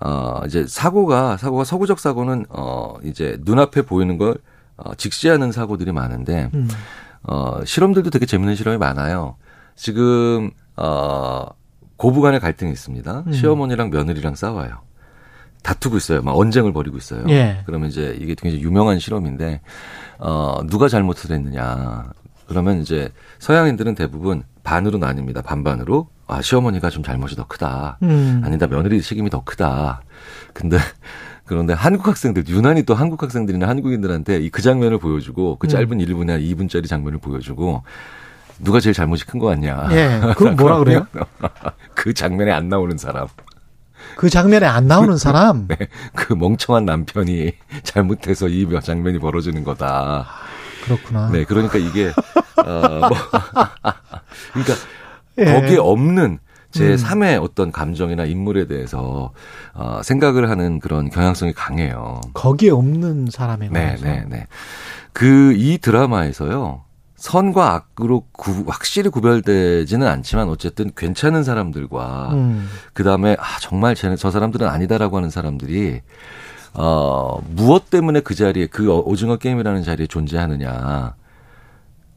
[0.01, 4.37] 어 이제 사고가 사고가 서구적 사고는 어 이제 눈앞에 보이는 걸
[4.77, 6.69] 어, 직시하는 사고들이 많은데 음.
[7.23, 9.37] 어 실험들도 되게 재밌는 실험이 많아요.
[9.77, 11.47] 지금 어
[11.97, 13.25] 고부간의 갈등이 있습니다.
[13.27, 13.33] 음.
[13.33, 14.81] 시어머니랑 며느리랑 싸워요.
[15.63, 16.23] 다투고 있어요.
[16.23, 17.25] 막 언쟁을 벌이고 있어요.
[17.29, 17.63] 예.
[17.65, 19.61] 그러면 이제 이게 굉장히 유명한 실험인데
[20.19, 22.13] 어 누가 잘못을 했느냐.
[22.47, 25.43] 그러면 이제 서양인들은 대부분 반으로 나뉩니다.
[25.43, 26.09] 반반으로.
[26.27, 27.99] 아, 시어머니가 좀 잘못이 더 크다.
[28.03, 28.41] 음.
[28.45, 30.03] 아니다, 며느리 책임이 더 크다.
[30.55, 30.79] 근데
[31.45, 35.69] 그런데 한국 학생들 유난히 또 한국 학생들이나 한국인들한테 이 그 장면을 보여주고 그 음.
[35.69, 37.83] 짧은 1분이나 2분짜리 장면을 보여주고
[38.61, 39.89] 누가 제일 잘못이 큰 거 같냐.
[39.93, 40.21] 예.
[40.37, 41.07] 그럼 뭐라 그래요?
[41.95, 43.27] 그 장면에 안 나오는 사람.
[44.17, 45.67] 그 장면에 안 나오는 사람.
[45.69, 45.77] 네,
[46.15, 47.53] 그 멍청한 남편이
[47.83, 50.27] 잘못해서 이 장면이 벌어지는 거다.
[50.85, 51.31] 그렇구나.
[51.31, 52.13] 네, 그러니까 이게
[52.65, 53.11] 어, 뭐
[54.53, 54.75] 그러니까
[55.39, 55.45] 예.
[55.47, 56.39] 거기에 없는
[56.71, 56.97] 제 음.
[56.97, 59.33] 3의 어떤 감정이나 인물에 대해서
[59.75, 62.21] 어, 생각을 하는 그런 경향성이 강해요.
[62.35, 64.05] 거기에 없는 사람에 네, 관해서.
[64.05, 64.47] 네, 네.
[65.13, 66.83] 그 이 드라마에서요.
[67.29, 72.69] 선과 악으로 구- 확실히 구별되지는 않지만 어쨌든 괜찮은 사람들과 음.
[72.93, 76.03] 그다음에 아 정말 쟤는 저 사람들은 아니다라고 하는 사람들이
[76.75, 81.15] 어 무엇 때문에 그 자리에 그 어- 오징어 게임이라는 자리에 존재하느냐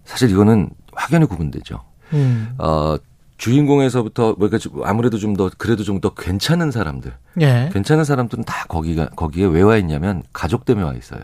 [0.04, 1.80] 사실 이거는 확연히 구분되죠.
[2.12, 2.50] 음.
[2.58, 2.98] 어
[3.38, 7.70] 주인공에서부터 뭐가 아무래도 좀 더 그래도 좀 더 괜찮은 사람들 예.
[7.72, 11.22] 괜찮은 사람들은 다 거기가 거기에 왜 와 있냐면 가족 때문에 와 있어요.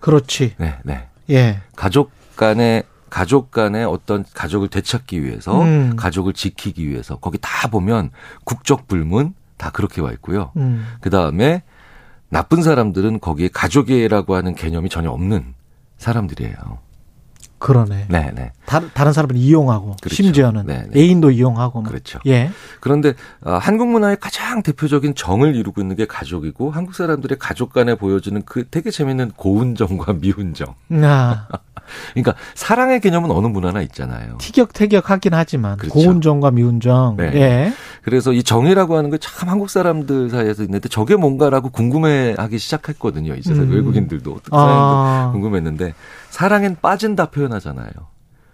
[0.00, 0.56] 그렇지.
[0.58, 1.06] 네, 네.
[1.30, 1.60] 예.
[1.76, 2.82] 가족 간의
[3.16, 5.96] 가족 간의 어떤 가족을 되찾기 위해서 음.
[5.96, 8.10] 가족을 지키기 위해서 거기 다 보면
[8.44, 10.52] 국적 불문 다 그렇게 와 있고요.
[10.58, 10.86] 음.
[11.00, 11.62] 그 다음에
[12.28, 15.54] 나쁜 사람들은 거기에 가족이라고 하는 개념이 전혀 없는
[15.96, 16.56] 사람들이에요.
[17.58, 18.06] 그러네.
[18.10, 18.52] 네, 네.
[18.66, 20.14] 다른 다른 사람을 이용하고 그렇죠.
[20.14, 21.00] 심지어는 네, 네.
[21.00, 21.88] 애인도 이용하고 뭐.
[21.90, 22.18] 그렇죠.
[22.26, 22.50] 예.
[22.80, 27.94] 그런데 어, 한국 문화의 가장 대표적인 정을 이루고 있는 게 가족이고 한국 사람들의 가족 간에
[27.94, 30.74] 보여주는 그 되게 재밌는 고운 정과 미운 정.
[31.02, 31.48] 아,
[32.14, 34.38] 그러니까 사랑의 개념은 어느 문화나 있잖아요.
[34.38, 35.94] 티격태격 하긴 하지만 그렇죠.
[35.94, 37.16] 고운정과 미운정.
[37.16, 37.32] 네.
[37.34, 37.72] 예.
[38.02, 43.34] 그래서 이 정이라고 하는 게 참 한국 사람들 사이에서 있는데 저게 뭔가라고 궁금해하기 시작했거든요.
[43.34, 43.70] 이제 음.
[43.72, 45.30] 외국인들도 아.
[45.32, 45.94] 궁금했는데
[46.30, 47.90] 사랑엔 빠진다 표현하잖아요.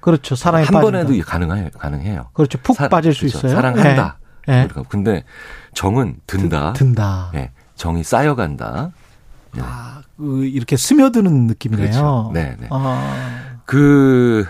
[0.00, 0.34] 그렇죠.
[0.34, 1.04] 사랑에 한 빠진다.
[1.06, 2.30] 번에도 가능해 가능해요.
[2.32, 2.58] 그렇죠.
[2.62, 3.38] 푹 사- 빠질 수 그렇죠.
[3.38, 3.52] 있어요.
[3.54, 4.18] 사랑한다.
[4.48, 4.52] 예.
[4.52, 4.66] 예.
[4.68, 5.24] 그러니까 근데
[5.74, 6.72] 정은 든다.
[6.72, 7.30] 든 다.
[7.34, 8.90] 예, 정이 쌓여간다.
[9.60, 11.90] 아, 그 이렇게 스며드는 느낌이네요.
[11.90, 12.30] 그렇죠.
[12.34, 12.68] 네, 네.
[12.70, 14.44] 아, 그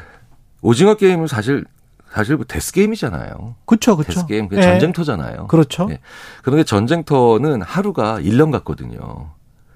[0.60, 1.64] 오징어 게임은 사실
[2.12, 3.54] 사실 뭐 death game이잖아요.
[3.64, 4.12] 그렇죠, 그렇죠.
[4.12, 4.62] death game 그 예.
[4.62, 5.46] 전쟁터잖아요.
[5.46, 5.88] 그렇죠.
[5.90, 6.00] 예.
[6.42, 9.30] 그런데 전쟁터는 하루가 1년 같거든요.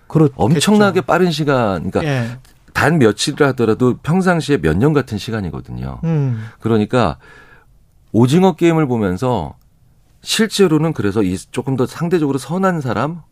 [0.06, 2.38] 그렇 엄청나게 빠른 시간, 그러니까 예.
[2.72, 6.00] 단 며칠을 하더라도 평상시에 몇 년 같은 시간이거든요.
[6.04, 6.44] 음.
[6.60, 7.16] 그러니까
[8.12, 9.56] 오징어 게임을 보면서
[10.22, 13.22] 실제로는 그래서 이 조금 더 상대적으로 선한 사람, 그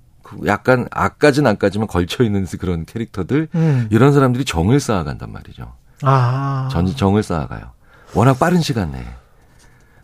[0.46, 3.88] 약간 악까진 안까지만 걸쳐 있는 그런 캐릭터들 음.
[3.90, 5.72] 이런 사람들이 정을 쌓아간단 말이죠.
[6.02, 6.68] 아.
[6.70, 7.72] 전 정을 쌓아가요.
[8.14, 9.04] 워낙 빠른 시간 내에.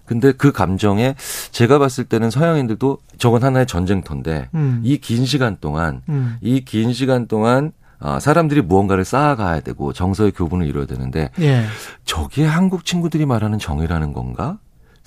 [0.05, 1.15] 근데 그 감정에
[1.53, 4.81] 제가 봤을 때는 서양인들도 저건 하나의 전쟁터인데 음.
[4.83, 6.37] 이긴 시간 동안 음.
[6.41, 11.65] 이긴 시간 동안 아, 사람들이 무언가를 쌓아가야 되고 정서의 교분을 이뤄야 되는데 예.
[12.05, 14.59] 저게 한국 친구들이 말하는 정이라는 건가?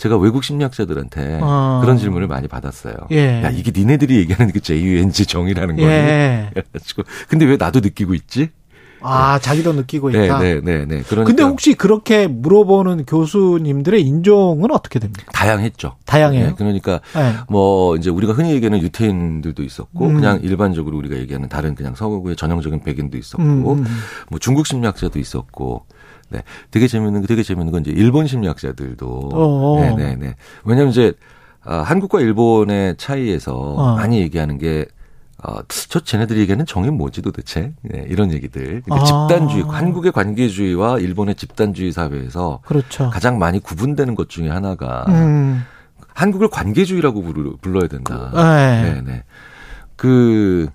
[0.03, 1.79] 제가 외국 심리학자들한테 어.
[1.81, 2.93] 그런 질문을 많이 받았어요.
[3.11, 3.41] 예.
[3.41, 5.87] 야 이게 니네들이 얘기하는 그 JUNG 정이라는 거니?
[5.87, 6.49] 예.
[6.53, 8.49] 그래가지고 근데 왜 나도 느끼고 있지?
[9.05, 10.39] 아, 자기도 느끼고 네, 있다.
[10.39, 11.03] 네, 네, 네.
[11.03, 15.25] 그러니까 근데 혹시 그렇게 물어보는 교수님들의 인종은 어떻게 됩니까?
[15.31, 15.95] 다양했죠.
[16.05, 16.47] 다양해요.
[16.47, 17.33] 네, 그러니까 네.
[17.47, 20.15] 뭐 이제 우리가 흔히 얘기하는 유태인들도 있었고 음.
[20.15, 23.85] 그냥 일반적으로 우리가 얘기하는 다른 그냥 서구의 전형적인 백인도 있었고 음, 음.
[24.29, 25.85] 뭐 중국 심리학자도 있었고
[26.33, 29.79] 네 되게 재밌는 게 되게 재밌는 건 이제 일본 심리학자들도 어어.
[29.81, 30.35] 네 네 네
[30.65, 31.13] 왜냐하면 이제
[31.63, 33.95] 아, 한국과 일본의 차이에서 어.
[33.95, 34.85] 많이 얘기하는 게
[35.45, 37.73] 어, 저 쟤네들이 얘기하는 정이 뭐지 도대체?
[37.81, 38.81] 네, 이런 얘기들.
[38.81, 39.03] 그러니까 아.
[39.03, 43.09] 집단주의, 한국의 관계주의와 일본의 집단주의 사회에서 그렇죠.
[43.09, 45.63] 가장 많이 구분되는 것 중에 하나가 음.
[46.13, 48.31] 한국을 관계주의라고 부르, 불러야 된다.
[48.33, 48.93] 네.
[48.93, 49.23] 네, 네.
[49.97, 50.69] 그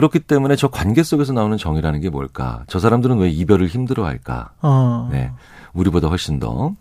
[0.00, 2.64] 그렇기 때문에 저 관계 속에서 나오는 정이라는 게 뭘까?
[2.68, 4.52] 저 사람들은 왜 이별을 힘들어할까?
[4.62, 5.08] 어.
[5.12, 5.30] 네.
[5.74, 6.74] 우리보다 훨씬 더,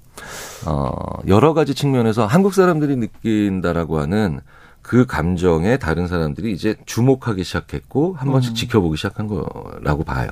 [0.66, 0.92] 어,
[1.28, 4.40] 여러 가지 측면에서 한국 사람들이 느낀다라고 하는
[4.82, 8.56] 그 감정에 다른 사람들이 이제 주목하기 시작했고, 한 번씩 음.
[8.56, 10.28] 지켜보기 시작한 거라고 봐요.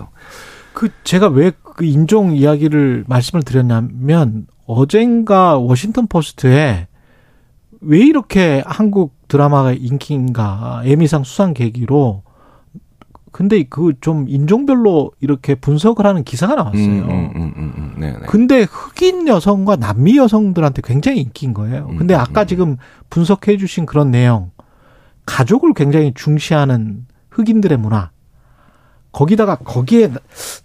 [0.73, 6.88] 그 제가 왜 그 인종 이야기를 말씀을 드렸냐면 어젠가 워싱턴 포스트에
[7.81, 12.23] 왜 이렇게 한국 드라마가 인기인가 에미상 수상 계기로
[13.31, 16.85] 근데 그 좀 인종별로 이렇게 분석을 하는 기사가 나왔어요.
[16.85, 17.93] 음, 음, 음, 음, 음.
[17.97, 18.19] 네, 네.
[18.27, 21.87] 근데 흑인 여성과 남미 여성들한테 굉장히 인기인 거예요.
[21.97, 22.47] 근데 음, 아까 음.
[22.47, 22.77] 지금
[23.09, 24.51] 분석해 주신 그런 내용,
[25.25, 28.11] 가족을 굉장히 중시하는 흑인들의 문화,
[29.11, 30.11] 거기다가 거기에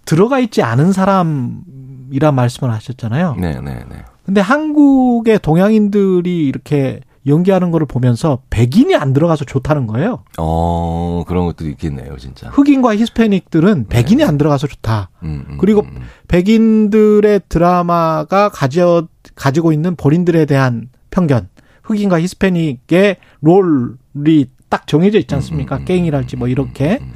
[0.05, 3.35] 들어가 있지 않은 사람이란 말씀을 하셨잖아요.
[3.39, 4.05] 네, 네, 네.
[4.25, 10.23] 근데 한국의 동양인들이 이렇게 연기하는 거를 보면서 백인이 안 들어가서 좋다는 거예요.
[10.37, 12.49] 어, 그런 것도 있겠네요, 진짜.
[12.49, 15.09] 흑인과 히스패닉들은 백인이 안 들어가서 좋다.
[15.23, 16.01] 음, 음, 그리고 음, 음.
[16.27, 21.47] 백인들의 드라마가 가져 가지고 있는 본인들에 대한 편견,
[21.83, 25.77] 흑인과 히스패닉의 롤이 딱 정해져 있지 않습니까?
[25.77, 27.13] 음, 음, 갱이랄지 뭐 이렇게 음, 음,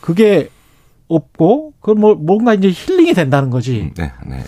[0.00, 0.48] 그게
[1.08, 3.80] 없고 그 뭐 뭔가 이제 힐링이 된다는 거지.
[3.82, 3.94] 음.
[3.96, 4.42] 네, 네, 네.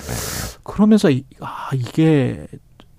[0.64, 2.46] 그러면서 이- 아 이게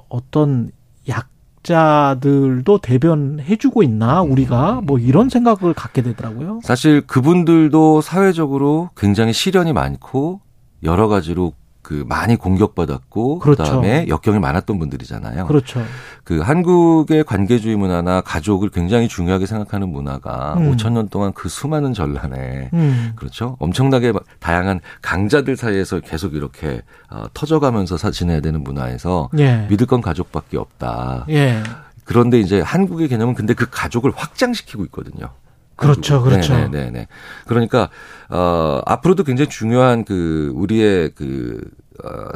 [0.07, 0.71] 어떤
[1.09, 1.27] 약
[1.69, 6.61] 자들도 대변해주고 있나 우리가 뭐 이런 생각을 갖게 되더라고요.
[6.63, 10.41] 사실 그분들도 사회적으로 굉장히 시련이 많고
[10.83, 11.53] 여러 가지로
[11.89, 13.63] 그 많이 공격받았고 그렇죠.
[13.63, 15.47] 다음에 역경이 많았던 분들이잖아요.
[15.47, 15.83] 그렇죠.
[16.23, 20.71] 그 한국의 관계주의 문화나 가족을 굉장히 중요하게 생각하는 문화가 음.
[20.71, 23.13] 5천 년 동안 그 수많은 전란에 음.
[23.15, 23.57] 그렇죠.
[23.57, 29.65] 엄청나게 다양한 강자들 사이에서 계속 이렇게 어, 터져가면서 사 지내야 되는 문화에서 예.
[29.67, 31.25] 믿을 건 가족밖에 없다.
[31.29, 31.63] 예.
[32.03, 35.31] 그런데 이제 한국의 개념은 근데 그 가족을 확장시키고 있거든요.
[35.79, 36.21] 그렇죠.
[36.21, 36.53] 그렇죠.
[36.53, 37.07] 네, 네, 네.
[37.47, 37.89] 그러니까
[38.29, 41.78] 어 앞으로도 굉장히 중요한 그 우리의 그 어,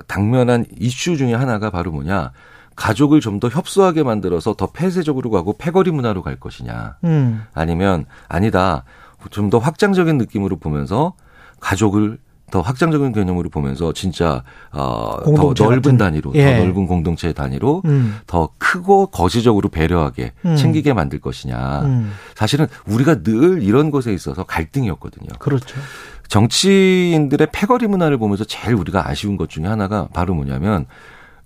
[0.08, 2.32] 당면한 이슈 중에 하나가 바로 뭐냐?
[2.76, 6.98] 가족을 좀 더 협소하게 만들어서 더 폐쇄적으로 가고 패거리 문화로 갈 것이냐?
[7.04, 7.44] 음.
[7.54, 8.84] 아니면 아니다.
[9.30, 11.14] 좀 더 확장적인 느낌으로 보면서
[11.60, 12.18] 가족을
[12.52, 15.98] 더 확장적인 개념으로 보면서 진짜 어, 더 공동체 넓은 같은.
[15.98, 16.58] 단위로 예.
[16.58, 18.18] 더 넓은 공동체 단위로 음.
[18.28, 20.56] 더 크고 거시적으로 배려하게 음.
[20.56, 21.82] 챙기게 만들 것이냐.
[21.82, 22.12] 음.
[22.36, 25.30] 사실은 우리가 늘 이런 것에 있어서 갈등이었거든요.
[25.40, 25.80] 그렇죠.
[26.28, 30.86] 정치인들의 패거리 문화를 보면서 제일 우리가 아쉬운 것 중에 하나가 바로 뭐냐면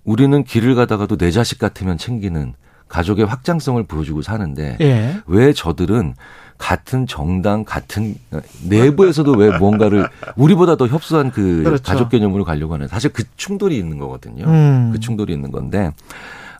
[0.04, 2.54] 우리는 길을 가다가도 내 자식 같으면 챙기는
[2.88, 5.20] 가족의 확장성을 보여주고 사는데 예.
[5.26, 6.14] 왜 저들은
[6.56, 8.16] 같은 정당 같은
[8.64, 11.82] 내부에서도 왜 뭔가를 우리보다 더 협소한 그 그렇죠.
[11.82, 14.44] 가족 개념으로 가려고 하는 사실 그 충돌이 있는 거거든요.
[14.46, 14.90] 음.
[14.92, 15.92] 그 충돌이 있는 건데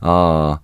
[0.00, 0.58] 어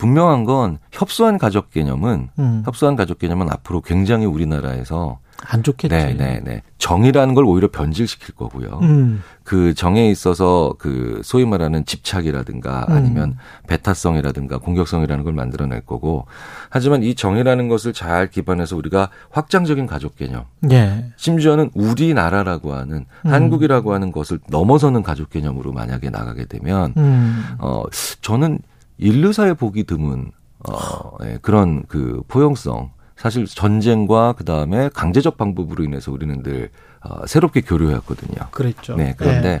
[0.00, 2.62] 분명한 건 협소한 가족 개념은 음.
[2.64, 5.94] 협소한 가족 개념은 앞으로 굉장히 우리나라에서 안 좋겠지.
[5.94, 6.62] 네, 네, 네.
[6.78, 8.78] 정이라는 걸 오히려 변질시킬 거고요.
[8.82, 9.22] 음.
[9.44, 12.94] 그 정에 있어서 그 소위 말하는 집착이라든가 음.
[12.94, 13.36] 아니면
[13.66, 16.26] 배타성이라든가 공격성이라는 걸 만들어낼 거고
[16.70, 21.06] 하지만 이 정이라는 것을 잘 기반해서 우리가 확장적인 가족 개념 예.
[21.16, 23.30] 심지어는 우리나라라고 하는 음.
[23.30, 27.44] 한국이라고 하는 것을 넘어서는 가족 개념으로 만약에 나가게 되면 음.
[27.58, 27.82] 어
[28.20, 28.60] 저는
[29.00, 30.30] 인류사에 보기 드문
[30.68, 36.70] 어 예, 그런 그 포용성 사실 전쟁과 그 다음에 강제적 방법으로 인해서 우리는 늘
[37.02, 38.48] 어, 새롭게 교류했거든요.
[38.50, 38.94] 그랬죠.
[38.94, 39.60] 네, 그런데 예.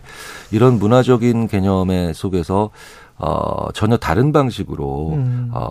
[0.50, 2.70] 이런 문화적인 개념의 속에서
[3.16, 5.50] 어, 전혀 다른 방식으로 음.
[5.52, 5.68] 어,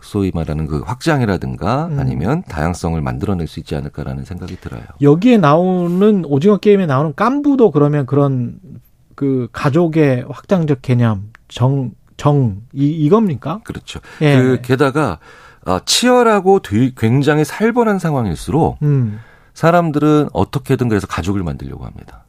[0.00, 1.98] 소위 말하는 그 확장이라든가 음.
[1.98, 4.82] 아니면 다양성을 만들어낼 수 있지 않을까라는 생각이 들어요.
[5.02, 8.60] 여기에 나오는 오징어 게임에 나오는 깐부도 그러면 그런
[9.16, 13.60] 그 가족의 확장적 개념 정 정 이 이겁니까?
[13.64, 14.00] 그렇죠.
[14.20, 14.36] 예.
[14.36, 15.18] 그 게다가
[15.66, 19.18] 어, 치열하고 되- 굉장히 살벌한 상황일수록 음.
[19.54, 22.24] 사람들은 어떻게든 그래서 가족을 만들려고 합니다.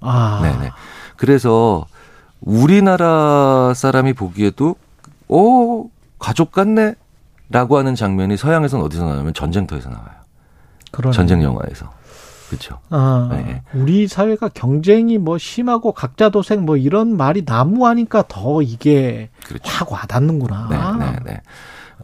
[0.00, 0.40] 아.
[0.42, 0.70] 네네.
[1.16, 1.86] 그래서
[2.40, 4.76] 우리나라 사람이 보기에도
[5.28, 5.88] 오
[6.18, 6.94] 가족 같네.
[7.48, 10.10] 라고 하는 장면이 서양에서는 어디서 나오냐면 전쟁터에서 나와요.
[10.90, 11.14] 그러네.
[11.16, 11.90] 전쟁 영화에서.
[12.48, 12.78] 그렇죠.
[12.90, 13.62] 아, 네.
[13.74, 19.64] 우리 사회가 경쟁이 뭐 심하고 각자 도생 뭐 이런 말이 나무하니까 더 이게 그렇죠.
[19.64, 20.98] 확 와닿는구나.
[20.98, 21.40] 네, 네, 네.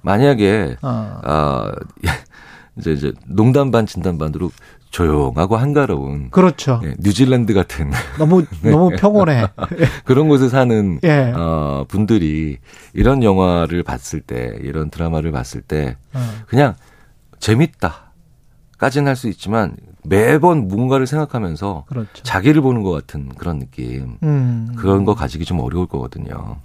[0.02, 1.73] 만약에 아, 아
[2.78, 4.51] 이제 이제 농담 반 진담 반으로
[4.90, 6.81] 조용하고 한가로운 그렇죠.
[6.85, 9.47] 예, 뉴질랜드 같은 너무 너무 평온해.
[10.05, 11.32] 그런 곳에 사는 예.
[11.35, 12.59] 어, 분들이
[12.93, 16.20] 이런 영화를 봤을 때 이런 드라마를 봤을 때 어.
[16.47, 16.74] 그냥
[17.40, 18.12] 재밌다
[18.78, 22.23] 까지는 할 수 있지만 매번 뭔가를 생각하면서 그렇죠.
[22.23, 24.73] 자기를 보는 것 같은 그런 느낌 음.
[24.77, 26.57] 그런 거 가지기 좀 어려울 거거든요.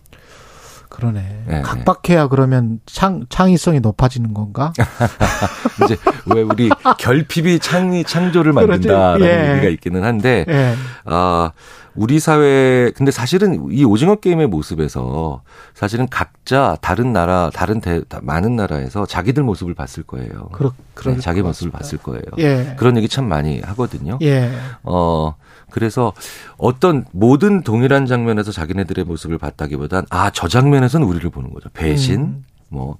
[0.90, 1.44] 그러네.
[1.48, 1.62] 네.
[1.62, 4.72] 각박해야 그러면 창 창의성이 높아지는 건가?
[5.84, 5.98] 이제
[6.34, 9.26] 왜 우리 결핍이 창의 창조를 만든다라는.
[9.26, 9.52] 예.
[9.56, 10.74] 얘기가 있기는 한데 예.
[11.06, 11.52] 아
[11.98, 15.42] 우리 사회 근데 사실은 이 오징어 게임의 모습에서
[15.74, 20.50] 사실은 각자 다른 나라 다른 대, 다- 많은 나라에서 자기들 모습을 봤을 거예요.
[20.52, 20.72] 그렇
[21.16, 21.72] 네, 자기 것 모습을.
[21.72, 22.22] 봤을 거예요.
[22.38, 22.76] 예.
[22.78, 24.20] 그런 얘기 참 많이 하거든요.
[24.22, 24.52] 예.
[24.84, 25.34] 어,
[25.72, 26.14] 그래서
[26.58, 31.70] 어떤 모든 동일한 장면에서 자기네들의 모습을 봤다기보단 아, 저 장면에서는 우리를 보는 거죠.
[31.74, 32.46] 배신, 음.
[32.70, 32.98] 뭐,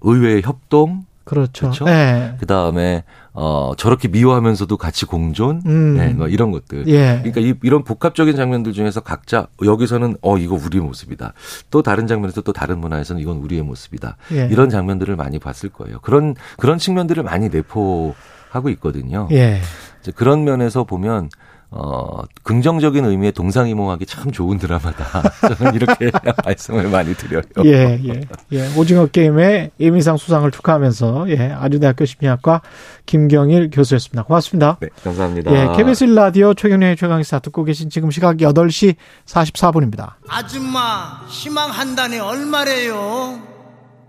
[0.00, 1.70] 의외의 협동, 그렇죠.
[1.70, 1.88] 그렇죠?
[1.88, 2.34] 예.
[2.38, 5.96] 그 다음에, 어, 저렇게 미워하면서도 같이 공존, 음.
[5.96, 6.86] 네, 뭐 이런 것들.
[6.88, 7.20] 예.
[7.22, 11.32] 그러니까 이, 이런 복합적인 장면들 중에서 각자 여기서는 어, 이거 우리의 모습이다.
[11.70, 14.16] 또 다른 장면에서 또 다른 문화에서는 이건 우리의 모습이다.
[14.32, 14.48] 예.
[14.50, 16.00] 이런 장면들을 많이 봤을 거예요.
[16.00, 19.28] 그런, 그런 측면들을 많이 내포하고 있거든요.
[19.32, 19.60] 예.
[20.00, 21.30] 이제 그런 면에서 보면
[21.74, 25.22] 어 긍정적인 의미의 동상이몽하기 참 좋은 드라마다.
[25.56, 26.10] 저는 이렇게
[26.44, 27.40] 말씀을 많이 드려요.
[27.64, 28.20] 예, 예,
[28.52, 28.76] 예.
[28.76, 32.60] 오징어 게임의 예민상 수상을 축하하면서, 예, 아주대학교 심리학과
[33.06, 34.24] 김경일 교수였습니다.
[34.24, 34.76] 고맙습니다.
[34.80, 35.50] 네, 감사합니다.
[35.50, 40.12] 예, KBS 라디오 최경련의 최강시사 듣고 계신 지금 시각 8시 44분입니다.
[40.28, 43.40] 아줌마 희망한다네 얼마래요?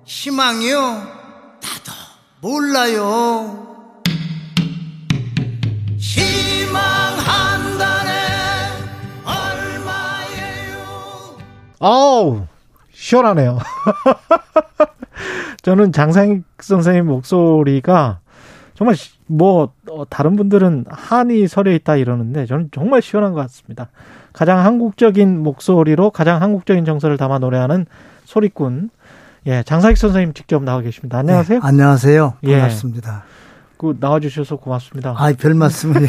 [0.04, 0.78] 희망이요?
[0.82, 1.94] 나도
[2.42, 3.73] 몰라요.
[7.04, 8.12] 희망한다네
[9.24, 10.78] 얼마예요?
[11.80, 12.42] 아우,
[12.92, 13.58] 시원하네요.
[15.64, 18.20] 저는 장상익 선생님 목소리가
[18.76, 23.88] 정말 시- 뭐 어, 다른 분들은 한이 서려 있다 이러는데 저는 정말 시원한 것 같습니다.
[24.34, 27.86] 가장 한국적인 목소리로 가장 한국적인 정서를 담아 노래하는
[28.26, 28.90] 소리꾼
[29.48, 31.20] 예 장상익 선생님 직접 나와 계십니다.
[31.20, 31.60] 안녕하세요.
[31.62, 32.34] 네, 안녕하세요.
[32.44, 32.52] 예.
[32.60, 33.24] 반갑습니다.
[33.84, 35.14] 그 나와주셔서 고맙습니다.
[35.18, 36.08] 아이, 별 말씀을요.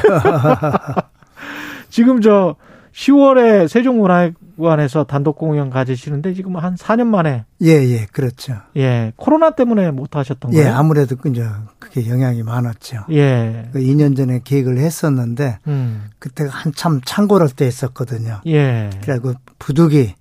[1.91, 2.55] 지금 저
[2.93, 8.59] 10월에 세종문화회관에서 단독 공연 가지시는데 지금 한 4년 만에 예, 예, 그렇죠.
[8.77, 10.77] 예 코로나 때문에 못 하셨던 예, 거예요?
[10.77, 11.45] 아무래도 이제
[11.81, 13.07] 그게 영향이 많았죠.
[13.11, 13.69] 예.
[13.73, 16.11] 그 2년 전에 계획을 했었는데 음.
[16.21, 18.41] 그때가 한참 창궐할 때 했었거든요.
[18.47, 18.91] 예.
[19.03, 20.15] 그래고 부득이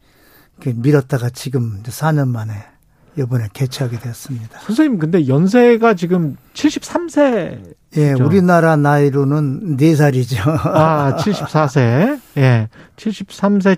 [0.58, 2.73] 이렇게 밀었다가 지금 이제 4년 만에
[3.18, 4.60] 이번에 개최하게 되었습니다.
[4.62, 8.14] 선생님 근데 연세가 지금 73세 예?
[8.14, 10.48] 우리나라 나이로는 4살이죠.
[10.66, 13.76] 아 74세 예 73세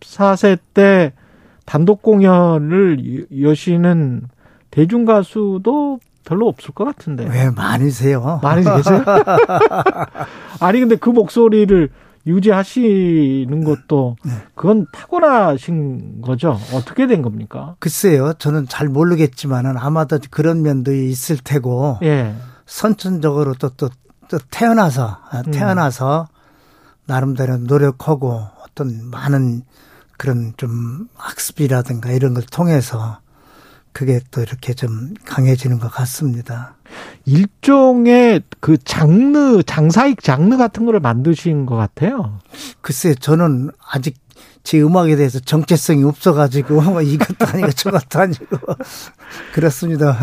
[0.00, 1.12] 74세 때
[1.64, 4.22] 단독 공연을 여- 여시는
[4.70, 8.40] 대중 가수도 별로 없을 것 같은데 왜 많이세요?
[8.42, 9.02] 많이 계세요?
[10.60, 11.88] 아니 근데 그 목소리를
[12.26, 14.32] 유지하시는 것도 네.
[14.54, 16.58] 그건 타고나신 거죠?
[16.72, 17.76] 어떻게 된 겁니까?
[17.78, 22.34] 글쎄요, 저는 잘 모르겠지만은 아마도 그런 면도 있을 테고 예.
[22.66, 23.88] 선천적으로 또 또
[24.28, 25.50] 또 태어나서 아, 음.
[25.50, 26.28] 태어나서
[27.06, 29.62] 나름대로 노력하고 어떤 많은
[30.18, 33.20] 그런 좀 학습이라든가 이런 걸 통해서
[33.96, 36.76] 그게 또 이렇게 좀 강해지는 것 같습니다.
[37.24, 42.38] 일종의 그 장르, 장사익 장르 같은 거를 만드신 것 같아요.
[42.82, 44.18] 글쎄 저는 아직
[44.66, 48.56] 제 음악에 대해서 정체성이 없어가지고 뭐 이것도 아니고 저것도 아니고
[49.54, 50.18] 그렇습니다.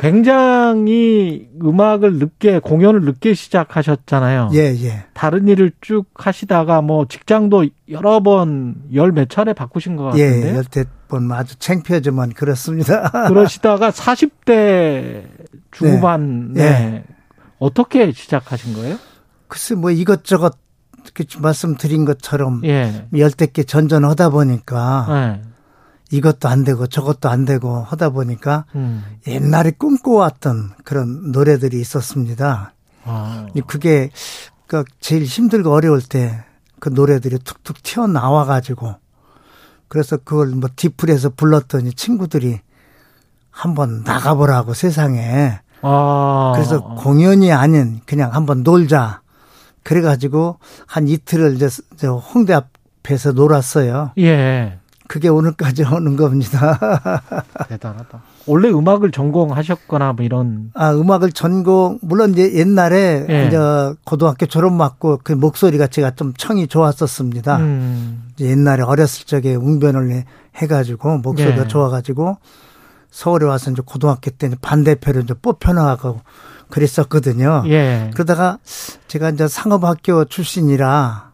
[0.00, 4.50] 굉장히 음악을 늦게, 공연을 늦게 시작하셨잖아요.
[4.52, 5.04] 예, 예.
[5.14, 10.56] 다른 일을 쭉 하시다가 뭐 직장도 여러 번, 열 몇 차례 바꾸신 것 예, 같은데.
[10.56, 13.10] 열대 번 아주 창피하지만 그렇습니다.
[13.28, 15.22] 그러시다가 40대
[15.70, 17.04] 중반에 예.
[17.58, 18.98] 어떻게 시작하신 거예요?
[19.48, 20.54] 글쎄 뭐 이것저것
[21.40, 23.06] 말씀드린 것처럼 예.
[23.16, 25.42] 열댓 개 전전하다 보니까 예.
[26.10, 29.04] 이것도 안 되고 저것도 안 되고 하다 보니까 음.
[29.26, 32.72] 옛날에 꿈꿔왔던 그런 노래들이 있었습니다.
[33.04, 33.46] 아.
[33.66, 34.10] 그게
[34.66, 36.44] 그 제일 힘들고 어려울 때
[36.84, 38.96] 그 노래들이 툭툭 튀어나와 가지고
[39.88, 42.60] 그래서 그걸 뭐 디플에서 불렀더니 친구들이
[43.50, 46.52] 한번 나가보라고 세상에 아.
[46.54, 49.22] 그래서 공연이 아닌 그냥 한번 놀자
[49.84, 54.10] 그래가지고 한 이틀을 이제 저 홍대 앞에서 놀았어요.
[54.18, 54.78] 예.
[55.06, 56.78] 그게 오늘까지 오는 겁니다.
[57.68, 58.22] 대단하다.
[58.46, 60.70] 원래 음악을 전공하셨거나 뭐 이런.
[60.74, 63.46] 아, 음악을 전공, 물론 이제 옛날에 예.
[63.46, 63.58] 이제
[64.04, 67.56] 고등학교 졸업 맞고 그 목소리가 제가 좀 청이 좋았었습니다.
[67.58, 68.24] 음.
[68.34, 70.24] 이제 옛날에 어렸을 적에 웅변을 해-
[70.56, 71.68] 해가지고 목소리가 예.
[71.68, 72.38] 좋아가지고
[73.10, 76.20] 서울에 와서 이제 고등학교 때 이제 반대표로 이제 뽑혀나가고
[76.70, 77.64] 그랬었거든요.
[77.66, 78.10] 예.
[78.14, 78.58] 그러다가
[79.08, 81.32] 제가 이제 상업학교 출신이라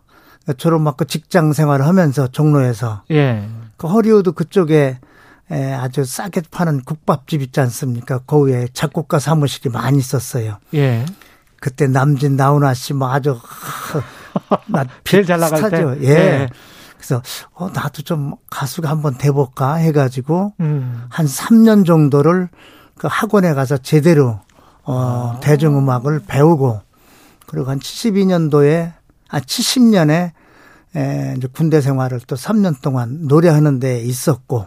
[0.56, 3.48] 졸업 맞고 직장 생활을 하면서 종로에서 예.
[3.76, 4.98] 그 허리우드 그쪽에
[5.52, 8.20] 에, 아주 싸게 파는 국밥집 있지 않습니까?
[8.26, 10.58] 그 위에 작곡가 사무실이 많이 있었어요.
[10.74, 11.04] 예.
[11.60, 13.38] 그때 남진 나훈아 씨뭐 아주
[14.68, 15.94] 나 제일 잘 나갈 스타죠.
[15.96, 16.06] 때?
[16.06, 16.10] 예.
[16.10, 16.48] 예.
[16.96, 17.22] 그래서
[17.54, 21.06] 어 나도 좀 가수가 한번 돼 볼까 해 가지고 음.
[21.08, 22.48] 한 3년 정도를
[22.96, 24.40] 그 학원에 가서 제대로
[24.84, 25.40] 어 아.
[25.40, 26.80] 대중음악을 배우고
[27.46, 28.92] 그리고 한 72년도에
[29.28, 30.32] 아 70년에
[30.96, 34.66] 에 이제 군대 생활을 또 3년 동안 노래하는 데 있었고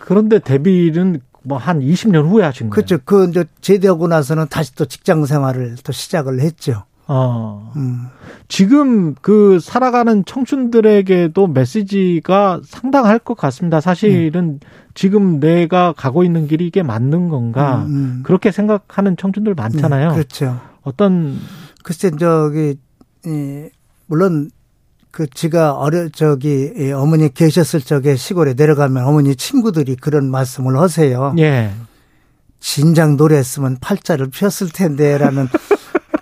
[0.00, 2.74] 그런데 데뷔는 뭐 한 20년 후에 하신 거예요.
[2.74, 2.98] 그렇죠.
[3.04, 6.84] 그 이제 제대하고 나서는 다시 또 직장 생활을 또 시작을 했죠.
[7.08, 7.72] 어.
[7.76, 8.06] 음.
[8.48, 13.80] 지금 그 살아가는 청춘들에게도 메시지가 상당할 것 같습니다.
[13.80, 14.60] 사실은
[14.94, 18.22] 지금 내가 가고 있는 길이 이게 맞는 건가 음, 음.
[18.24, 20.10] 그렇게 생각하는 청춘들 많잖아요.
[20.10, 20.60] 네, 그렇죠.
[20.82, 21.38] 어떤
[21.82, 22.76] 글쎄 저기
[23.24, 23.68] 이
[24.06, 24.50] 물론
[25.10, 31.34] 그 지가 어려 저기 이 어머니 계셨을 적에 시골에 내려가면 어머니 친구들이 그런 말씀을 하세요.
[31.38, 31.70] 예.
[32.60, 35.48] 진작 노래했으면 팔자를 폈을 텐데라는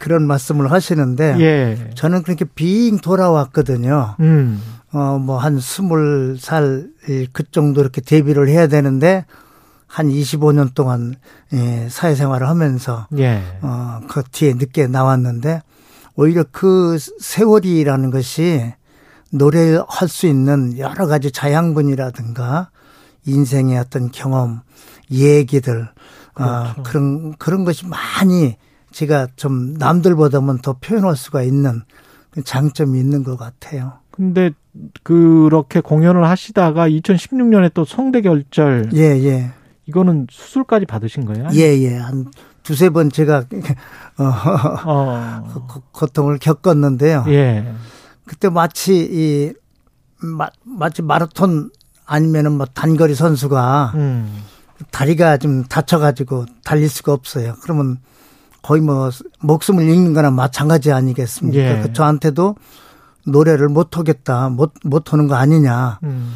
[0.07, 1.91] 그런 말씀을 하시는데 예.
[1.97, 4.15] 저는 그렇게 빙 돌아왔거든요.
[4.21, 4.63] 음.
[4.93, 6.87] 어, 뭐, 한 스물 살,
[7.33, 9.27] 그 정도 이렇게 데뷔를 해야 되는데,
[9.89, 11.17] 한 25년 동안,
[11.53, 13.43] 예, 사회생활을 하면서, 예.
[13.63, 15.63] 어, 그 뒤에 늦게 나왔는데,
[16.15, 18.73] 오히려 그 세월이라는 것이
[19.33, 22.71] 노래할 수 있는 여러 가지 자양분이라든가,
[23.27, 24.61] 인생의 어떤 경험,
[25.11, 25.89] 얘기들,
[26.37, 26.83] 어, 그렇죠.
[26.85, 28.57] 그런, 그런 것이 많이
[28.97, 31.83] 제가 좀 남들보다는 더 표현할 수가 있는
[32.43, 33.99] 장점이 있는 것 같아요.
[34.11, 34.53] 근데
[35.03, 39.51] 그렇게 공연을 하시다가 2016년에 또 성대결절 예, 예.
[39.85, 41.49] 이거는 수술까지 받으신 거예요?
[41.53, 41.97] 예, 예.
[41.99, 42.31] 한
[42.63, 43.45] 두세 번 제가,
[44.17, 44.33] 어,
[44.87, 45.65] 어.
[45.69, 47.27] 고- 고통을 겪었는데요.
[47.29, 47.71] 예.
[48.25, 49.53] 그때 마치 이,
[50.25, 51.69] 마, 마치 마라톤
[52.07, 54.43] 아니면은 뭐 단거리 선수가 음.
[54.91, 57.57] 다리가 좀 다쳐 가지고 달릴 수가 없어요.
[57.61, 57.99] 그러면
[58.67, 61.59] 거의 뭐 목숨을 잃는 거나 마찬가지 아니겠습니까?
[61.59, 61.83] 예.
[61.83, 62.57] 그 저한테도
[63.25, 66.01] 노래를 못 하겠다, 못, 못 하는 거 아니냐.
[66.03, 66.35] 음.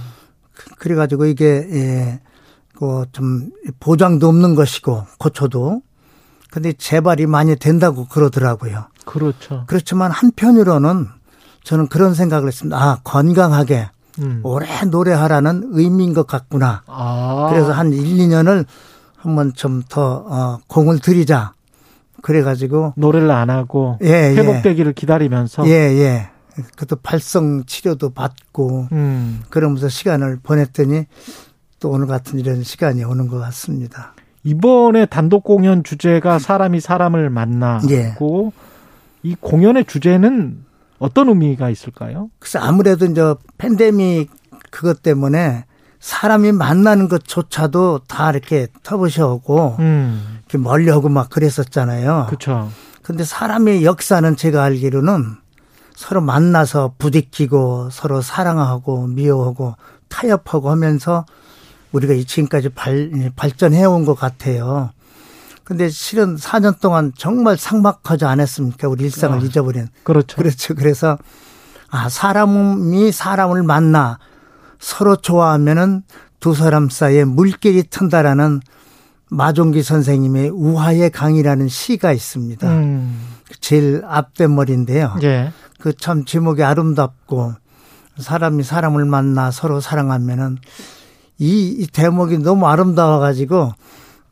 [0.78, 2.20] 그래가지고 이게, 예,
[2.77, 3.51] 그좀
[3.81, 5.82] 보장도 없는 것이고, 고쳐도.
[6.52, 8.86] 근데 재발이 많이 된다고 그러더라고요.
[9.05, 9.65] 그렇죠.
[9.66, 11.09] 그렇지만 한편으로는
[11.65, 12.77] 저는 그런 생각을 했습니다.
[12.77, 13.90] 아, 건강하게
[14.20, 14.40] 음.
[14.44, 16.82] 오래 노래하라는 의미인 것 같구나.
[16.86, 17.48] 아.
[17.51, 18.66] 그래서 한 1, 2년을
[19.16, 21.55] 한번 좀 더, 어, 공을 들이자.
[22.23, 24.37] 그래가지고, 노래를 안 하고 예, 예.
[24.37, 26.29] 회복되기를 기다리면서 예, 예.
[26.77, 29.43] 그것도 발성 치료도 받고, 음.
[29.49, 31.07] 그러면서 시간을 보냈더니
[31.81, 34.15] 또 오늘 같은 이런 시간이 오는 것 같습니다.
[34.45, 38.61] 이번에 단독 공연 주제가 사람이 사람을 만나고 예.
[39.23, 40.65] 이 공연의 주제는
[40.99, 42.31] 어떤 의미가 있을까요?
[42.39, 44.31] 그래서 아무래도 이제 팬데믹
[44.71, 45.65] 그것 때문에
[45.99, 50.40] 사람이 만나는 것조차도 다 이렇게 터부셔오고 음.
[50.51, 52.27] 이렇게 멀리하고 막 그랬었잖아요.
[52.29, 52.71] 그렇죠.
[53.03, 55.37] 근데 사람의 역사는 제가 알기로는
[55.95, 59.77] 서로 만나서 부딪히고 서로 사랑하고 미워하고
[60.09, 61.25] 타협하고 하면서
[61.93, 64.91] 우리가 이 지금까지 발, 발전해 온 것 같아요.
[65.65, 68.89] 근데 실은 4년 동안 정말 삭막하지 않았습니까?
[68.89, 69.87] 우리 일상을 아, 잊어버린.
[70.03, 70.37] 그렇죠.
[70.37, 70.75] 그렇죠.
[70.75, 71.17] 그래서
[71.91, 74.19] 아, 사람이 사람을 만나
[74.81, 76.03] 서로 좋아하면은
[76.41, 78.63] 두 사람 사이에 물길이 튼다라는
[79.31, 82.69] 마종기 선생님의 우화의 강이라는 시가 있습니다.
[82.69, 83.20] 음.
[83.61, 85.16] 제일 앞대머리인데요.
[85.23, 85.52] 예.
[85.78, 87.55] 그 참 제목이 아름답고
[88.19, 90.59] 사람이 사람을 만나 서로 사랑하면은
[91.39, 93.73] 이, 이 대목이 너무 아름다워가지고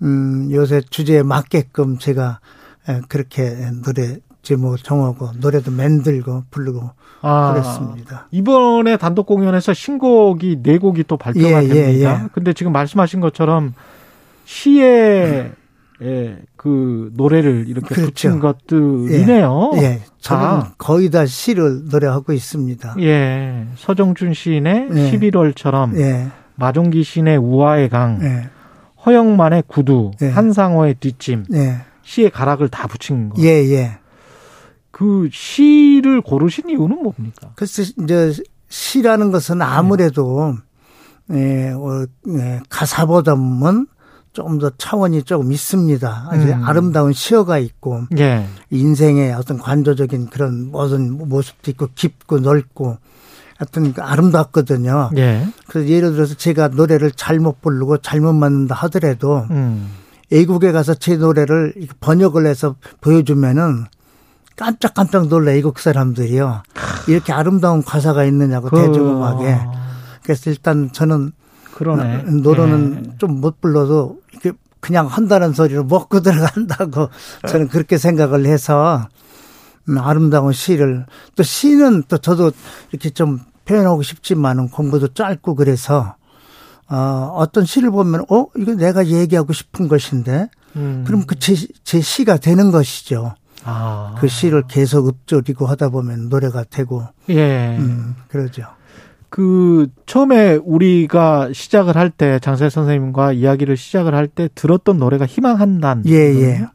[0.02, 2.40] 음, 요새 주제에 맞게끔 제가
[2.88, 6.90] 에, 그렇게 노래 제목을 정하고 노래도 만들고 부르고
[7.22, 8.28] 아, 그랬습니다.
[8.30, 12.22] 이번에 단독 공연에서 신곡이 네 곡이 또 발표가 예, 예, 됩니다.
[12.24, 12.28] 예.
[12.32, 13.74] 근데 지금 말씀하신 것처럼
[14.48, 15.52] 시에
[16.00, 18.10] 예, 그 노래를 이렇게 그렇죠.
[18.10, 19.72] 붙인 것들이네요.
[19.74, 20.72] 예, 저는 아.
[20.78, 22.96] 거의 다 시를 노래하고 있습니다.
[23.00, 23.66] 예.
[23.76, 25.10] 서정준 시인의 예.
[25.12, 28.48] 11월처럼 예, 마종기 시인의 우아의 강, 예,
[29.04, 30.30] 허영만의 구두, 예.
[30.30, 33.42] 한상호의 뒷짐, 예, 시의 가락을 다 붙인 거.
[33.42, 33.98] 예, 예.
[34.90, 37.50] 그 시를 고르신 이유는 뭡니까?
[37.54, 38.32] 그래서 이제
[38.70, 40.54] 시라는 것은 아무래도
[41.32, 43.86] 예, 어, 예, 가사보다는
[44.38, 46.28] 조금 더 차원이 조금 있습니다.
[46.30, 46.62] 아주 음.
[46.64, 48.46] 아름다운 시어가 있고 예.
[48.70, 52.98] 인생의 어떤 관조적인 그런 모든 모습도 있고 깊고 넓고
[53.56, 55.10] 하여튼 그 아름답거든요.
[55.16, 55.44] 예.
[55.66, 59.88] 그래서 예를 들어서 제가 노래를 잘못 부르고 잘못 맞는다 하더라도 음.
[60.30, 63.86] 외국에 가서 제 노래를 번역을 해서 보여주면은
[64.54, 66.62] 깜짝깜짝 놀라 외국 사람들이요.
[67.08, 69.58] 이렇게 아름다운 가사가 있느냐고 그- 대중음악에.
[70.22, 71.32] 그래서 일단 저는
[71.78, 72.24] 그러네.
[72.42, 73.18] 노래는 예.
[73.18, 77.08] 좀못 불러도 이렇게 그냥 한다는 소리를 먹고 들어간다고
[77.46, 79.06] 저는 그렇게 생각을 해서
[79.88, 81.06] 음, 아름다운 시를
[81.36, 82.50] 또 시는 또 저도
[82.90, 86.16] 이렇게 좀 표현하고 싶지만은 공부도 짧고 그래서
[86.88, 91.04] 어, 어떤 시를 보면 어 이거 내가 얘기하고 싶은 것인데 음.
[91.06, 93.34] 그럼 그제 제 시가 되는 것이죠.
[93.62, 94.16] 아.
[94.18, 97.76] 그 시를 계속 읊조리고 하다 보면 노래가 되고 예.
[97.76, 98.64] 음, 그러죠.
[99.30, 105.60] 그 처음에 우리가 시작을 할 때 장세 선생님과 이야기를 시작을 할 때 들었던 노래가 희망
[105.60, 106.02] 한 단.
[106.06, 106.66] 예, 예.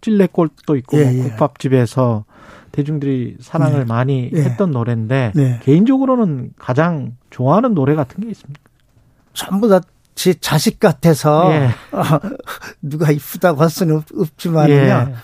[0.00, 1.28] 찔레꽃도 있고 예, 뭐 예.
[1.30, 2.24] 국밥집에서
[2.72, 3.84] 대중들이 사랑을 네.
[3.86, 4.42] 많이 예.
[4.42, 5.60] 했던 노래인데 네.
[5.62, 8.60] 개인적으로는 가장 좋아하는 노래 같은 게 있습니까?
[9.32, 9.80] 전부 다
[10.16, 11.66] 제 자식 같아서 예.
[11.92, 12.02] 어,
[12.82, 14.72] 누가 이쁘다고 할 수는 없, 없지만요.
[14.72, 15.14] 예.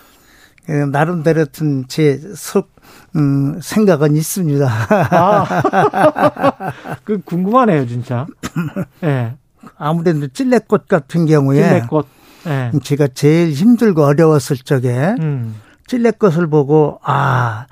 [0.69, 2.69] 예, 나름대로 어떤 제 속,
[3.15, 4.67] 음, 생각은 있습니다.
[5.11, 5.45] 아.
[7.03, 8.25] 그 궁금하네요, 진짜.
[9.03, 9.35] 예.
[9.77, 12.07] 아무래도 찔레꽃 같은 경우에 찔레꽃.
[12.47, 12.71] 예.
[12.83, 15.55] 제가 제일 힘들고 어려웠을 적에 음.
[15.87, 17.67] 찔레꽃을 보고 아,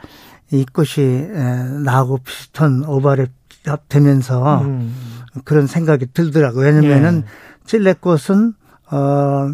[0.52, 3.30] 이 꽃이 에, 나하고 비슷한 오바랩
[3.90, 4.94] 되면서 음.
[5.46, 6.66] 그런 생각이 들더라고요.
[6.66, 7.66] 왜냐면은 예.
[7.66, 8.54] 찔레꽃은
[8.92, 9.50] 어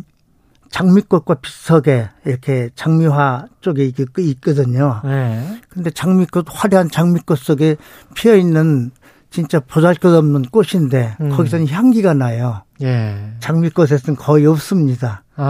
[0.69, 5.02] 장미꽃과 비슷하게 이렇게 장미화 쪽에 이게 끄- 있거든요.
[5.06, 5.60] 예.
[5.69, 7.77] 근데 장미꽃 화려한 장미꽃 속에
[8.15, 8.91] 피어 있는
[9.30, 11.30] 진짜 보잘것없는 꽃인데 음.
[11.30, 12.64] 거기서는 향기가 나요.
[12.81, 13.34] 예.
[13.39, 15.23] 장미꽃에서는 거의 없습니다.
[15.35, 15.44] 아.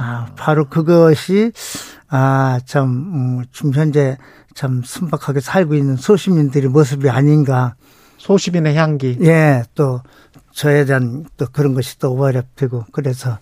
[0.00, 1.52] 아, 바로 그것이
[2.08, 2.88] 아, 참
[3.40, 4.16] 음, 지금 현재
[4.54, 7.74] 참 순박하게 살고 있는 소시민들의 모습이 아닌가.
[8.18, 9.16] 소시민의 향기.
[9.22, 10.00] 예, 또
[10.52, 13.38] 저에 대한 또 그런 것이 또 오버랩되고 그래서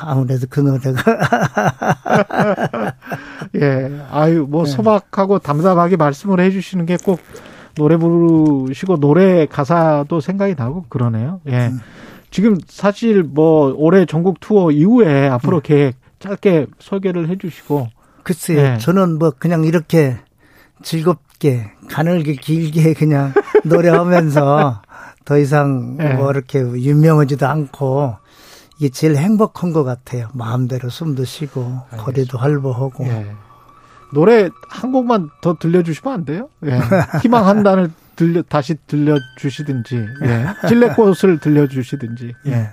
[0.00, 1.02] 아무래도 그 노래가
[3.56, 4.00] 예.
[4.10, 4.70] 아유, 뭐 네.
[4.70, 7.20] 소박하고 담담하게 말씀을 해 주시는 게 꼭
[7.74, 11.40] 노래 부르시고 노래 가사도 생각이 나고 그러네요.
[11.46, 11.68] 예.
[11.68, 11.80] 음.
[12.30, 15.68] 지금 사실 뭐 올해 전국 투어 이후에 앞으로 네.
[15.74, 17.88] 계획 짧게 소개를 해 주시고
[18.22, 18.58] 글쎄요.
[18.58, 18.78] 예.
[18.78, 20.16] 저는 뭐 그냥 이렇게
[20.82, 23.32] 즐겁게 가늘게 길게 그냥
[23.64, 24.82] 노래하면서
[25.24, 26.14] 더 이상 예.
[26.14, 28.16] 뭐 이렇게 유명하지도 않고
[28.82, 30.26] 이게 제일 행복한 것 같아요.
[30.32, 33.28] 마음대로 숨도 쉬고 거리도 활보하고 예.
[34.12, 36.48] 노래 한 곡만 더 들려주시면 안 돼요?
[36.66, 36.80] 예.
[37.22, 40.68] 희망 한 단을 들려 다시 들려주시든지, 예.
[40.68, 42.70] 찔레꽃을 들려주시든지, 예.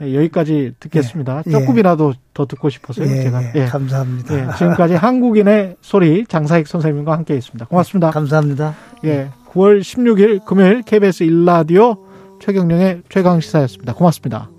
[0.00, 1.42] 예, 여기까지 듣겠습니다.
[1.46, 1.50] 예.
[1.50, 3.42] 조금이라도 더 듣고 싶어서요, 예, 제가.
[3.42, 3.64] 예, 예.
[3.66, 4.34] 감사합니다.
[4.34, 7.66] 예, 지금까지 한국인의 소리 장사익 선생님과 함께했습니다.
[7.66, 8.10] 고맙습니다.
[8.12, 8.74] 감사합니다.
[9.04, 11.98] 예, 9월 16일 금요일 KBS 일라디오
[12.40, 13.92] 최경령의 최강 시사였습니다.
[13.92, 14.53] 고맙습니다.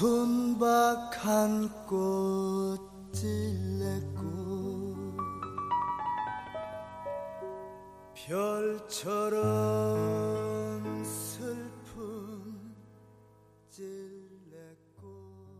[0.00, 2.80] 순박한 꽃
[3.12, 4.24] 찔레꽃
[8.14, 9.40] 별처럼